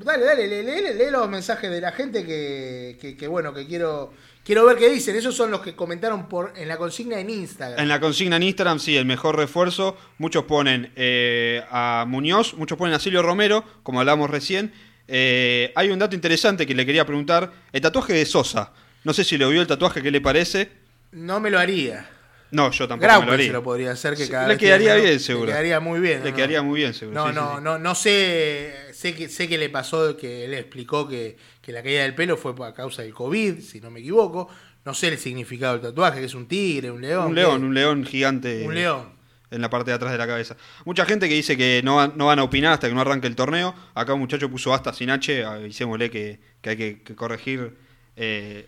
Dale, 0.03 0.25
dale, 0.25 0.47
lee, 0.47 0.63
lee- 0.63 0.93
lee 0.95 1.11
los 1.11 1.27
mensajes 1.29 1.69
de 1.71 1.79
la 1.81 1.91
gente 1.91 2.23
que, 2.25 2.97
que- 2.99 3.15
que, 3.15 3.27
bueno, 3.27 3.53
que 3.53 3.65
quiero 3.67 4.11
quiero 4.47 4.65
ver 4.65 4.77
qué 4.77 4.89
dicen. 4.89 5.13
Esos 5.15 5.35
son 5.35 5.51
los 5.51 5.59
que 5.59 5.75
comentaron 5.75 6.29
por 6.29 6.53
en 6.55 6.69
la 6.69 6.77
consigna 6.77 7.19
en 7.19 7.29
Instagram. 7.29 7.79
En 7.79 7.89
la 7.89 7.99
consigna 7.99 8.37
en 8.37 8.43
Instagram, 8.43 8.79
sí, 8.79 8.95
el 8.95 9.05
mejor 9.05 9.35
refuerzo. 9.35 9.97
Muchos 10.17 10.45
ponen 10.45 10.93
eh, 10.95 11.61
a 11.69 12.05
Muñoz, 12.07 12.53
muchos 12.53 12.77
ponen 12.77 12.95
a 12.95 12.99
Silvio 12.99 13.21
Romero, 13.21 13.65
como 13.83 13.99
hablábamos 13.99 14.29
recién. 14.29 14.71
Eh, 15.09 15.73
hay 15.75 15.89
un 15.89 15.99
dato 15.99 16.15
interesante 16.15 16.65
que 16.65 16.73
le 16.73 16.85
quería 16.85 17.05
preguntar. 17.05 17.51
El 17.73 17.81
tatuaje 17.81 18.13
de 18.13 18.25
Sosa. 18.25 18.71
No 19.03 19.13
sé 19.13 19.25
si 19.25 19.37
lo 19.37 19.49
vio 19.49 19.59
el 19.59 19.67
tatuaje, 19.67 20.01
¿qué 20.01 20.11
le 20.11 20.21
parece? 20.21 20.71
No 21.11 21.41
me 21.41 21.49
lo 21.49 21.59
haría. 21.59 22.09
No, 22.49 22.71
yo 22.71 22.87
tampoco 22.87 23.07
me 23.07 23.13
lo 23.13 23.19
Graupen 23.19 23.33
haría. 23.33 23.47
se 23.47 23.53
lo 23.53 23.63
podría 23.63 23.91
hacer 23.91 24.15
que 24.15 24.29
cada 24.29 24.47
le 24.47 24.53
vez 24.53 24.59
quedaría 24.59 24.95
bien, 24.95 25.19
seguro. 25.19 25.47
Le 25.47 25.51
quedaría 25.51 25.79
muy 25.81 25.99
bien. 25.99 26.23
Le 26.23 26.29
¿no? 26.29 26.35
quedaría 26.35 26.61
muy 26.61 26.79
bien, 26.79 26.93
seguro. 26.93 27.19
No, 27.19 27.29
sí, 27.29 27.35
no, 27.35 27.57
sí. 27.57 27.63
no, 27.63 27.79
no 27.79 27.95
sé, 27.95 28.73
sé 28.93 29.13
que, 29.13 29.27
sé 29.27 29.49
que 29.49 29.57
le 29.57 29.69
pasó, 29.69 30.15
que 30.15 30.45
él 30.45 30.53
explicó 30.53 31.07
que, 31.07 31.37
que 31.67 31.73
la 31.73 31.83
caída 31.83 32.03
del 32.03 32.15
pelo 32.15 32.37
fue 32.37 32.53
a 32.65 32.73
causa 32.73 33.01
del 33.01 33.13
COVID, 33.13 33.59
si 33.59 33.81
no 33.81 33.91
me 33.91 33.99
equivoco. 33.99 34.47
No 34.85 34.93
sé 34.93 35.09
el 35.09 35.17
significado 35.17 35.73
del 35.73 35.81
tatuaje, 35.81 36.21
que 36.21 36.25
es 36.27 36.33
un 36.33 36.47
tigre, 36.47 36.89
un 36.89 37.01
león. 37.01 37.25
Un 37.27 37.35
¿qué 37.35 37.41
león, 37.41 37.63
un 37.65 37.73
león 37.73 38.05
gigante. 38.05 38.65
Un 38.65 38.73
león. 38.73 39.09
En 39.51 39.59
la 39.59 39.69
parte 39.69 39.91
de 39.91 39.95
atrás 39.95 40.13
de 40.13 40.17
la 40.17 40.27
cabeza. 40.27 40.55
Mucha 40.85 41.05
gente 41.05 41.27
que 41.27 41.35
dice 41.35 41.57
que 41.57 41.81
no, 41.83 41.97
van- 41.97 42.13
no 42.15 42.27
van 42.27 42.39
a 42.39 42.43
opinar 42.43 42.71
hasta 42.71 42.87
que 42.87 42.95
no 42.95 43.01
arranque 43.01 43.27
el 43.27 43.35
torneo. 43.35 43.75
Acá 43.95 44.13
un 44.13 44.21
muchacho 44.21 44.49
puso 44.49 44.73
hasta 44.73 44.93
sin 44.93 45.09
H. 45.09 45.43
Avisémosle 45.43 46.09
que, 46.09 46.39
que 46.61 46.69
hay 46.69 46.77
que, 46.77 47.01
que 47.03 47.15
corregir 47.15 47.75
eh, 48.15 48.67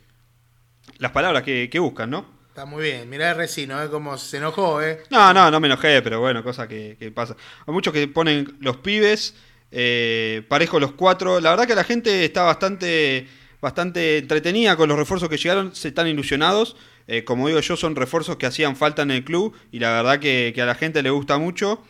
las 0.97 1.11
palabras 1.11 1.43
que, 1.43 1.69
que 1.71 1.79
buscan, 1.79 2.09
¿no? 2.09 2.25
Está 2.49 2.65
muy 2.65 2.83
bien. 2.83 3.09
Mirá 3.09 3.31
el 3.31 3.37
recino, 3.37 3.81
¿eh? 3.81 3.87
Cómo 3.89 4.17
se 4.17 4.37
enojó, 4.37 4.81
¿eh? 4.81 5.03
No, 5.09 5.33
no, 5.33 5.49
no 5.49 5.59
me 5.61 5.67
enojé, 5.67 6.01
pero 6.01 6.19
bueno, 6.19 6.43
cosa 6.43 6.67
que, 6.67 6.97
que 6.99 7.11
pasa. 7.11 7.37
Hay 7.65 7.73
muchos 7.73 7.93
que 7.93 8.05
ponen 8.09 8.57
los 8.59 8.75
pibes, 8.77 9.35
eh, 9.71 10.43
parejo 10.47 10.79
los 10.79 10.93
cuatro. 10.93 11.39
La 11.39 11.51
verdad 11.51 11.67
que 11.67 11.75
la 11.75 11.83
gente 11.83 12.25
está 12.25 12.43
bastante, 12.43 13.27
bastante 13.61 14.17
entretenida 14.17 14.75
con 14.75 14.89
los 14.89 14.97
refuerzos 14.97 15.29
que 15.29 15.37
llegaron, 15.37 15.75
se 15.75 15.89
están 15.89 16.07
ilusionados. 16.07 16.75
Eh, 17.07 17.23
como 17.23 17.47
digo 17.47 17.59
yo, 17.59 17.75
son 17.75 17.95
refuerzos 17.95 18.37
que 18.37 18.45
hacían 18.45 18.75
falta 18.75 19.01
en 19.01 19.11
el 19.11 19.23
club 19.23 19.55
y 19.71 19.79
la 19.79 19.91
verdad 19.91 20.19
que, 20.19 20.53
a 20.61 20.65
la 20.65 20.75
gente 20.75 21.01
le 21.01 21.09
gusta 21.09 21.37
mucho. 21.37 21.83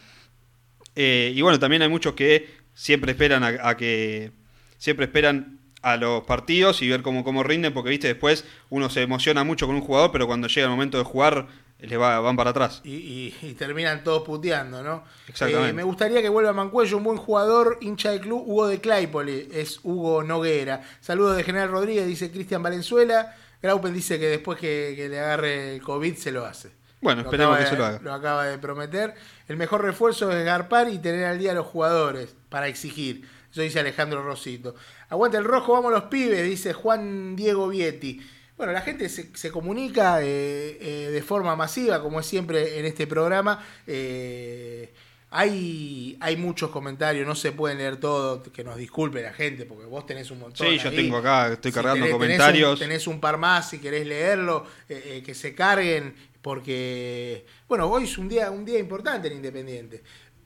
Eh, 0.95 1.33
y 1.35 1.41
bueno, 1.41 1.59
también 1.59 1.81
hay 1.81 1.89
muchos 1.89 2.13
que 2.13 2.47
siempre 2.73 3.11
esperan 3.11 3.43
a, 3.43 3.69
a 3.69 3.77
que 3.77 4.31
siempre 4.77 5.05
esperan 5.05 5.59
a 5.81 5.97
los 5.97 6.23
partidos 6.23 6.81
y 6.81 6.89
ver 6.89 7.01
cómo, 7.01 7.23
cómo 7.23 7.43
rinden, 7.43 7.73
porque 7.73 7.89
viste, 7.89 8.07
después 8.07 8.45
uno 8.69 8.89
se 8.89 9.01
emociona 9.01 9.43
mucho 9.43 9.65
con 9.65 9.75
un 9.75 9.81
jugador, 9.81 10.11
pero 10.11 10.27
cuando 10.27 10.47
llega 10.47 10.65
el 10.65 10.71
momento 10.71 10.97
de 10.97 11.03
jugar, 11.03 11.47
le 11.79 11.97
va, 11.97 12.19
van 12.19 12.35
para 12.35 12.49
atrás. 12.49 12.81
Y, 12.83 12.93
y- 12.95 13.35
y 13.41 13.53
terminan 13.53 14.03
todos 14.03 14.23
puteando, 14.23 14.83
¿no? 14.83 15.03
Exactamente. 15.27 15.69
Eh, 15.69 15.73
me 15.73 15.83
gustaría 15.83 16.21
que 16.21 16.29
vuelva 16.29 16.51
Mancuello, 16.53 16.97
un 16.97 17.03
buen 17.03 17.17
jugador, 17.17 17.77
hincha 17.81 18.11
del 18.11 18.21
club, 18.21 18.43
Hugo 18.45 18.67
de 18.67 18.79
Claypole, 18.81 19.47
es 19.53 19.79
Hugo 19.83 20.23
Noguera. 20.23 20.81
Saludos 20.99 21.37
de 21.37 21.43
General 21.43 21.69
Rodríguez, 21.69 22.05
dice 22.05 22.31
Cristian 22.31 22.61
Valenzuela. 22.61 23.35
Graupen 23.61 23.93
dice 23.93 24.19
que 24.19 24.27
después 24.27 24.57
que, 24.59 24.93
que 24.95 25.09
le 25.09 25.19
agarre 25.19 25.75
el 25.75 25.81
COVID 25.81 26.15
se 26.15 26.31
lo 26.31 26.45
hace. 26.45 26.71
Bueno, 27.01 27.21
Lo 27.23 27.27
esperemos 27.29 27.57
que 27.57 27.65
se 27.65 27.71
de- 27.71 27.77
lo 27.77 27.85
haga. 27.85 27.99
Lo 28.03 28.13
acaba 28.13 28.45
de 28.45 28.57
prometer. 28.57 29.15
El 29.47 29.55
mejor 29.55 29.81
refuerzo 29.81 30.31
es 30.31 30.43
garpar 30.45 30.89
y 30.89 30.97
tener 30.99 31.25
al 31.25 31.39
día 31.39 31.51
a 31.51 31.55
los 31.55 31.65
jugadores 31.65 32.35
para 32.49 32.67
exigir. 32.67 33.25
Eso 33.51 33.61
dice 33.61 33.79
Alejandro 33.79 34.21
Rosito. 34.21 34.75
Aguanta 35.09 35.37
el 35.37 35.43
rojo, 35.45 35.73
vamos 35.73 35.91
los 35.91 36.03
pibes, 36.03 36.43
dice 36.43 36.73
Juan 36.73 37.35
Diego 37.37 37.67
Vietti. 37.69 38.21
Bueno, 38.59 38.73
la 38.73 38.81
gente 38.81 39.07
se, 39.07 39.29
se 39.37 39.51
comunica 39.51 40.21
eh, 40.21 40.77
eh, 40.81 41.09
de 41.11 41.21
forma 41.21 41.55
masiva, 41.55 42.01
como 42.01 42.19
es 42.19 42.25
siempre 42.25 42.77
en 42.77 42.85
este 42.85 43.07
programa. 43.07 43.65
Eh, 43.87 44.91
hay, 45.31 46.17
hay 46.19 46.35
muchos 46.35 46.69
comentarios, 46.69 47.25
no 47.25 47.35
se 47.35 47.53
pueden 47.53 47.77
leer 47.77 47.97
todos, 48.01 48.45
que 48.49 48.65
nos 48.65 48.75
disculpe 48.75 49.21
la 49.21 49.31
gente, 49.31 49.63
porque 49.65 49.85
vos 49.85 50.05
tenés 50.05 50.29
un 50.29 50.39
montón. 50.41 50.67
Sí, 50.67 50.77
yo 50.77 50.89
ahí. 50.89 50.95
tengo 50.97 51.15
acá, 51.17 51.53
estoy 51.53 51.71
Si 51.71 51.75
cargando 51.75 51.99
tenés- 52.05 52.09
tenés 52.09 52.13
comentarios. 52.37 52.73
un- 52.73 52.79
Tenés 52.79 53.07
un 53.07 53.21
par 53.21 53.37
más 53.37 53.69
si 53.69 53.79
querés 53.79 54.05
leerlo, 54.05 54.65
que 54.89 55.33
se 55.33 55.55
carguen, 55.55 56.13
porque, 56.41 57.45
bueno, 57.69 57.85
hoy 57.89 58.03
es 58.03 58.17
un 58.17 58.27
día, 58.27 58.51
un 58.51 58.65
día 58.65 58.77
importante 58.79 59.29
en 59.29 59.35
Independiente. 59.35 60.03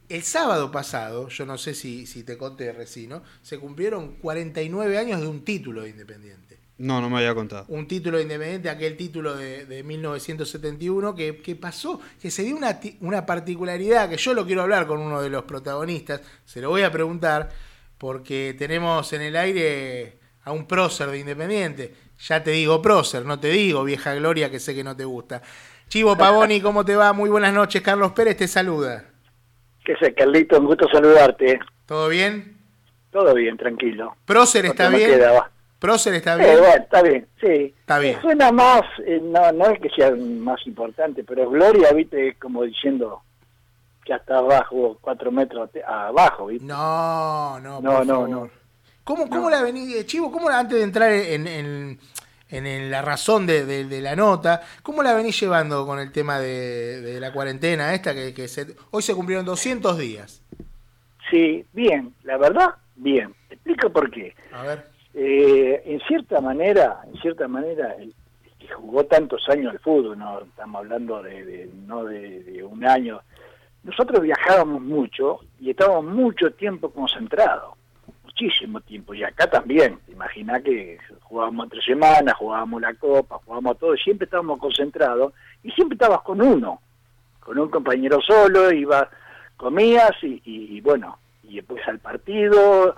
El 0.08 0.22
sábado 0.22 0.70
pasado, 0.70 1.30
yo 1.30 1.48
no 1.48 1.58
sé 1.58 1.74
si, 1.74 2.06
si 2.06 2.22
te 2.24 2.38
conté 2.38 2.72
Resino, 2.74 3.24
se 3.42 3.58
cumplieron 3.58 4.18
49 4.18 5.00
años 5.00 5.20
de 5.20 5.28
un 5.28 5.44
título 5.44 5.82
de 5.82 5.90
Independiente. 5.90 6.53
No, 6.84 7.00
no 7.00 7.10
me 7.10 7.16
había 7.20 7.34
contado. 7.34 7.64
Un 7.70 7.88
título 7.88 8.18
de 8.18 8.24
Independiente, 8.24 8.70
aquel 8.70 8.98
título 8.98 9.38
de, 9.38 9.66
de 9.66 9.84
1971, 9.84 11.16
que, 11.16 11.38
que 11.38 11.56
pasó, 11.56 12.02
que 12.22 12.30
se 12.30 12.44
dio 12.44 12.58
una, 12.58 12.78
ti- 12.78 12.98
una 13.00 13.26
particularidad, 13.26 14.10
que 14.10 14.18
yo 14.18 14.34
lo 14.34 14.46
quiero 14.46 14.64
hablar 14.64 14.86
con 14.86 15.00
uno 15.00 15.22
de 15.22 15.30
los 15.30 15.44
protagonistas, 15.46 16.22
se 16.44 16.60
lo 16.60 16.70
voy 16.70 16.82
a 16.82 16.92
preguntar, 16.92 17.50
porque 17.98 18.54
tenemos 18.60 19.14
en 19.14 19.22
el 19.22 19.38
aire 19.38 20.18
a 20.44 20.52
un 20.52 20.66
prócer 20.68 21.10
de 21.10 21.20
Independiente. 21.20 21.94
Ya 22.28 22.44
te 22.44 22.52
digo 22.52 22.82
prócer, 22.82 23.24
no 23.24 23.40
te 23.40 23.48
digo 23.48 23.86
vieja 23.86 24.14
gloria 24.16 24.52
que 24.52 24.60
sé 24.60 24.76
que 24.76 24.84
no 24.84 24.94
te 24.94 25.06
gusta. 25.06 25.42
Chivo 25.88 26.18
Pavoni, 26.18 26.60
¿cómo 26.60 26.84
te 26.84 26.98
va? 26.98 27.14
Muy 27.14 27.30
buenas 27.30 27.54
noches, 27.54 27.82
Carlos 27.82 28.12
Pérez 28.12 28.36
te 28.36 28.48
saluda. 28.50 29.06
¿Qué 29.86 29.96
sé, 30.02 30.14
Carlito? 30.14 30.60
Un 30.60 30.66
gusto 30.66 30.90
saludarte. 30.92 31.60
¿Todo 31.86 32.10
bien? 32.10 32.58
Todo 33.10 33.34
bien, 33.34 33.56
tranquilo. 33.56 34.18
¿Prócer 34.26 34.66
está 34.66 34.90
¿Cuánto 34.90 34.98
me 34.98 35.06
bien? 35.06 35.20
queda? 35.20 35.50
¿Prócer 35.84 36.14
está 36.14 36.36
Eh, 36.36 36.38
bien? 36.38 36.60
bueno, 36.60 36.76
está 36.82 37.02
bien, 37.02 37.28
sí. 37.42 37.74
Está 37.78 38.00
bien. 38.00 38.22
Suena 38.22 38.54
más, 38.54 38.84
eh, 39.06 39.20
no, 39.22 39.52
no 39.52 39.66
es 39.66 39.82
que 39.82 39.90
sea 39.90 40.12
más 40.16 40.66
importante, 40.66 41.26
pero 41.26 41.50
Gloria, 41.50 41.92
viste, 41.92 42.36
como 42.36 42.64
diciendo 42.64 43.22
que 44.06 44.14
hasta 44.14 44.38
abajo, 44.38 44.98
cuatro 45.02 45.30
metros 45.30 45.70
abajo, 45.86 46.46
viste. 46.46 46.66
No, 46.66 47.60
no, 47.60 47.82
No, 47.82 47.92
por 47.98 48.06
no, 48.06 48.14
favor. 48.14 48.30
no. 48.30 48.50
¿Cómo, 49.04 49.28
cómo 49.28 49.50
la 49.50 49.62
venís, 49.62 50.06
Chivo, 50.06 50.32
cómo 50.32 50.50
la- 50.50 50.60
antes 50.60 50.78
de 50.78 50.86
entrar 50.86 51.12
en, 51.12 51.48
en- 51.48 52.00
en- 52.50 52.66
en 52.66 52.90
la 52.90 53.02
razón 53.02 53.46
de, 53.46 53.66
de- 53.66 53.84
de 53.84 54.00
la 54.00 54.16
nota, 54.16 54.62
cómo 54.84 55.04
la 55.04 55.14
venís 55.14 55.38
llevando 55.38 55.86
con 55.86 56.00
el 56.00 56.14
tema 56.14 56.40
de, 56.40 57.02
de 57.02 57.20
la 57.20 57.34
cuarentena 57.34 57.94
esta 57.94 58.14
que, 58.14 58.34
que 58.34 58.48
se- 58.48 58.74
hoy 58.92 59.02
se 59.02 59.14
cumplieron 59.14 59.46
200 59.46 59.98
días? 59.98 60.42
Sí, 61.30 61.66
bien, 61.74 62.14
la 62.24 62.38
verdad, 62.38 62.70
bien. 62.96 63.36
Te 63.50 63.56
explico 63.56 63.90
por 63.92 64.10
qué. 64.10 64.34
A 64.54 64.64
ver. 64.64 64.93
Eh, 65.14 65.84
en 65.86 66.00
cierta 66.02 66.42
manera, 66.42 67.02
en 67.12 67.20
cierta 67.22 67.48
manera, 67.48 67.94
el, 68.00 68.14
que 68.60 68.68
jugó 68.70 69.04
tantos 69.06 69.48
años 69.50 69.72
al 69.72 69.80
fútbol, 69.80 70.18
no 70.18 70.42
estamos 70.42 70.80
hablando 70.80 71.22
de, 71.22 71.70
no 71.86 72.06
de, 72.06 72.64
un 72.64 72.86
año. 72.86 73.22
Nosotros 73.84 74.22
viajábamos 74.22 74.82
mucho 74.82 75.42
y 75.60 75.70
estábamos 75.72 76.06
mucho 76.06 76.52
tiempo 76.52 76.90
concentrados, 76.90 77.74
muchísimo 78.24 78.80
tiempo. 78.82 79.14
Y 79.14 79.24
acá 79.24 79.50
también, 79.50 80.00
imagina 80.08 80.62
que 80.62 80.98
jugábamos 81.24 81.66
entre 81.66 81.82
semanas, 81.82 82.36
jugábamos 82.38 82.82
la 82.82 82.94
copa, 82.94 83.40
jugábamos 83.44 83.78
todo, 83.78 83.96
siempre 83.98 84.26
estábamos 84.26 84.60
concentrados 84.60 85.34
y 85.64 85.72
siempre 85.72 85.96
estabas 85.96 86.22
con 86.22 86.42
uno, 86.42 86.80
con 87.42 87.60
un 87.60 87.70
compañero 87.70 88.22
solo, 88.22 88.72
iba, 88.72 89.10
comías 89.58 90.12
y, 90.24 90.42
y- 90.46 90.78
y 90.78 90.82
bueno, 90.82 91.18
y 91.44 91.58
después 91.58 91.86
al 91.88 92.00
partido, 92.00 92.96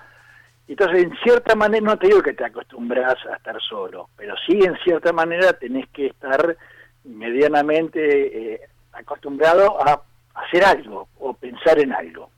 entonces, 0.67 1.03
en 1.03 1.15
cierta 1.23 1.55
manera, 1.55 1.85
no 1.85 1.97
te 1.97 2.07
digo 2.07 2.21
que 2.21 2.33
te 2.33 2.43
acostumbras 2.45 3.15
a 3.27 3.35
estar 3.35 3.61
solo, 3.61 4.09
pero 4.17 4.35
sí, 4.47 4.59
en 4.63 4.75
cierta 4.83 5.13
manera, 5.13 5.53
tenés 5.53 5.87
que 5.89 6.07
estar 6.07 6.55
medianamente 7.03 8.53
eh, 8.53 8.61
acostumbrado 8.93 9.79
a 9.85 10.01
hacer 10.35 10.63
algo 10.63 11.07
o 11.19 11.33
pensar 11.33 11.79
en 11.79 11.93
algo. 11.93 12.29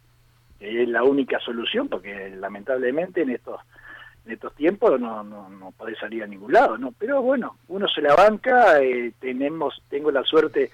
Es 0.60 0.88
la 0.90 1.04
única 1.04 1.40
solución, 1.40 1.88
porque 1.88 2.30
lamentablemente 2.32 3.22
en 3.22 3.30
estos 3.32 3.60
en 4.26 4.34
estos 4.34 4.54
tiempos 4.56 5.00
no, 5.00 5.24
no, 5.24 5.48
no 5.50 5.72
podés 5.72 5.98
salir 6.00 6.22
a 6.22 6.28
ningún 6.28 6.52
lado, 6.52 6.78
¿no? 6.78 6.92
Pero 7.00 7.22
bueno, 7.22 7.56
uno 7.70 7.88
se 7.88 8.02
la 8.02 8.14
banca, 8.14 8.78
eh, 8.82 9.14
tenemos, 9.22 9.82
tengo 9.90 10.12
la 10.12 10.24
suerte 10.24 10.70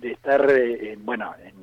de 0.00 0.12
estar, 0.12 0.50
eh, 0.50 0.92
en, 0.92 1.06
bueno, 1.06 1.34
en 1.42 1.54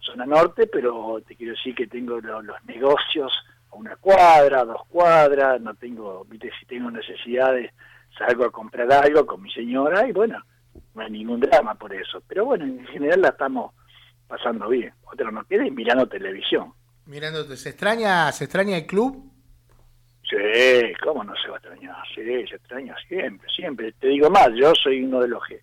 zona 0.00 0.26
norte, 0.26 0.66
pero 0.66 1.22
te 1.26 1.34
quiero 1.34 1.54
decir 1.54 1.74
que 1.74 1.86
tengo 1.86 2.20
lo- 2.20 2.42
los 2.42 2.62
negocios 2.66 3.32
a 3.72 3.76
una 3.76 3.96
cuadra, 3.96 4.64
dos 4.64 4.82
cuadras, 4.88 5.60
no 5.60 5.74
tengo, 5.74 6.24
viste, 6.28 6.50
si 6.60 6.66
tengo 6.66 6.90
necesidades, 6.90 7.72
salgo 8.16 8.44
a 8.44 8.52
comprar 8.52 8.92
algo 8.92 9.24
con 9.26 9.42
mi 9.42 9.50
señora 9.52 10.06
y 10.06 10.12
bueno, 10.12 10.38
no 10.94 11.02
hay 11.02 11.10
ningún 11.10 11.40
drama 11.40 11.74
por 11.74 11.92
eso. 11.94 12.22
Pero 12.28 12.44
bueno, 12.44 12.64
en 12.64 12.86
general 12.86 13.22
la 13.22 13.28
estamos 13.28 13.72
pasando 14.28 14.68
bien. 14.68 14.92
Otro 15.04 15.30
no 15.30 15.44
queda 15.44 15.66
y 15.66 15.70
mirando 15.70 16.06
televisión. 16.06 16.72
Mirándote, 17.06 17.56
¿se 17.56 17.70
extraña, 17.70 18.30
¿se 18.32 18.44
extraña 18.44 18.76
el 18.76 18.86
club? 18.86 19.30
Sí, 20.28 20.36
¿cómo 21.02 21.24
no 21.24 21.34
se 21.36 21.48
va 21.48 21.56
a 21.56 21.58
extrañar? 21.58 21.96
Sí, 22.14 22.22
se 22.48 22.56
extraña 22.56 22.94
siempre, 23.08 23.48
siempre. 23.54 23.92
Te 23.92 24.08
digo 24.08 24.30
más, 24.30 24.48
yo 24.54 24.72
soy 24.74 25.02
uno 25.02 25.20
de 25.20 25.28
los 25.28 25.44
que 25.44 25.60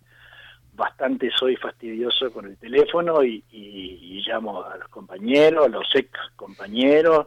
bastante 0.74 1.30
soy 1.36 1.56
fastidioso 1.56 2.30
con 2.32 2.46
el 2.46 2.56
teléfono 2.56 3.22
y, 3.24 3.42
y- 3.50 4.18
y 4.18 4.22
llamo 4.26 4.62
a 4.64 4.76
los 4.76 4.88
compañeros, 4.88 5.66
a 5.66 5.68
los 5.68 5.86
ex 5.94 6.10
compañeros, 6.36 7.26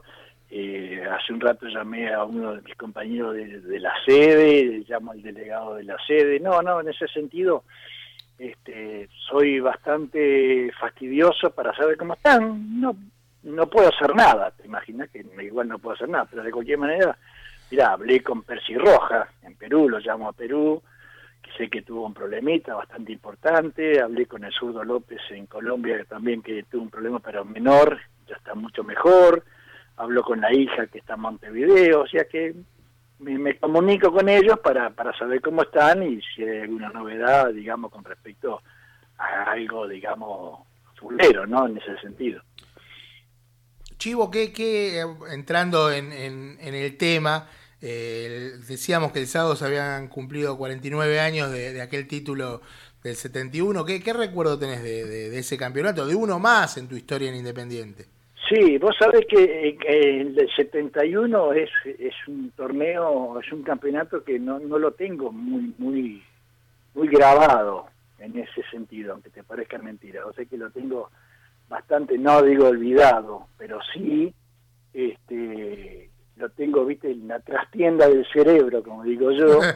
Eh, 0.56 1.04
hace 1.10 1.34
un 1.34 1.41
rato 1.41 1.66
llamé 1.66 2.14
a 2.14 2.24
uno 2.24 2.54
de 2.54 2.62
mis 2.62 2.76
compañeros 2.76 3.34
de, 3.34 3.80
la 3.80 3.91
sede, 4.06 4.86
llamo 4.88 5.12
al 5.12 5.24
delegado 5.24 5.74
de 5.74 5.84
la 5.84 5.97
sede. 6.06 6.39
No, 6.39 6.62
no, 6.62 6.80
en 6.80 6.89
ese 6.89 7.08
sentido 7.08 7.64
este, 8.38 9.10
soy 9.28 9.60
bastante 9.60 10.72
fastidioso 10.80 11.49
para 11.49 11.76
saber 11.76 11.97
cómo 11.97 12.14
están. 12.14 12.80
No, 12.80 12.95
no 13.41 13.66
puedo 13.68 13.89
hacer 13.89 14.16
nada, 14.16 14.51
te 14.51 14.68
imaginas 14.68 15.10
que 15.10 15.26
igual 15.41 15.70
no 15.70 15.80
puedo 15.80 15.95
hacer 15.95 16.08
nada, 16.08 16.28
pero 16.30 16.43
de 16.43 16.51
cualquier 16.51 16.78
manera, 16.78 17.18
mira, 17.72 17.93
hablé 17.93 18.22
con 18.22 18.43
Percy 18.43 18.76
Roja 18.76 19.28
en 19.41 19.56
Perú, 19.56 19.89
lo 19.89 19.97
llamo 19.97 20.30
a 20.30 20.34
Perú, 20.34 20.84
que 21.41 21.51
sé 21.58 21.68
que 21.68 21.82
tuvo 21.82 22.06
un 22.06 22.14
problemita 22.14 22.76
bastante 22.76 23.12
importante, 23.12 23.99
hablé 23.99 24.28
con 24.28 24.43
el 24.43 24.54
zurdo 24.54 24.84
López 24.84 25.20
en 25.32 25.47
Colombia 25.47 26.06
también 26.08 26.43
que 26.43 26.62
tuvo 26.70 26.84
un 26.84 26.91
problema 26.91 27.20
pero 27.20 27.43
menor, 27.43 27.97
ya 28.28 28.36
está 28.36 28.54
mucho 28.54 28.84
mejor, 28.84 29.43
hablo 29.97 30.23
con 30.23 30.41
la 30.41 30.53
hija 30.53 30.87
que 30.87 30.99
está 30.99 31.15
en 31.15 31.21
Montevideo, 31.21 32.01
o 32.01 32.07
sea 32.07 32.25
que 32.25 32.53
me, 33.19 33.57
comunico 33.57 34.11
con 34.11 34.27
ellos 34.29 34.59
para, 34.59 34.89
para 34.89 35.17
saber 35.17 35.41
cómo 35.41 35.63
están 35.63 36.03
y 36.03 36.19
si 36.35 36.43
hay 36.43 36.61
alguna 36.61 36.89
novedad, 36.89 37.53
digamos, 37.53 37.91
con 37.91 38.03
respecto 38.03 38.61
a 39.17 39.51
algo, 39.51 39.87
digamos, 39.87 40.59
fulero, 40.99 41.45
¿no? 41.47 41.67
En 41.67 41.77
ese 41.77 41.97
sentido. 41.99 42.41
Chivo, 43.97 44.29
que, 44.31 44.51
que 44.51 44.99
entrando 45.31 45.91
en, 45.91 46.11
en- 46.11 46.57
en 46.59 46.73
el 46.75 46.97
tema, 46.97 47.47
eh, 47.81 48.53
decíamos 48.67 49.11
que 49.11 49.19
el 49.19 49.27
sábado 49.27 49.55
se 49.55 49.65
habían 49.65 50.07
cumplido 50.09 50.57
49 50.57 51.19
años 51.19 51.51
de, 51.51 51.81
aquel 51.81 52.07
título 52.07 52.61
del 53.03 53.15
71. 53.15 53.85
¿Qué, 53.85 54.01
qué 54.03 54.11
recuerdo 54.13 54.59
tenés 54.59 54.83
de 54.83 55.37
ese 55.37 55.57
campeonato? 55.57 56.05
De 56.05 56.15
uno 56.15 56.39
más 56.39 56.77
en 56.77 56.87
tu 56.87 56.95
historia 56.95 57.29
en 57.29 57.35
Independiente. 57.35 58.07
Sí, 58.54 58.78
vos 58.78 58.95
sabés 58.99 59.26
que 59.26 59.43
eh, 59.43 60.22
el 60.22 60.36
del 60.36 60.49
71 60.56 61.54
es, 61.54 61.70
es 61.86 62.14
un 62.28 62.51
torneo, 62.51 63.39
es 63.39 63.51
un 63.51 63.64
campeonato 63.64 64.24
que 64.24 64.38
no, 64.38 64.60
no 64.60 64.78
lo 64.78 64.91
tengo 64.91 65.32
muy, 65.32 65.74
muy, 65.80 66.24
muy 66.93 67.08
grabado 67.08 67.88
en 68.20 68.38
ese 68.38 68.62
sentido, 68.70 69.14
aunque 69.14 69.32
te 69.32 69.43
parezca 69.43 69.80
mentira. 69.80 70.26
O 70.28 70.34
sea 70.34 70.45
que 70.45 70.58
lo 70.58 70.70
tengo 70.70 71.10
bastante, 71.68 72.16
no 72.20 72.43
digo 72.43 72.68
olvidado, 72.68 73.47
pero 73.58 73.80
sí 73.91 74.32
este, 74.93 76.12
lo 76.36 76.49
tengo, 76.49 76.86
viste, 76.86 77.10
en 77.10 77.28
la 77.28 77.39
trastienda 77.39 78.08
del 78.08 78.26
cerebro, 78.32 78.84
como 78.84 79.04
digo 79.04 79.32
yo. 79.32 79.60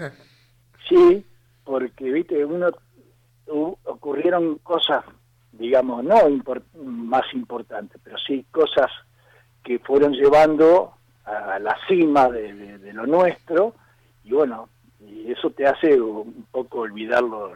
Sí, 0.90 1.26
porque, 1.66 2.10
viste, 2.10 2.46
uno 2.46 2.70
ocurrieron 3.84 4.58
cosas, 4.60 5.04
digamos, 5.58 6.03
no 6.03 6.16
más 6.84 7.24
importantes, 7.34 7.99
pero 8.03 8.18
sí 8.26 8.45
cosas 8.51 8.91
que 9.64 9.80
fueron 9.80 10.14
llevando 10.14 10.93
a 11.26 11.60
la 11.60 11.78
cima 11.88 12.30
de, 12.30 12.53
lo 12.93 13.05
nuestro, 13.05 13.76
y 14.24 14.32
bueno, 14.32 14.70
y 15.01 15.32
eso 15.32 15.49
te 15.51 15.68
hace 15.68 15.99
un 15.99 16.47
poco 16.51 16.80
olvidar 16.80 17.22
lo- 17.22 17.53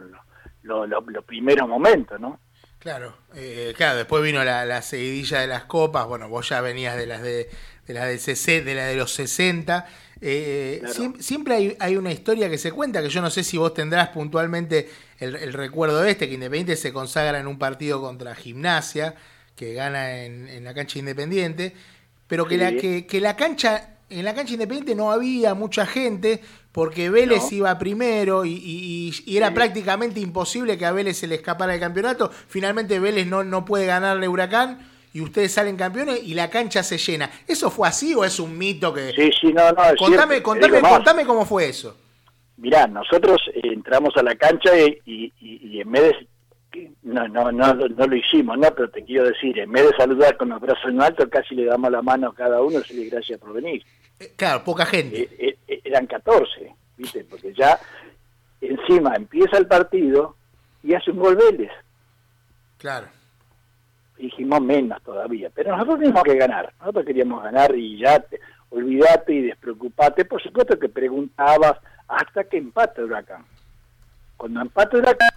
lo- 0.63 0.85
lo- 0.85 1.01
los 1.01 1.23
primeros 1.23 1.67
momentos, 1.69 2.19
¿no? 2.19 2.39
Claro, 2.79 3.13
eh, 3.35 3.73
claro, 3.77 3.97
después 3.97 4.23
vino 4.23 4.43
la, 4.43 4.65
la 4.65 4.81
seguidilla 4.81 5.39
de 5.39 5.47
las 5.47 5.65
copas, 5.65 6.07
bueno, 6.07 6.27
vos 6.29 6.49
ya 6.49 6.61
venías 6.61 6.97
de 6.97 7.05
las 7.07 7.21
de, 7.21 7.47
de 7.87 7.93
las 7.93 8.07
del 8.07 8.19
CC, 8.19 8.61
de 8.61 8.75
la 8.75 8.85
de 8.85 8.95
los 8.95 9.13
60. 9.13 9.85
Eh, 10.21 10.77
Claro. 10.83 11.13
siempre 11.19 11.55
hay, 11.55 11.75
hay 11.79 11.97
una 11.97 12.11
historia 12.11 12.49
que 12.49 12.57
se 12.57 12.71
cuenta, 12.71 13.01
que 13.01 13.09
yo 13.09 13.21
no 13.21 13.29
sé 13.29 13.43
si 13.43 13.57
vos 13.57 13.73
tendrás 13.73 14.09
puntualmente 14.09 14.89
el, 15.19 15.35
el 15.35 15.53
recuerdo 15.53 16.01
de 16.01 16.11
este, 16.11 16.27
que 16.27 16.35
Independiente 16.35 16.75
se 16.75 16.93
consagra 16.93 17.39
en 17.39 17.47
un 17.47 17.57
partido 17.57 17.99
contra 18.01 18.35
Gimnasia, 18.35 19.15
que 19.55 19.73
gana 19.73 20.23
en, 20.23 20.47
en 20.47 20.63
la 20.63 20.73
cancha 20.73 20.99
Independiente, 20.99 21.73
pero 22.27 22.45
que, 22.45 22.55
Sí. 22.55 22.61
la, 22.61 22.71
que, 22.79 23.05
que 23.07 23.19
la 23.19 23.35
cancha, 23.35 23.97
en 24.09 24.23
la 24.25 24.33
cancha 24.33 24.53
Independiente 24.53 24.95
no 24.95 25.11
había 25.11 25.53
mucha 25.53 25.85
gente, 25.85 26.41
porque 26.71 27.09
Vélez 27.09 27.43
No. 27.51 27.57
iba 27.57 27.77
primero 27.79 28.45
y, 28.45 28.51
y- 28.53 29.13
y 29.25 29.37
era 29.37 29.53
prácticamente 29.53 30.19
imposible 30.19 30.77
que 30.77 30.85
a 30.85 30.91
Vélez 30.93 31.17
se 31.17 31.27
le 31.27 31.35
escapara 31.35 31.73
el 31.73 31.79
campeonato. 31.79 32.31
Finalmente 32.47 32.99
Vélez 32.99 33.27
no, 33.27 33.43
no 33.43 33.65
puede 33.65 33.85
ganarle 33.87 34.27
Huracán 34.29 34.87
y 35.13 35.21
ustedes 35.21 35.51
salen 35.53 35.75
campeones 35.77 36.21
y 36.23 36.33
la 36.33 36.49
cancha 36.49 36.83
se 36.83 36.97
llena. 36.97 37.29
¿Eso 37.47 37.69
fue 37.69 37.87
así 37.87 38.13
o 38.15 38.23
es 38.23 38.39
un 38.39 38.57
mito 38.57 38.93
que... 38.93 39.11
Sí, 39.11 39.29
sí, 39.39 39.53
no, 39.53 39.71
no, 39.71 39.83
es 39.85 39.95
contame, 39.97 40.33
cierto, 40.35 40.43
contame, 40.49 40.81
contame 40.81 41.25
cómo 41.25 41.45
fue 41.45 41.69
eso. 41.69 41.97
Mirá, 42.57 42.87
nosotros 42.87 43.41
entramos 43.55 44.15
a 44.17 44.23
la 44.23 44.35
cancha 44.35 44.77
y, 44.77 44.99
y- 45.05 45.33
y- 45.41 45.67
y 45.77 45.81
en 45.81 45.91
vez 45.91 46.03
de... 46.03 46.27
No, 47.03 47.27
no, 47.27 47.51
no, 47.51 47.73
no 47.73 48.07
lo 48.07 48.15
hicimos, 48.15 48.57
¿no? 48.57 48.73
Pero 48.73 48.89
te 48.89 49.03
quiero 49.03 49.25
decir, 49.25 49.59
en 49.59 49.71
vez 49.73 49.87
de 49.89 49.97
saludar 49.97 50.37
con 50.37 50.49
los 50.49 50.61
brazos 50.61 50.85
en 50.89 51.01
alto, 51.01 51.29
casi 51.29 51.53
le 51.55 51.65
damos 51.65 51.91
la 51.91 52.01
mano 52.01 52.29
a 52.29 52.33
cada 52.35 52.61
uno 52.61 52.75
y 52.77 52.81
decirle 52.81 53.09
gracias 53.09 53.39
por 53.39 53.51
venir. 53.51 53.83
Eh, 54.19 54.31
Claro, 54.37 54.63
poca 54.63 54.85
gente. 54.85 55.27
Eh, 55.37 55.57
eh, 55.67 55.81
eran 55.83 56.07
14, 56.07 56.73
¿viste? 56.95 57.25
Porque 57.29 57.53
ya 57.53 57.77
encima 58.61 59.15
empieza 59.15 59.57
el 59.57 59.67
partido 59.67 60.35
y 60.83 60.93
hace 60.93 61.11
un 61.11 61.17
gol 61.19 61.35
Vélez. 61.35 61.71
Claro. 62.77 63.07
Dijimos 64.21 64.61
menos 64.61 65.01
todavía, 65.03 65.49
pero 65.53 65.71
nosotros 65.71 65.99
teníamos 65.99 66.23
que 66.23 66.35
ganar, 66.35 66.73
nosotros 66.79 67.05
queríamos 67.05 67.43
ganar 67.43 67.75
y 67.75 67.97
ya 67.97 68.19
te- 68.19 68.39
olvídate 68.69 69.33
y 69.33 69.41
despreocupate, 69.41 70.25
por 70.25 70.41
supuesto 70.41 70.79
que 70.79 70.89
preguntabas 70.89 71.77
hasta 72.07 72.43
que 72.45 72.57
empate 72.57 73.03
Huracán. 73.03 73.43
Cuando 74.37 74.61
empate 74.61 74.97
Huracán, 74.97 75.29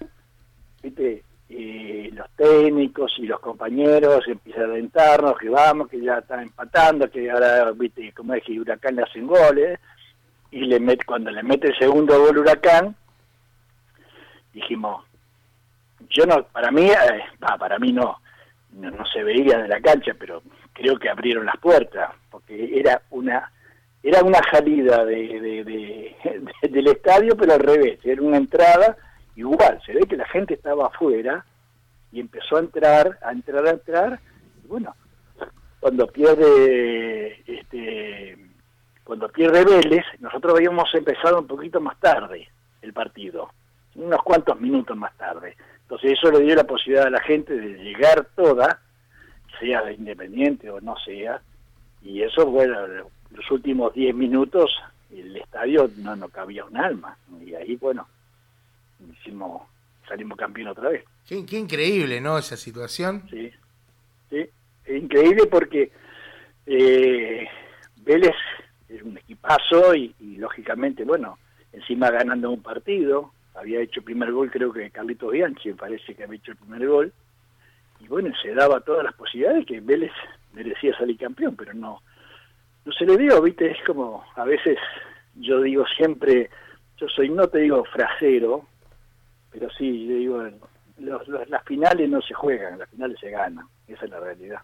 viste, 0.82 1.22
eh, 1.48 2.10
los 2.12 2.28
técnicos 2.36 3.14
y 3.18 3.26
los 3.26 3.40
compañeros 3.40 4.26
empiezan 4.26 4.62
a 4.62 4.72
alentarnos 4.74 5.36
que 5.38 5.48
vamos, 5.48 5.88
que 5.88 6.00
ya 6.00 6.18
están 6.18 6.40
empatando, 6.40 7.10
que 7.10 7.30
ahora, 7.30 7.70
viste, 7.72 8.12
como 8.12 8.34
es 8.34 8.44
que 8.44 8.58
Huracán 8.60 8.96
le 8.96 9.02
hacen 9.02 9.26
goles, 9.26 9.78
y 10.50 10.60
le 10.66 10.78
met, 10.78 11.04
cuando 11.04 11.30
le 11.30 11.42
mete 11.42 11.68
el 11.68 11.78
segundo 11.78 12.18
gol 12.20 12.38
Huracán, 12.38 12.94
dijimos, 14.52 15.04
yo 16.08 16.24
no, 16.26 16.44
para 16.44 16.70
mí, 16.70 16.82
eh, 16.86 17.22
para 17.58 17.78
mí 17.78 17.92
no, 17.92 18.18
no, 18.74 18.90
no 18.90 19.04
se 19.06 19.22
veía 19.22 19.58
de 19.58 19.68
la 19.68 19.80
cancha, 19.80 20.12
pero 20.18 20.42
creo 20.72 20.98
que 20.98 21.08
abrieron 21.08 21.46
las 21.46 21.56
puertas, 21.58 22.10
porque 22.30 22.78
era 22.78 23.02
una 23.10 23.50
era 24.02 24.22
una 24.22 24.40
salida 24.52 25.02
de, 25.06 25.40
de- 25.40 25.64
de- 25.64 26.16
de- 26.60 26.68
del 26.68 26.86
estadio, 26.88 27.34
pero 27.36 27.54
al 27.54 27.60
revés, 27.60 27.98
era 28.04 28.20
una 28.20 28.36
entrada 28.36 28.96
igual, 29.36 29.80
se 29.86 29.92
ve 29.94 30.00
que 30.08 30.16
la 30.16 30.28
gente 30.28 30.54
estaba 30.54 30.86
afuera 30.88 31.44
y 32.12 32.20
empezó 32.20 32.56
a 32.56 32.60
entrar, 32.60 33.18
a 33.22 33.32
entrar, 33.32 33.66
a 33.66 33.70
entrar, 33.70 34.20
y 34.62 34.66
bueno, 34.68 34.94
cuando 35.80 36.06
pierde 36.06 37.42
este 37.46 38.36
cuando 39.04 39.28
pierde 39.28 39.64
Vélez, 39.64 40.04
nosotros 40.20 40.54
habíamos 40.56 40.88
empezado 40.94 41.40
un 41.40 41.46
poquito 41.46 41.80
más 41.80 41.98
tarde 42.00 42.48
el 42.82 42.92
partido, 42.94 43.50
unos 43.96 44.22
cuantos 44.22 44.58
minutos 44.60 44.96
más 44.96 45.14
tarde. 45.16 45.56
Entonces 45.84 46.12
eso 46.12 46.30
le 46.30 46.44
dio 46.44 46.54
la 46.54 46.64
posibilidad 46.64 47.06
a 47.06 47.10
la 47.10 47.22
gente 47.22 47.54
de 47.54 47.82
llegar 47.82 48.28
toda, 48.34 48.80
sea 49.60 49.82
de 49.82 49.94
Independiente 49.94 50.70
o 50.70 50.80
no 50.80 50.96
sea, 51.04 51.40
y 52.02 52.22
eso, 52.22 52.46
bueno, 52.46 52.76
los 53.30 53.50
últimos 53.50 53.92
10 53.94 54.14
minutos 54.14 54.70
el 55.10 55.36
estadio 55.36 55.90
no, 55.98 56.16
no 56.16 56.28
cabía 56.28 56.64
un 56.64 56.76
alma, 56.76 57.16
y 57.44 57.54
ahí, 57.54 57.76
bueno, 57.76 58.08
hicimos, 59.12 59.62
salimos 60.08 60.36
campeón 60.36 60.68
otra 60.68 60.88
vez. 60.88 61.04
Qué, 61.26 61.44
qué 61.46 61.58
increíble, 61.58 62.20
¿no? 62.20 62.38
Esa 62.38 62.56
situación. 62.56 63.22
Sí, 63.30 63.50
sí, 64.30 64.44
es 64.84 65.02
increíble 65.02 65.46
porque 65.46 65.92
eh, 66.66 67.46
Vélez 67.96 68.34
es 68.88 69.02
un 69.02 69.18
equipazo 69.18 69.94
y, 69.94 70.14
y, 70.20 70.36
lógicamente, 70.36 71.04
bueno, 71.04 71.38
encima 71.72 72.10
ganando 72.10 72.50
un 72.50 72.62
partido, 72.62 73.32
había 73.64 73.80
hecho 73.80 74.00
el 74.00 74.04
primer 74.04 74.30
gol, 74.30 74.50
creo 74.50 74.72
que 74.72 74.90
Carlitos 74.90 75.32
Bianchi, 75.32 75.70
me 75.70 75.74
parece 75.76 76.14
que 76.14 76.24
había 76.24 76.36
hecho 76.38 76.52
el 76.52 76.58
primer 76.58 76.86
gol, 76.86 77.12
y 78.00 78.06
bueno, 78.08 78.30
se 78.42 78.54
daba 78.54 78.80
todas 78.80 79.02
las 79.04 79.14
posibilidades 79.14 79.66
que 79.66 79.80
Vélez 79.80 80.12
merecía 80.52 80.96
salir 80.98 81.16
campeón, 81.18 81.56
pero 81.56 81.72
no, 81.72 82.02
no 82.84 82.92
se 82.92 83.06
le 83.06 83.16
dio, 83.16 83.40
viste, 83.42 83.70
es 83.70 83.78
como, 83.86 84.22
a 84.36 84.44
veces 84.44 84.78
yo 85.36 85.62
digo 85.62 85.84
siempre, 85.96 86.50
yo 86.98 87.08
soy, 87.08 87.30
no 87.30 87.48
te 87.48 87.58
digo 87.60 87.84
frasero, 87.86 88.66
pero 89.50 89.70
sí, 89.70 90.06
yo 90.06 90.14
digo, 90.16 90.42
los- 90.98 91.26
los- 91.28 91.48
las 91.48 91.64
finales 91.64 92.08
no 92.10 92.20
se 92.20 92.34
juegan, 92.34 92.78
las 92.78 92.90
finales 92.90 93.18
se 93.18 93.30
ganan, 93.30 93.66
esa 93.88 94.04
es 94.04 94.10
la 94.10 94.20
realidad. 94.20 94.60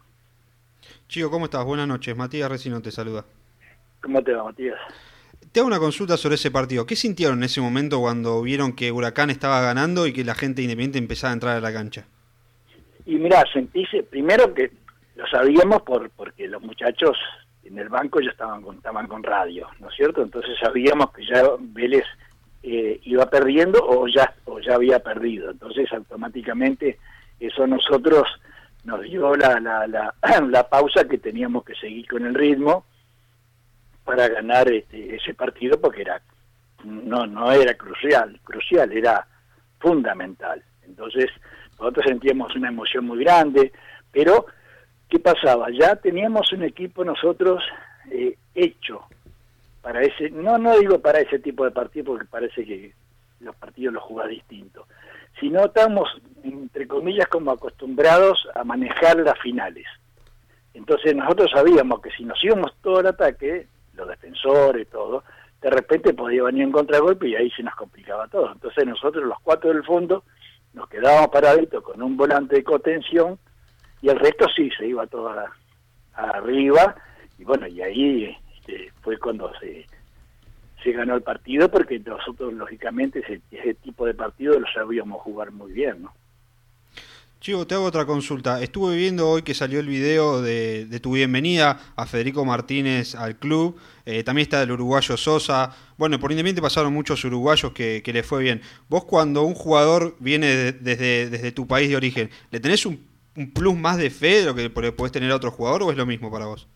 Chico, 1.09 1.31
¿cómo 1.31 1.47
estás? 1.47 1.65
Buenas 1.65 1.87
noches. 1.89 2.17
Matías 2.17 2.51
Resino 2.51 2.81
te 2.81 2.91
saluda. 2.91 3.25
¿Cómo 4.03 4.23
te 4.23 4.33
va, 4.33 4.45
Matías? 4.45 4.79
Te 5.53 5.59
hago 5.59 5.67
una 5.67 5.81
consulta 5.81 6.17
sobre 6.17 6.37
ese 6.37 6.53
partido. 6.53 6.87
¿Qué 6.87 6.95
sintieron 6.95 7.39
en 7.39 7.45
ese 7.45 7.61
momento 7.61 7.99
cuando 7.99 8.41
vieron 8.41 8.73
que 8.73 8.93
Huracán 8.93 9.31
estaba 9.31 9.61
ganando 9.61 10.07
y 10.07 10.13
que 10.13 10.23
la 10.23 10.37
gente 10.37 10.63
independiente 10.63 10.99
empezaba 10.99 11.33
a 11.33 11.35
entrar 11.35 11.57
a 11.57 11.61
la 11.61 11.73
cancha? 11.73 12.07
Y 13.05 13.17
mirá, 13.17 13.43
sentís, 13.53 13.89
primero 14.09 14.55
que 14.55 14.71
lo 15.17 15.27
sabíamos 15.27 15.83
por 15.83 16.09
porque 16.11 16.47
los 16.47 16.63
muchachos 16.63 17.19
en 17.65 17.79
el 17.79 17.89
banco 17.89 18.21
ya 18.21 18.31
estaban 18.31 18.63
con, 18.63 18.77
estaban 18.77 19.09
con 19.09 19.25
radio, 19.25 19.67
¿no 19.81 19.89
es 19.89 19.97
cierto? 19.97 20.23
Entonces 20.23 20.57
sabíamos 20.61 21.11
que 21.11 21.27
ya 21.27 21.43
Vélez 21.59 22.05
eh, 22.63 23.01
iba 23.03 23.29
perdiendo 23.29 23.85
o 23.85 24.07
ya, 24.07 24.33
o 24.45 24.61
ya 24.61 24.77
había 24.77 25.01
perdido. 25.01 25.51
Entonces 25.51 25.93
automáticamente 25.93 27.01
eso 27.41 27.67
nosotros 27.67 28.23
nos 28.85 29.03
dio 29.03 29.35
la, 29.35 29.59
la, 29.59 29.89
la, 29.89 30.15
la 30.49 30.69
pausa 30.69 31.09
que 31.09 31.19
teníamos 31.19 31.65
que 31.65 31.75
seguir 31.75 32.07
con 32.07 32.25
el 32.25 32.35
ritmo 32.35 32.85
para 34.11 34.29
ganar 34.29 34.69
este, 34.73 35.15
ese 35.15 35.35
partido 35.35 35.81
porque 35.81 36.01
era 36.01 36.21
no 36.83 37.29
no 37.29 37.53
era 37.53 37.75
crucial, 37.75 38.41
crucial, 38.43 38.91
era 38.91 39.25
fundamental. 39.79 40.61
Entonces, 40.83 41.31
nosotros 41.79 42.07
sentíamos 42.09 42.57
una 42.57 42.71
emoción 42.71 43.05
muy 43.05 43.23
grande, 43.23 43.71
pero 44.11 44.47
¿qué 45.09 45.21
pasaba? 45.21 45.69
Ya 45.71 45.95
teníamos 45.95 46.53
un 46.53 46.65
equipo 46.65 47.05
nosotros 47.05 47.63
eh, 48.11 48.37
hecho 48.53 49.05
para 49.81 50.03
ese, 50.03 50.29
no 50.31 50.59
no 50.59 50.77
digo 50.77 50.99
para 50.99 51.21
ese 51.21 51.39
tipo 51.39 51.65
de 51.65 51.71
partido 51.71 52.07
porque 52.07 52.27
parece 52.27 52.65
que 52.65 52.93
los 53.39 53.55
partidos 53.55 53.95
los 53.95 54.03
jugás 54.03 54.29
distintos, 54.29 54.89
sino 55.39 55.67
estamos 55.67 56.09
entre 56.43 56.89
comillas 56.89 57.29
como 57.29 57.53
acostumbrados 57.53 58.49
a 58.57 58.65
manejar 58.65 59.19
las 59.19 59.39
finales. 59.39 59.87
Entonces 60.75 61.15
nosotros 61.15 61.53
sabíamos 61.55 62.01
que 62.01 62.11
si 62.11 62.25
nos 62.25 62.43
íbamos 62.43 62.75
todo 62.83 62.99
el 62.99 63.07
ataque, 63.07 63.69
los 64.01 64.09
defensores, 64.09 64.89
todo, 64.89 65.23
de 65.61 65.71
repente 65.71 66.15
podía 66.15 66.43
venir 66.45 66.63
en 66.63 66.73
contragolpe 66.73 67.29
y 67.29 67.37
ahí 67.37 67.51
se 67.51 67.63
nos 67.63 67.75
complicaba 67.75 68.29
todo. 68.29 68.53
Entonces 68.53 68.87
nosotros 68.87 69.25
los 69.25 69.39
cuatro 69.43 69.71
del 69.71 69.85
fondo 69.85 70.25
nos 70.73 70.89
quedábamos 70.89 71.29
paraditos 71.29 71.83
con 71.83 72.03
un 72.03 72.17
volante 72.17 72.57
de 72.57 72.65
contención 72.65 73.39
y 74.01 74.09
el 74.09 74.19
resto 74.19 74.47
sí 74.55 74.71
se 74.77 74.87
iba 74.87 75.07
todo 75.07 75.35
arriba 76.15 76.97
y 77.39 77.45
bueno, 77.45 77.67
y 77.67 77.81
ahí 77.83 78.37
este, 78.57 78.93
fue 79.03 79.19
cuando 79.19 79.53
se, 79.59 79.87
se 80.83 80.93
ganó 80.93 81.15
el 81.15 81.23
partido 81.23 81.71
porque 81.71 81.99
nosotros 81.99 82.53
lógicamente 82.55 83.21
ese, 83.21 83.41
ese 83.51 83.75
tipo 83.75 84.07
de 84.07 84.15
partido 84.15 84.59
lo 84.59 84.67
sabíamos 84.73 85.21
jugar 85.23 85.51
muy 85.51 85.73
bien, 85.73 86.03
¿no? 86.03 86.13
Chivo, 87.41 87.67
te 87.67 87.75
hago 87.75 87.85
otra 87.85 88.05
consulta. 88.05 88.61
Estuve 88.63 88.97
viendo 88.97 89.27
hoy 89.31 89.41
que 89.41 89.55
salió 89.55 89.81
el 89.81 89.87
video 89.87 90.43
de, 90.43 90.85
de 90.85 91.01
tu 91.01 91.13
bienvenida 91.13 91.81
a 91.97 92.05
Federico 92.05 92.45
Martínez 92.45 93.15
al 93.15 93.37
club. 93.39 93.79
Eh, 94.05 94.23
también 94.25 94.43
está 94.43 94.63
el 94.63 94.71
uruguayo 94.73 95.17
Sosa. 95.17 95.75
Bueno, 95.97 96.21
por 96.21 96.31
Independiente 96.33 96.61
pasaron 96.61 96.93
muchos 96.93 97.25
uruguayos 97.25 97.73
que, 97.73 98.03
que 98.05 98.13
le 98.13 98.23
fue 98.23 98.43
bien. 98.43 98.61
Vos 98.91 99.07
cuando 99.07 99.43
un 99.45 99.55
jugador 99.55 100.17
viene 100.21 100.49
de- 100.49 100.73
desde, 100.73 101.31
desde 101.31 101.51
tu 101.53 101.67
país 101.67 101.89
de 101.89 101.97
origen, 101.97 102.29
¿le 102.51 102.61
tenés 102.61 102.85
un, 102.85 103.07
un 103.35 103.51
plus 103.53 103.75
más 103.75 103.97
de 103.97 104.11
fe 104.11 104.41
de 104.41 104.45
lo 104.45 104.55
que 104.55 104.69
podés 104.69 105.11
tener 105.13 105.31
a 105.31 105.37
otro 105.37 105.51
jugador 105.51 105.83
o 105.83 105.91
es 105.91 105.97
lo 105.97 106.05
mismo 106.05 106.31
para 106.31 106.45
vos? 106.45 106.69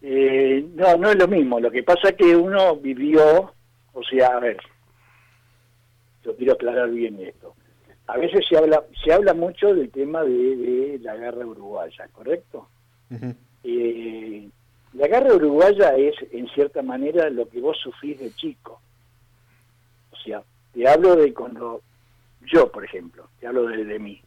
Eh, 0.00 0.64
no, 0.76 0.96
no 0.96 1.10
es 1.10 1.16
lo 1.16 1.26
mismo. 1.26 1.58
Lo 1.58 1.72
que 1.72 1.82
pasa 1.82 2.10
es 2.10 2.14
que 2.14 2.36
uno 2.36 2.76
vivió, 2.76 3.52
o 3.92 4.02
sea, 4.08 4.28
a 4.28 4.38
ver, 4.38 4.58
yo 6.24 6.36
quiero 6.36 6.52
aclarar 6.52 6.88
bien 6.88 7.18
esto. 7.20 7.55
A 8.08 8.16
veces 8.18 8.44
se 8.48 8.56
habla, 8.56 8.84
se 9.04 9.12
habla 9.12 9.34
mucho 9.34 9.74
del 9.74 9.90
tema 9.90 10.22
de, 10.22 10.56
de 10.56 10.98
la 11.00 11.16
guerra 11.16 11.44
uruguaya, 11.44 12.08
¿correcto? 12.12 12.68
Eh, 13.64 14.48
la 14.92 15.08
guerra 15.08 15.34
uruguaya 15.34 15.96
es, 15.96 16.14
en 16.30 16.48
cierta 16.48 16.82
manera, 16.82 17.28
lo 17.30 17.48
que 17.48 17.60
vos 17.60 17.76
sufrís 17.78 18.18
de 18.18 18.30
chico. 18.32 18.80
O 20.12 20.16
sea, 20.16 20.42
te 20.72 20.88
hablo 20.88 21.16
de 21.16 21.34
cuando 21.34 21.82
yo, 22.42 22.70
por 22.70 22.84
ejemplo, 22.84 23.28
te 23.40 23.46
hablo 23.46 23.64
de, 23.66 23.84
de 23.84 23.98
mí. 23.98 24.22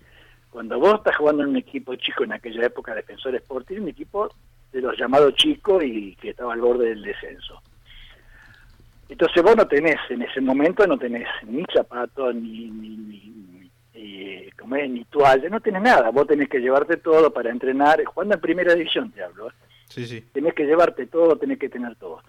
Cuando 0.51 0.79
vos 0.79 0.95
estás 0.95 1.15
jugando 1.15 1.43
en 1.43 1.49
un 1.49 1.57
equipo 1.57 1.95
chico 1.95 2.23
en 2.23 2.33
aquella 2.33 2.65
época, 2.65 2.95
Defensor 2.95 3.35
Sporting, 3.35 3.81
un 3.81 3.89
equipo 3.89 4.29
de 4.71 4.81
los 4.81 4.97
llamados 4.97 5.33
chicos 5.35 5.83
y 5.83 6.15
que 6.15 6.31
estaba 6.31 6.53
al 6.53 6.61
borde 6.61 6.89
del 6.89 7.01
descenso. 7.01 7.61
Entonces 9.07 9.41
vos 9.41 9.55
no 9.55 9.67
tenés, 9.67 9.97
en 10.09 10.21
ese 10.21 10.39
momento 10.39 10.85
no 10.85 10.97
tenés 10.97 11.27
ni 11.47 11.63
zapatos, 11.73 12.35
ni, 12.35 12.69
ni, 12.69 12.89
ni, 12.89 13.58
¿cómo 14.57 14.75
es? 14.75 14.89
ni 14.89 15.05
toalla, 15.05 15.49
no 15.49 15.59
tenés 15.59 15.81
nada. 15.81 16.09
Vos 16.11 16.27
tenés 16.27 16.49
que 16.49 16.59
llevarte 16.59 16.97
todo 16.97 17.31
para 17.31 17.49
entrenar, 17.49 18.03
jugando 18.05 18.35
en 18.35 18.41
primera 18.41 18.73
división 18.73 19.11
te 19.11 19.23
hablo. 19.23 19.49
¿eh? 19.49 19.53
Sí, 19.87 20.05
sí. 20.05 20.21
tenés 20.31 20.53
que 20.53 20.65
llevarte 20.65 21.07
todo, 21.07 21.35
tenés 21.37 21.59
que 21.59 21.69
tener 21.69 21.95
todo. 21.95 22.21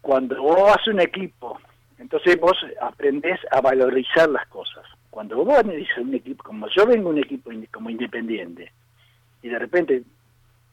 Cuando 0.00 0.40
vos 0.42 0.70
haces 0.72 0.88
un 0.88 1.00
equipo, 1.00 1.58
entonces 1.98 2.38
vos 2.40 2.56
aprendés 2.80 3.40
a 3.50 3.60
valorizar 3.60 4.28
las 4.28 4.46
cosas. 4.48 4.84
Cuando 5.10 5.44
vos 5.44 5.62
venís 5.64 5.88
a 5.96 6.00
un 6.00 6.14
equipo, 6.14 6.42
como 6.42 6.66
yo 6.68 6.86
vengo 6.86 7.08
a 7.08 7.12
un 7.12 7.18
equipo 7.18 7.50
como 7.70 7.90
independiente, 7.90 8.72
y 9.42 9.48
de 9.48 9.58
repente 9.58 10.02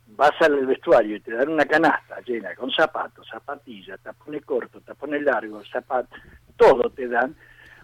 vas 0.08 0.32
al 0.42 0.66
vestuario 0.66 1.16
y 1.16 1.20
te 1.20 1.34
dan 1.34 1.50
una 1.50 1.66
canasta 1.66 2.20
llena 2.22 2.54
con 2.56 2.72
zapatos, 2.72 3.28
zapatillas, 3.30 4.00
tapones 4.02 4.44
cortos, 4.46 4.84
tapones 4.84 5.22
largos, 5.22 5.70
zapatos, 5.70 6.18
todo 6.58 6.90
te 6.90 7.08
dan, 7.08 7.36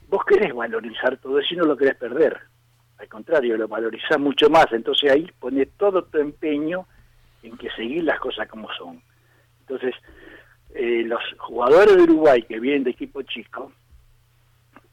vos 0.08 0.24
querés 0.26 0.54
valorizar 0.54 1.18
todo 1.18 1.40
eso 1.40 1.56
no 1.56 1.66
lo 1.66 1.78
querés 1.78 1.96
perder. 1.96 2.40
Al 2.98 3.08
contrario, 3.08 3.58
lo 3.58 3.68
valorizás 3.68 4.20
mucho 4.20 4.50
más. 4.50 4.66
Entonces 4.72 5.12
ahí 5.12 5.30
pones 5.40 5.70
todo 5.78 6.04
tu 6.06 6.18
empeño 6.18 6.88
en 7.44 7.58
que 7.58 7.70
seguir 7.72 8.04
las 8.04 8.20
cosas 8.20 8.48
como 8.48 8.68
son. 8.74 9.02
Entonces, 9.62 9.94
eh, 10.74 11.04
los 11.06 11.22
jugadores 11.38 11.96
de 11.96 12.04
Uruguay 12.04 12.42
que 12.44 12.60
vienen 12.60 12.84
de 12.84 12.92
equipo 12.92 13.22
chico 13.22 13.72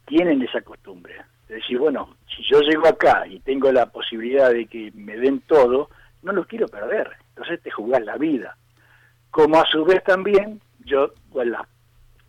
tienen 0.07 0.43
esa 0.43 0.61
costumbre. 0.61 1.15
De 1.49 1.57
decir, 1.57 1.79
bueno, 1.79 2.17
si 2.35 2.43
yo 2.45 2.61
llego 2.61 2.87
acá 2.87 3.27
y 3.27 3.41
tengo 3.41 3.71
la 3.73 3.87
posibilidad 3.87 4.51
de 4.51 4.67
que 4.67 4.91
me 4.95 5.17
den 5.17 5.41
todo, 5.41 5.91
no 6.23 6.33
lo 6.33 6.47
quiero 6.47 6.67
perder. 6.69 7.11
Entonces 7.31 7.63
te 7.63 7.71
jugás 7.71 8.03
la 8.05 8.17
vida. 8.17 8.57
Como 9.31 9.57
a 9.61 9.65
su 9.67 9.85
vez 9.85 10.03
también, 10.05 10.61
yo 10.85 11.13
con, 11.31 11.51
la- 11.51 11.67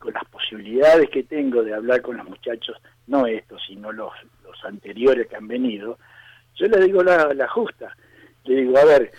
con 0.06 0.14
las 0.14 0.26
posibilidades 0.26 1.10
que 1.10 1.24
tengo 1.24 1.64
de 1.64 1.74
hablar 1.74 2.04
con 2.04 2.16
los 2.16 2.30
muchachos, 2.30 2.78
no 3.08 3.26
estos, 3.26 3.60
sino 3.66 3.92
los, 3.92 4.12
los 4.44 4.64
anteriores 4.64 5.28
que 5.28 5.36
han 5.36 5.48
venido, 5.48 5.98
yo 6.54 6.68
le 6.68 6.86
digo 6.86 7.04
la, 7.04 7.34
la 7.34 7.48
justa. 7.48 7.92
Le 8.44 8.62
digo, 8.62 8.78
a 8.78 8.86
ver, 8.86 9.12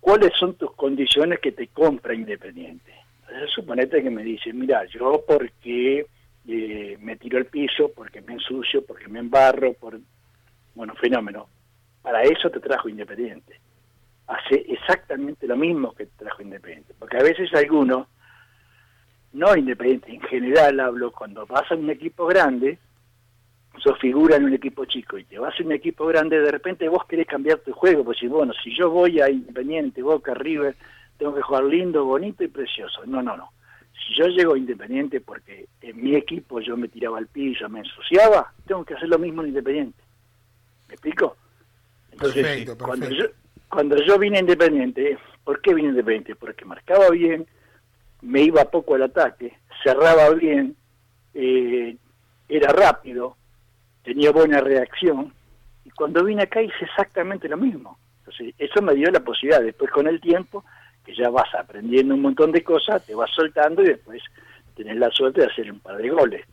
¿cuáles 0.00 0.32
son 0.36 0.54
tus 0.56 0.72
condiciones 0.74 1.38
que 1.38 1.52
te 1.52 1.68
compra 1.68 2.14
Independiente? 2.14 2.92
Entonces 3.20 3.50
suponete 3.52 4.02
que 4.02 4.10
me 4.10 4.24
dice, 4.24 4.52
mira, 4.52 4.84
yo 4.86 5.22
porque 5.24 6.04
eh, 6.48 6.98
me 7.00 7.16
tiro 7.16 7.38
el 7.38 7.46
piso, 7.46 7.92
porque 7.94 8.20
me 8.22 8.32
ensucio, 8.32 8.84
porque 8.84 9.06
me 9.06 9.20
embarro, 9.20 9.72
por 9.74 10.00
bueno, 10.74 10.96
fenómeno. 10.96 11.46
Para 12.02 12.22
eso 12.22 12.50
te 12.50 12.58
trajo 12.58 12.88
Independiente. 12.88 13.60
Hace 14.26 14.64
exactamente 14.68 15.46
lo 15.46 15.56
mismo 15.56 15.94
que 15.94 16.06
te 16.06 16.24
trajo 16.24 16.42
Independiente. 16.42 16.92
Porque 16.98 17.18
a 17.18 17.22
veces 17.22 17.54
algunos, 17.54 18.08
no 19.32 19.56
Independiente, 19.56 20.12
en 20.12 20.20
general 20.22 20.80
hablo, 20.80 21.12
cuando 21.12 21.46
vas 21.46 21.70
a 21.70 21.74
un 21.74 21.90
equipo 21.90 22.26
grande, 22.26 22.78
sos 23.78 23.98
figura 23.98 24.36
en 24.36 24.44
un 24.44 24.52
equipo 24.52 24.84
chico 24.84 25.18
y 25.18 25.24
te 25.24 25.38
vas 25.38 25.58
a 25.58 25.62
un 25.62 25.72
equipo 25.72 26.06
grande, 26.06 26.40
de 26.40 26.50
repente 26.50 26.88
vos 26.88 27.04
querés 27.06 27.26
cambiar 27.26 27.58
tu 27.58 27.72
juego, 27.72 28.04
pues 28.04 28.18
si 28.18 28.26
bueno, 28.26 28.52
si 28.62 28.74
yo 28.76 28.90
voy 28.90 29.20
a 29.20 29.30
Independiente, 29.30 30.02
Boca, 30.02 30.34
River, 30.34 30.76
tengo 31.18 31.34
que 31.34 31.42
jugar 31.42 31.64
lindo, 31.64 32.04
bonito 32.04 32.44
y 32.44 32.48
precioso. 32.48 33.04
No, 33.06 33.22
no, 33.22 33.36
no. 33.36 33.50
Si 33.92 34.14
yo 34.14 34.26
llego 34.26 34.54
a 34.54 34.58
Independiente 34.58 35.20
porque 35.20 35.66
en 35.80 36.02
mi 36.02 36.14
equipo 36.16 36.60
yo 36.60 36.76
me 36.76 36.88
tiraba 36.88 37.18
al 37.18 37.28
piso, 37.28 37.68
me 37.68 37.80
ensuciaba, 37.80 38.52
tengo 38.66 38.84
que 38.84 38.94
hacer 38.94 39.08
lo 39.08 39.18
mismo 39.18 39.42
en 39.42 39.48
Independiente. 39.48 40.02
¿Me 40.88 40.94
explico? 40.94 41.36
Entonces, 42.10 42.42
Perfecto, 42.42 42.76
cuando 42.84 43.08
yo 43.08 43.16
perfecto. 43.16 43.36
cuando 43.68 43.96
yo 44.04 44.18
vine 44.18 44.36
a 44.36 44.40
Independiente, 44.40 45.18
¿por 45.44 45.60
qué 45.62 45.72
vine 45.74 45.88
a 45.88 45.90
Independiente? 45.92 46.34
Porque 46.34 46.64
marcaba 46.64 47.08
bien, 47.10 47.46
me 48.22 48.42
iba 48.42 48.64
poco 48.64 48.94
al 48.94 49.02
ataque, 49.02 49.58
cerraba 49.82 50.30
bien, 50.30 50.76
eh, 51.34 51.96
era 52.48 52.72
rápido, 52.72 53.36
tenía 54.02 54.30
buena 54.30 54.60
reacción, 54.60 55.32
y 55.84 55.90
cuando 55.90 56.24
vine 56.24 56.42
acá 56.42 56.62
hice 56.62 56.84
exactamente 56.84 57.48
lo 57.48 57.56
mismo. 57.56 57.98
Entonces, 58.18 58.54
eso 58.58 58.80
me 58.82 58.94
dio 58.94 59.10
la 59.10 59.20
posibilidad, 59.20 59.62
después 59.62 59.90
con 59.90 60.06
el 60.06 60.20
tiempo, 60.20 60.64
que 61.04 61.14
ya 61.14 61.28
vas 61.30 61.52
aprendiendo 61.54 62.14
un 62.14 62.22
montón 62.22 62.52
de 62.52 62.62
cosas, 62.62 63.04
te 63.04 63.14
vas 63.14 63.30
soltando 63.34 63.82
y 63.82 63.86
después 63.86 64.22
tenés 64.76 64.96
la 64.96 65.10
suerte 65.10 65.40
de 65.40 65.48
hacer 65.48 65.70
un 65.70 65.80
par 65.80 65.96
de 65.96 66.08
goles. 66.08 66.46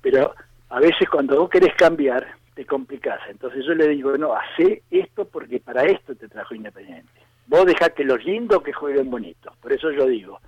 Pero 0.00 0.34
a 0.70 0.80
veces 0.80 1.08
cuando 1.08 1.38
vos 1.38 1.48
querés 1.48 1.74
cambiar, 1.74 2.26
te 2.54 2.66
complicás. 2.66 3.20
Entonces 3.28 3.64
yo 3.64 3.74
le 3.74 3.88
digo, 3.88 4.16
no, 4.18 4.34
hacé 4.34 4.82
esto 4.90 5.26
porque 5.26 5.60
para 5.60 5.84
esto 5.84 6.14
te 6.14 6.28
trajo 6.28 6.54
Independiente. 6.54 7.12
Vos 7.46 7.66
dejá 7.66 7.90
que 7.90 8.04
los 8.04 8.24
lindos 8.24 8.62
que 8.62 8.72
jueguen 8.72 9.10
bonito. 9.10 9.52
Por 9.60 9.72
eso 9.72 9.90
yo 9.90 10.06
digo, 10.06 10.40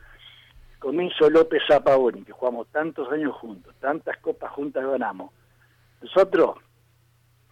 Comiso 0.86 1.28
López 1.28 1.62
Zapaoni, 1.66 2.22
que 2.22 2.30
jugamos 2.30 2.68
tantos 2.68 3.10
años 3.10 3.34
juntos, 3.34 3.74
tantas 3.80 4.18
copas 4.18 4.52
juntas 4.52 4.86
ganamos. 4.86 5.32
Nosotros, 6.00 6.58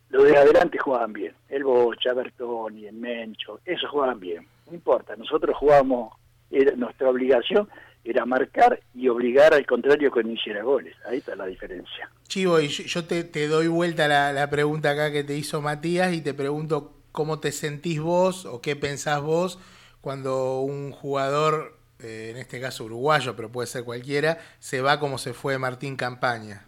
los 0.08 0.22
de 0.22 0.36
adelante 0.36 0.78
jugaban 0.78 1.12
bien. 1.12 1.34
El 1.48 1.64
Bocha, 1.64 2.12
Bertoni, 2.12 2.86
el 2.86 2.94
Mencho, 2.94 3.58
esos 3.64 3.90
jugaban 3.90 4.20
bien. 4.20 4.46
No 4.68 4.74
importa, 4.74 5.16
nosotros 5.16 5.56
jugábamos, 5.56 6.14
era 6.48 6.76
nuestra 6.76 7.10
obligación 7.10 7.68
era 8.04 8.24
marcar 8.24 8.80
y 8.94 9.08
obligar 9.08 9.52
al 9.52 9.66
contrario 9.66 10.12
que 10.12 10.22
no 10.22 10.30
hiciera 10.30 10.62
goles. 10.62 10.94
Ahí 11.04 11.18
está 11.18 11.34
la 11.34 11.46
diferencia. 11.46 12.08
Chivo, 12.28 12.60
y 12.60 12.68
yo 12.68 13.04
te 13.04 13.48
doy 13.48 13.66
vuelta 13.66 14.06
la, 14.06 14.32
la 14.32 14.48
pregunta 14.48 14.90
acá 14.90 15.10
que 15.10 15.24
te 15.24 15.36
hizo 15.36 15.60
Matías 15.60 16.12
y 16.12 16.20
te 16.20 16.34
pregunto 16.34 16.92
cómo 17.10 17.40
te 17.40 17.50
sentís 17.50 18.00
vos 18.00 18.46
o 18.46 18.60
qué 18.60 18.76
pensás 18.76 19.22
vos 19.22 19.58
cuando 20.00 20.60
un 20.60 20.92
jugador, 20.92 21.78
eh, 22.04 22.30
en 22.30 22.36
este 22.36 22.60
caso 22.60 22.84
uruguayo, 22.84 23.34
pero 23.34 23.50
puede 23.50 23.66
ser 23.66 23.84
cualquiera, 23.84 24.38
se 24.58 24.80
va 24.80 25.00
como 25.00 25.18
se 25.18 25.32
fue 25.34 25.58
Martín 25.58 25.96
Campaña. 25.96 26.66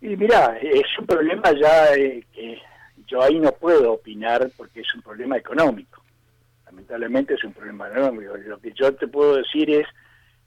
Y 0.00 0.16
mirá, 0.16 0.56
es 0.62 0.98
un 0.98 1.06
problema 1.06 1.52
ya 1.60 1.94
eh, 1.94 2.24
que 2.32 2.58
yo 3.06 3.22
ahí 3.22 3.38
no 3.38 3.52
puedo 3.52 3.92
opinar 3.92 4.50
porque 4.56 4.80
es 4.80 4.94
un 4.94 5.02
problema 5.02 5.36
económico. 5.36 6.02
lamentablemente 6.66 7.34
es 7.34 7.44
un 7.44 7.52
problema 7.52 7.88
enorme. 7.88 8.24
Lo 8.46 8.58
que 8.60 8.72
yo 8.72 8.94
te 8.94 9.08
puedo 9.08 9.36
decir 9.36 9.68
es, 9.70 9.86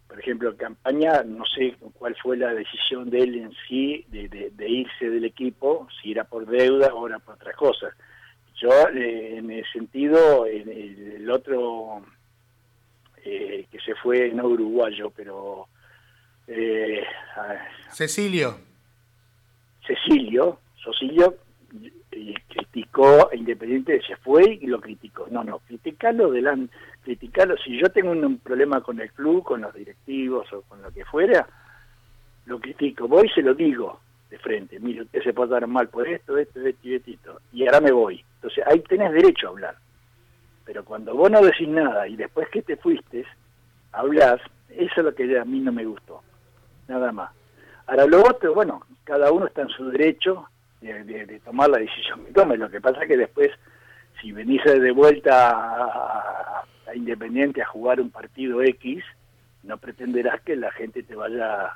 por 0.07 0.19
ejemplo, 0.19 0.55
campaña, 0.57 1.23
no 1.23 1.43
sé 1.45 1.75
cuál 1.93 2.15
fue 2.21 2.37
la 2.37 2.53
decisión 2.53 3.09
de 3.09 3.19
él 3.19 3.35
en 3.35 3.51
sí 3.67 4.05
de, 4.07 4.27
de- 4.29 4.69
irse 4.69 5.09
del 5.09 5.25
equipo, 5.25 5.87
si 6.01 6.11
era 6.11 6.23
por 6.23 6.45
deuda 6.47 6.93
o 6.95 7.07
era 7.07 7.19
por 7.19 7.35
otras 7.35 7.55
cosas. 7.55 7.93
Yo, 8.59 8.71
eh, 8.89 9.37
en 9.37 9.51
el 9.51 9.65
sentido, 9.71 10.45
en 10.47 10.69
el 10.69 11.29
otro 11.29 12.03
eh, 13.23 13.65
que 13.71 13.79
se 13.79 13.95
fue, 13.95 14.31
no 14.31 14.47
uruguayo, 14.47 15.11
pero 15.15 15.67
eh, 16.47 17.03
Cecilio. 17.91 18.57
Cecilio, 19.85 20.59
Socilio, 20.75 21.35
eh, 22.11 22.33
criticó 22.47 23.29
a 23.31 23.35
Independiente, 23.35 24.01
se 24.05 24.15
fue 24.17 24.57
y 24.61 24.67
lo 24.67 24.79
criticó. 24.79 25.27
No, 25.29 25.43
no, 25.43 25.59
criticarlo 25.59 26.31
delante, 26.31 26.73
criticarlo. 27.03 27.55
Si 27.57 27.79
yo 27.79 27.89
tengo 27.89 28.11
un, 28.11 28.23
un 28.23 28.37
problema 28.39 28.81
con 28.81 28.99
el 28.99 29.11
club, 29.11 29.43
con 29.43 29.61
los 29.61 29.73
directivos 29.73 30.51
o 30.53 30.61
con 30.63 30.81
lo 30.81 30.91
que 30.91 31.05
fuera, 31.05 31.47
lo 32.45 32.59
critico. 32.59 33.07
Voy 33.07 33.27
y 33.27 33.33
se 33.33 33.41
lo 33.41 33.53
digo 33.53 33.99
de 34.29 34.39
frente. 34.39 34.79
Mire, 34.79 35.03
usted 35.03 35.23
se 35.23 35.33
portaron 35.33 35.71
mal 35.71 35.89
por 35.89 36.07
esto, 36.07 36.37
esto, 36.37 36.59
esto 36.61 36.87
y 36.87 36.95
esto. 36.95 37.39
Y 37.51 37.65
ahora 37.65 37.81
me 37.81 37.91
voy. 37.91 38.23
Entonces, 38.35 38.63
ahí 38.67 38.79
tenés 38.81 39.11
derecho 39.11 39.47
a 39.47 39.51
hablar. 39.51 39.75
Pero 40.65 40.83
cuando 40.85 41.13
vos 41.15 41.29
no 41.29 41.41
decís 41.41 41.67
nada 41.67 42.07
y 42.07 42.15
después 42.15 42.47
que 42.49 42.61
te 42.61 42.77
fuiste, 42.77 43.25
hablas, 43.91 44.39
eso 44.69 44.93
es 44.97 45.03
lo 45.03 45.13
que 45.13 45.37
a 45.37 45.45
mí 45.45 45.59
no 45.59 45.71
me 45.71 45.85
gustó. 45.85 46.21
Nada 46.87 47.11
más. 47.11 47.31
Ahora, 47.87 48.05
lo 48.05 48.21
otro, 48.21 48.53
bueno, 48.53 48.81
cada 49.03 49.31
uno 49.31 49.47
está 49.47 49.63
en 49.63 49.69
su 49.69 49.89
derecho 49.89 50.47
de, 50.81 51.03
de- 51.03 51.25
de 51.25 51.39
tomar 51.41 51.69
la 51.69 51.79
decisión 51.79 52.25
que 52.25 52.31
tome. 52.31 52.57
Lo 52.57 52.69
que 52.69 52.79
pasa 52.81 53.01
es 53.03 53.07
que 53.07 53.17
después, 53.17 53.51
si 54.21 54.31
venís 54.31 54.63
de 54.63 54.91
vuelta 54.91 55.49
a, 55.51 55.83
a- 56.87 56.95
Independiente 56.95 57.61
a 57.61 57.65
jugar 57.65 57.99
un 57.99 58.11
partido 58.11 58.61
X, 58.61 59.03
no 59.63 59.77
pretenderás 59.77 60.39
que 60.41 60.55
la 60.55 60.71
gente 60.71 61.01
te 61.01 61.15
vaya 61.15 61.75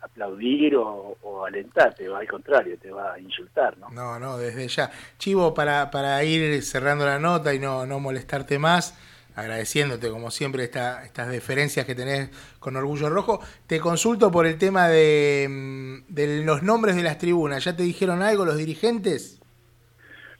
aplaudir 0.00 0.76
o, 0.76 1.16
o 1.22 1.44
alentar, 1.44 1.94
te 1.94 2.08
va 2.08 2.20
al 2.20 2.28
contrario, 2.28 2.76
te 2.80 2.90
va 2.90 3.14
a 3.14 3.18
insultar, 3.20 3.76
¿no? 3.78 3.88
No, 3.90 4.18
no, 4.18 4.38
desde 4.38 4.68
ya. 4.68 4.90
Chivo, 5.18 5.52
para, 5.54 5.90
para 5.90 6.22
ir 6.24 6.62
cerrando 6.62 7.04
la 7.06 7.18
nota 7.18 7.52
y 7.54 7.58
no, 7.58 7.84
no 7.86 7.98
molestarte 8.00 8.58
más, 8.58 8.96
agradeciéndote 9.34 10.10
como 10.10 10.30
siempre 10.30 10.64
esta, 10.64 11.04
estas 11.04 11.28
deferencias 11.28 11.86
que 11.86 11.94
tenés 11.94 12.30
con 12.58 12.76
Orgullo 12.76 13.08
Rojo, 13.08 13.40
te 13.66 13.78
consulto 13.80 14.30
por 14.30 14.46
el 14.46 14.58
tema 14.58 14.88
de, 14.88 15.46
mm, 15.48 16.12
de 16.12 16.44
los 16.44 16.62
nombres 16.62 16.96
de 16.96 17.02
las 17.02 17.18
tribunas. 17.18 17.64
¿Ya 17.64 17.76
te 17.76 17.82
dijeron 17.84 18.22
algo 18.22 18.44
los 18.44 18.56
dirigentes? 18.56 19.40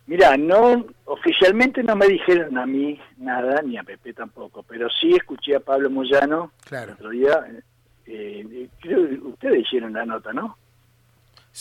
Mira, 0.07 0.37
no 0.39 0.87
oficialmente 1.05 1.83
no 1.83 1.95
me 1.95 2.07
dijeron 2.07 2.57
a 2.57 2.65
mí 2.65 2.99
nada, 3.19 3.61
ni 3.63 3.77
a 3.77 3.83
Pepe 3.83 4.15
tampoco, 4.15 4.63
pero 4.63 4.89
sí 4.89 5.11
escuché 5.15 5.55
a 5.55 5.61
Pablo 5.61 5.91
Moyano 5.91 6.51
Claro. 6.65 6.93
el 6.93 6.95
otro 6.95 7.11
día. 7.11 7.47
Eh, 8.09 8.69
creo 8.81 9.09
que 9.09 9.15
ustedes 9.17 9.61
hicieron 9.63 9.93
la 9.93 10.05
nota, 10.07 10.33
¿no? 10.33 10.57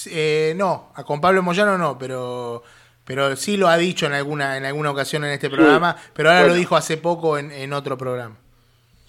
Eh, 0.09 0.53
no, 0.55 0.91
a 0.95 1.03
con 1.03 1.19
Pablo 1.21 1.41
Moyano 1.41 1.77
no, 1.77 1.97
pero 1.97 2.63
pero 3.03 3.35
sí 3.35 3.55
lo 3.57 3.67
ha 3.67 3.77
dicho 3.77 4.05
en 4.05 4.13
alguna 4.13 4.57
en 4.57 4.65
alguna 4.65 4.91
ocasión 4.91 5.23
en 5.23 5.31
este 5.31 5.49
Sí. 5.49 5.55
programa, 5.55 5.95
pero 6.13 6.29
ahora 6.29 6.47
lo 6.47 6.53
dijo 6.53 6.75
hace 6.75 6.97
poco 6.97 7.37
en, 7.37 7.51
en 7.51 7.73
otro 7.73 7.97
programa. 7.97 8.35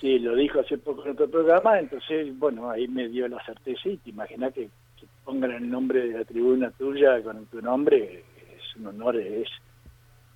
Sí, 0.01 0.19
lo 0.21 0.37
dijo 0.37 0.61
hace 0.61 0.79
poco 0.79 1.05
en 1.05 1.11
otro 1.11 1.29
programa, 1.29 1.79
entonces, 1.81 2.29
bueno, 2.39 2.71
ahí 2.71 2.87
me 2.87 3.09
dio 3.09 3.27
la 3.27 3.45
certeza 3.45 3.89
y 3.89 3.97
te 3.97 4.11
imaginas 4.11 4.55
que, 4.55 4.67
que 4.99 5.07
pongan 5.25 5.51
el 5.51 5.69
nombre 5.69 6.07
de 6.07 6.19
la 6.19 6.25
tribuna 6.25 6.71
tuya 6.71 7.21
con 7.23 7.45
tu 7.47 7.61
nombre, 7.61 8.23
es 8.57 8.77
un 8.77 8.87
honor, 8.87 9.17
es, 9.17 9.49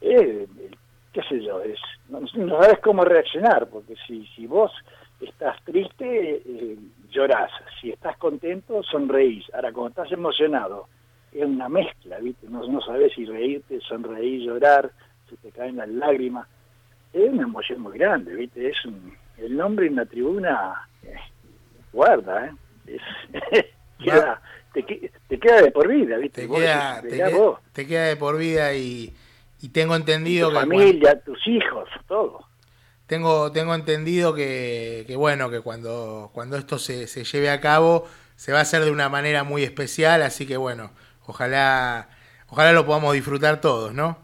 es, 0.00 0.48
qué 1.12 1.22
sé 1.28 1.40
yo, 1.44 1.62
es, 1.62 1.78
no, 2.08 2.18
no 2.34 2.60
sabes 2.60 2.80
cómo 2.82 3.04
reaccionar, 3.04 3.68
porque 3.68 3.94
si, 4.04 4.26
si 4.34 4.48
vos 4.48 4.72
estás 5.22 5.62
triste, 5.64 6.42
eh, 6.44 6.76
llorás, 7.10 7.50
si 7.80 7.90
estás 7.90 8.16
contento, 8.18 8.82
sonreís, 8.82 9.44
ahora 9.54 9.72
cuando 9.72 9.90
estás 9.90 10.12
emocionado, 10.12 10.88
es 11.32 11.44
una 11.44 11.68
mezcla, 11.68 12.18
¿viste? 12.18 12.46
No, 12.48 12.66
no 12.66 12.80
sabes 12.80 13.12
si 13.14 13.24
reírte, 13.24 13.80
sonreír, 13.80 14.42
llorar, 14.42 14.90
se 15.30 15.36
te 15.38 15.50
caen 15.50 15.76
las 15.76 15.88
lágrimas, 15.88 16.46
es 17.12 17.28
una 17.30 17.44
emoción 17.44 17.80
muy 17.80 17.96
grande, 17.98 18.34
¿viste? 18.34 18.68
Es 18.68 18.84
un, 18.84 19.14
el 19.38 19.56
nombre 19.56 19.86
en 19.86 19.96
la 19.96 20.06
tribuna, 20.06 20.88
eh, 21.02 21.14
guarda, 21.92 22.46
¿eh? 22.46 22.52
Es, 22.86 23.02
queda- 23.98 24.40
te, 24.74 24.82
te 25.28 25.38
queda 25.38 25.62
de 25.62 25.70
por 25.70 25.88
vida, 25.88 26.16
¿viste? 26.16 26.42
Te 26.42 26.46
Vos 26.46 26.58
queda, 26.60 27.00
te, 27.02 27.08
queda, 27.08 27.28
vos, 27.30 27.60
te 27.72 27.86
queda 27.86 28.04
de 28.06 28.16
por 28.16 28.38
vida 28.38 28.74
y, 28.74 29.12
y 29.60 29.68
tengo 29.68 29.94
entendido 29.94 30.48
tu 30.48 30.54
que 30.54 30.60
familia, 30.60 31.20
tus 31.20 31.46
hijos, 31.46 31.88
todo. 32.08 32.44
Tengo, 33.12 33.52
tengo 33.52 33.74
entendido 33.74 34.34
que, 34.34 35.04
que 35.06 35.16
bueno, 35.16 35.50
que 35.50 35.60
cuando, 35.60 36.30
cuando 36.32 36.56
esto 36.56 36.78
se, 36.78 37.06
se 37.06 37.24
lleve 37.24 37.50
a 37.50 37.60
cabo 37.60 38.06
se 38.36 38.52
va 38.52 38.60
a 38.60 38.62
hacer 38.62 38.82
de 38.86 38.90
una 38.90 39.10
manera 39.10 39.44
muy 39.44 39.64
especial, 39.64 40.22
así 40.22 40.46
que 40.46 40.56
bueno, 40.56 40.92
ojalá, 41.26 42.08
ojalá 42.48 42.72
lo 42.72 42.86
podamos 42.86 43.12
disfrutar 43.12 43.60
todos, 43.60 43.92
¿no? 43.92 44.16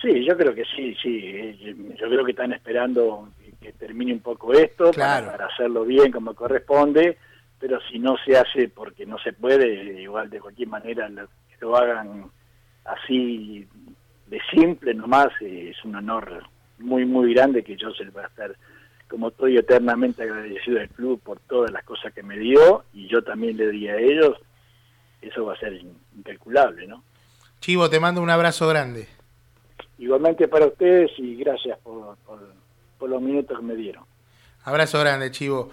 Sí, 0.00 0.24
yo 0.24 0.34
creo 0.34 0.54
que 0.54 0.64
sí, 0.74 0.96
sí. 1.02 1.20
eh, 1.26 1.76
Yo 2.00 2.08
creo 2.08 2.24
que 2.24 2.30
están 2.30 2.54
esperando 2.54 3.28
que, 3.60 3.74
termine 3.74 4.14
un 4.14 4.20
poco 4.20 4.54
esto 4.54 4.92
Claro. 4.92 5.32
para, 5.32 5.44
hacerlo 5.44 5.84
bien 5.84 6.10
como 6.10 6.34
corresponde, 6.34 7.18
pero 7.58 7.80
si 7.90 7.98
no 7.98 8.16
se 8.24 8.38
hace 8.38 8.70
porque 8.70 9.04
no 9.04 9.18
se 9.18 9.34
puede, 9.34 10.00
igual 10.00 10.30
de 10.30 10.40
cualquier 10.40 10.68
manera 10.68 11.06
lo, 11.10 11.26
que 11.26 11.56
lo 11.60 11.76
hagan 11.76 12.30
así 12.86 13.68
de 14.26 14.40
simple 14.50 14.94
nomás, 14.94 15.28
eh, 15.42 15.74
es 15.76 15.84
un 15.84 15.96
honor 15.96 16.44
muy, 16.80 17.04
muy 17.04 17.32
grande 17.34 17.62
que 17.62 17.76
yo 17.76 17.90
se 17.92 18.04
lo 18.04 18.12
voy 18.12 18.22
a 18.22 18.26
estar, 18.26 18.56
como 19.08 19.28
estoy 19.28 19.56
eternamente 19.56 20.22
agradecido 20.22 20.80
al 20.80 20.88
club 20.88 21.20
por 21.20 21.40
todas 21.40 21.70
las 21.70 21.84
cosas 21.84 22.12
que 22.12 22.22
me 22.22 22.38
dio 22.38 22.84
y 22.92 23.08
yo 23.08 23.22
también 23.22 23.56
le 23.56 23.68
di 23.70 23.88
a 23.88 23.96
ellos, 23.96 24.36
eso 25.20 25.44
va 25.44 25.54
a 25.54 25.58
ser 25.58 25.74
in- 25.74 25.98
incalculable, 26.16 26.86
¿no? 26.86 27.02
Chivo, 27.60 27.90
te 27.90 28.00
mando 28.00 28.22
un 28.22 28.30
abrazo 28.30 28.66
grande. 28.68 29.06
Igualmente 29.98 30.48
para 30.48 30.66
ustedes 30.66 31.10
y 31.18 31.36
gracias 31.36 31.78
por, 31.80 32.16
por, 32.18 32.54
por 32.98 33.10
los 33.10 33.20
minutos 33.20 33.58
que 33.58 33.64
me 33.64 33.74
dieron. 33.74 34.04
Abrazo 34.64 34.98
grande, 35.00 35.30
Chivo. 35.30 35.70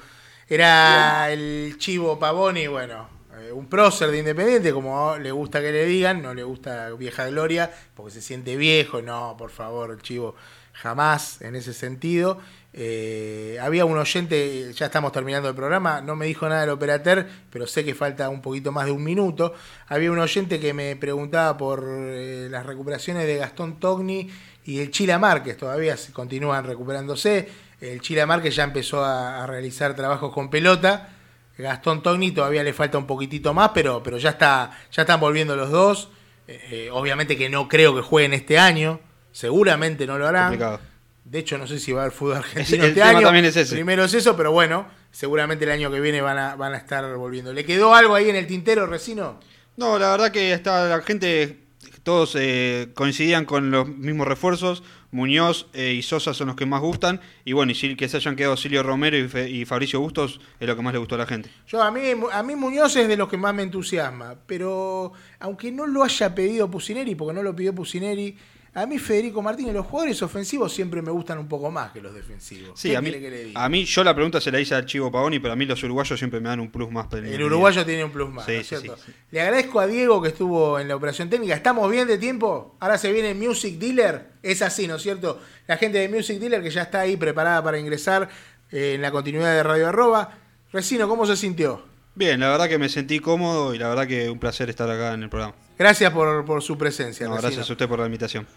Era 0.49 1.31
el 1.31 1.75
Chivo 1.77 2.17
Pavoni, 2.17 2.67
bueno, 2.67 3.07
eh, 3.37 3.51
un 3.51 3.67
prócer 3.67 4.09
de 4.11 4.19
Independiente, 4.19 4.73
como 4.73 5.17
le 5.17 5.31
gusta 5.31 5.61
que 5.61 5.71
le 5.71 5.85
digan, 5.85 6.21
no 6.21 6.33
le 6.33 6.43
gusta 6.43 6.89
vieja 6.93 7.27
gloria, 7.27 7.69
porque 7.95 8.11
se 8.11 8.21
siente 8.21 8.55
viejo, 8.57 9.01
no, 9.01 9.35
por 9.37 9.49
favor, 9.49 10.01
Chivo, 10.01 10.35
jamás 10.81 11.41
en 11.41 11.55
ese 11.55 11.73
sentido. 11.73 12.39
Eh, 12.73 13.57
había 13.59 13.85
un 13.85 13.97
oyente, 13.97 14.71
ya 14.73 14.85
estamos 14.85 15.11
terminando 15.11 15.49
el 15.49 15.55
programa, 15.55 16.01
no 16.01 16.15
me 16.15 16.27
dijo 16.27 16.47
nada 16.47 16.61
del 16.61 16.69
operater, 16.69 17.27
pero 17.49 17.65
sé 17.65 17.83
que 17.83 17.95
falta 17.95 18.29
un 18.29 18.41
poquito 18.41 18.71
más 18.71 18.85
de 18.85 18.91
un 18.91 19.03
minuto. 19.03 19.53
Había 19.87 20.11
un 20.11 20.19
oyente 20.19 20.59
que 20.59 20.73
me 20.73 20.95
preguntaba 20.95 21.57
por 21.57 21.83
eh, 21.87 22.47
las 22.51 22.65
recuperaciones 22.65 23.25
de 23.25 23.37
Gastón 23.37 23.79
Togni 23.79 24.29
y 24.65 24.79
el 24.79 24.91
Chila 24.91 25.17
Márquez, 25.17 25.57
todavía 25.57 25.95
continúan 26.13 26.65
recuperándose. 26.65 27.49
El 27.81 28.01
Chila 28.01 28.27
Márquez 28.27 28.55
ya 28.55 28.63
empezó 28.63 29.03
a, 29.03 29.45
realizar 29.47 29.95
trabajos 29.95 30.31
con 30.31 30.49
pelota. 30.49 31.09
Gastón 31.57 32.03
Togni 32.03 32.31
todavía 32.31 32.63
le 32.63 32.73
falta 32.73 32.99
un 32.99 33.07
poquitito 33.07 33.53
más, 33.55 33.71
pero, 33.73 34.03
pero 34.03 34.19
ya, 34.19 34.29
está, 34.29 34.71
ya 34.91 35.01
están 35.01 35.19
volviendo 35.19 35.55
los 35.55 35.71
dos. 35.71 36.09
Eh, 36.47 36.89
obviamente 36.91 37.35
que 37.35 37.49
no 37.49 37.67
creo 37.67 37.95
que 37.95 38.01
jueguen 38.01 38.33
este 38.33 38.59
año, 38.59 38.99
seguramente 39.37 40.07
no 40.07 40.17
lo 40.17 40.27
harán. 40.27 40.49
Complicado. 40.49 40.79
De 41.23 41.39
hecho, 41.39 41.57
no 41.57 41.67
sé 41.67 41.79
si 41.79 41.91
va 41.91 42.01
a 42.01 42.03
haber 42.05 42.13
fútbol 42.17 42.37
argentino 42.37 42.85
este 42.85 43.03
año. 43.03 43.29
es. 43.31 43.69
Primero 43.71 44.03
es 44.05 44.13
eso, 44.13 44.35
pero 44.35 44.51
bueno, 44.51 44.87
seguramente 45.11 45.65
el 45.65 45.71
año 45.71 45.91
que 45.91 45.99
viene 45.99 46.21
van 46.21 46.37
a, 46.37 46.55
van 46.55 46.73
a 46.73 46.77
estar 46.77 47.15
volviendo. 47.17 47.53
¿Le 47.53 47.63
quedó 47.65 47.93
algo 47.93 48.15
ahí 48.15 48.29
en 48.29 48.35
el 48.35 48.47
tintero, 48.47 48.87
Resino? 48.87 49.39
No, 49.75 49.99
la 49.99 50.09
verdad 50.11 50.31
que 50.31 50.53
está 50.53 50.87
la 50.87 51.01
gente, 51.01 51.59
todos 52.01 52.35
eh, 52.39 52.89
coincidían 52.95 53.45
con 53.45 53.69
los 53.69 53.87
mismos 53.87 54.27
refuerzos. 54.27 54.81
Muñoz 55.11 55.67
eh, 55.73 55.93
y 55.93 56.01
Sosa 56.01 56.33
son 56.33 56.47
los 56.47 56.55
que 56.55 56.65
más 56.65 56.81
gustan. 56.81 57.21
Y 57.45 57.53
bueno, 57.53 57.71
y 57.73 57.95
que 57.95 58.09
se 58.09 58.17
hayan 58.17 58.35
quedado 58.35 58.57
Silvio 58.57 58.81
Romero 58.81 59.17
y, 59.17 59.27
Fe- 59.27 59.49
y 59.49 59.65
Fabricio 59.65 59.99
Bustos 59.99 60.39
es 60.59 60.67
lo 60.67 60.75
que 60.75 60.81
más 60.81 60.93
le 60.93 60.99
gustó 60.99 61.15
a 61.15 61.19
la 61.19 61.25
gente. 61.27 61.49
Yo 61.67 61.81
a 61.83 61.91
mí, 61.91 62.01
a 62.31 62.41
mí 62.43 62.55
Muñoz 62.55 62.95
es 62.95 63.07
de 63.07 63.15
los 63.17 63.29
que 63.29 63.37
más 63.37 63.53
me 63.53 63.63
entusiasma, 63.63 64.35
pero 64.47 65.11
aunque 65.39 65.71
no 65.71 65.85
lo 65.85 66.03
haya 66.03 66.33
pedido 66.33 66.69
Pusineri, 66.71 67.15
porque 67.15 67.33
no 67.33 67.43
lo 67.43 67.55
pidió 67.55 67.73
Pusineri, 67.75 68.35
a 68.77 68.85
mí 68.85 68.99
Federico 68.99 69.41
Martínez, 69.41 69.73
los 69.73 69.87
jugadores 69.87 70.21
ofensivos 70.21 70.71
siempre 70.71 71.01
me 71.01 71.09
gustan 71.09 71.39
un 71.39 71.47
poco 71.47 71.71
más 71.71 71.91
que 71.91 71.99
los 71.99 72.13
defensivos. 72.13 72.79
Sí, 72.79 72.91
¿Qué 72.91 72.97
a 72.97 73.01
mí, 73.01 73.09
que 73.09 73.51
a 73.55 73.69
mí 73.69 73.85
yo 73.85 74.03
la 74.03 74.13
pregunta 74.13 74.39
se 74.39 74.51
la 74.51 74.59
hice 74.59 74.75
al 74.75 74.85
Chivo 74.85 75.11
Pavoni, 75.11 75.39
pero 75.39 75.53
a 75.53 75.55
mí 75.55 75.65
los 75.65 75.81
uruguayos 75.81 76.19
siempre 76.19 76.39
me 76.39 76.49
dan 76.49 76.59
un 76.59 76.69
plus 76.69 76.91
más. 76.91 77.11
El 77.11 77.41
uruguayo 77.41 77.83
tiene 77.83 78.03
un 78.03 78.11
plus 78.11 78.29
más, 78.29 78.45
Sí, 78.45 78.51
¿no 78.51 78.59
es 78.59 78.67
sí, 78.67 78.75
cierto? 78.75 78.95
Le 79.31 79.41
agradezco 79.41 79.79
a 79.79 79.87
Diego 79.87 80.21
que 80.21 80.27
estuvo 80.27 80.79
en 80.79 80.87
la 80.87 80.95
operación 80.95 81.27
técnica. 81.27 81.55
¿Estamos 81.55 81.89
bien 81.89 82.07
de 82.07 82.19
tiempo? 82.19 82.75
Ahora 82.79 82.99
se 82.99 83.11
viene 83.11 83.33
Music 83.33 83.79
Dealer. 83.79 84.27
Es 84.43 84.61
así, 84.61 84.85
¿no 84.85 84.97
es 84.97 85.01
cierto? 85.01 85.41
La 85.65 85.77
gente 85.77 85.97
de 85.97 86.07
Music 86.07 86.37
Dealer 86.39 86.61
que 86.61 86.69
ya 86.69 86.83
está 86.83 86.99
ahí 86.99 87.17
preparada 87.17 87.63
para 87.63 87.79
ingresar 87.79 88.29
eh, 88.71 88.93
en 88.93 89.01
la 89.01 89.09
continuidad 89.09 89.53
de 89.55 89.63
Radio 89.63 89.87
Arroba. 89.87 90.37
Resino, 90.71 91.07
¿cómo 91.07 91.25
se 91.25 91.35
sintió? 91.35 91.83
Bien, 92.13 92.39
la 92.39 92.49
verdad 92.49 92.69
que 92.69 92.77
me 92.77 92.89
sentí 92.89 93.19
cómodo 93.19 93.73
y 93.73 93.79
la 93.79 93.89
verdad 93.89 94.05
que 94.05 94.29
un 94.29 94.37
placer 94.37 94.69
estar 94.69 94.87
acá 94.87 95.13
en 95.13 95.23
el 95.23 95.29
programa. 95.29 95.55
Gracias 95.79 96.11
por, 96.11 96.45
por 96.45 96.61
su 96.63 96.77
presencia, 96.77 97.27
No, 97.27 97.35
gracias 97.37 97.67
a 97.69 97.73
usted 97.73 97.87
por 97.87 97.99
la 97.99 98.05
invitación. 98.05 98.47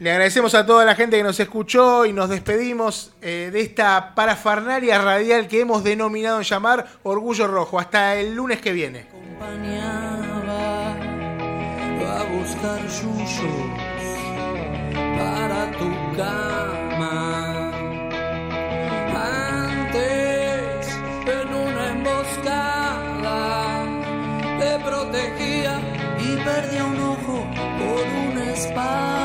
Le 0.00 0.10
agradecemos 0.12 0.54
a 0.54 0.64
toda 0.64 0.86
la 0.86 0.94
gente 0.94 1.18
que 1.18 1.22
nos 1.22 1.38
escuchó 1.40 2.06
y 2.06 2.14
nos 2.14 2.30
despedimos 2.30 3.12
eh, 3.20 3.50
de 3.52 3.60
esta 3.60 4.14
parafernalia 4.14 4.98
radial 4.98 5.46
que 5.46 5.60
hemos 5.60 5.84
denominado 5.84 6.40
llamar 6.40 6.86
Orgullo 7.02 7.46
Rojo. 7.46 7.78
Hasta 7.78 8.16
el 8.16 8.34
lunes 8.34 8.62
que 8.62 8.72
viene. 8.72 9.00
Acompañaba 9.10 10.92
a 12.08 12.24
buscar 12.32 12.80
para 15.18 15.70
tu 15.72 16.16
cama. 16.16 17.70
Antes, 19.52 20.88
en 21.26 21.54
una 21.54 21.90
emboscada, 21.90 23.84
te 24.60 24.78
protegía 24.82 25.78
y 26.20 26.36
perdía 26.42 26.84
un 26.86 27.00
ojo 27.00 27.46
por 27.78 28.06
una 28.32 28.50
espada. 28.54 29.19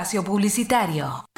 espacio 0.00 0.24
publicitario. 0.24 1.29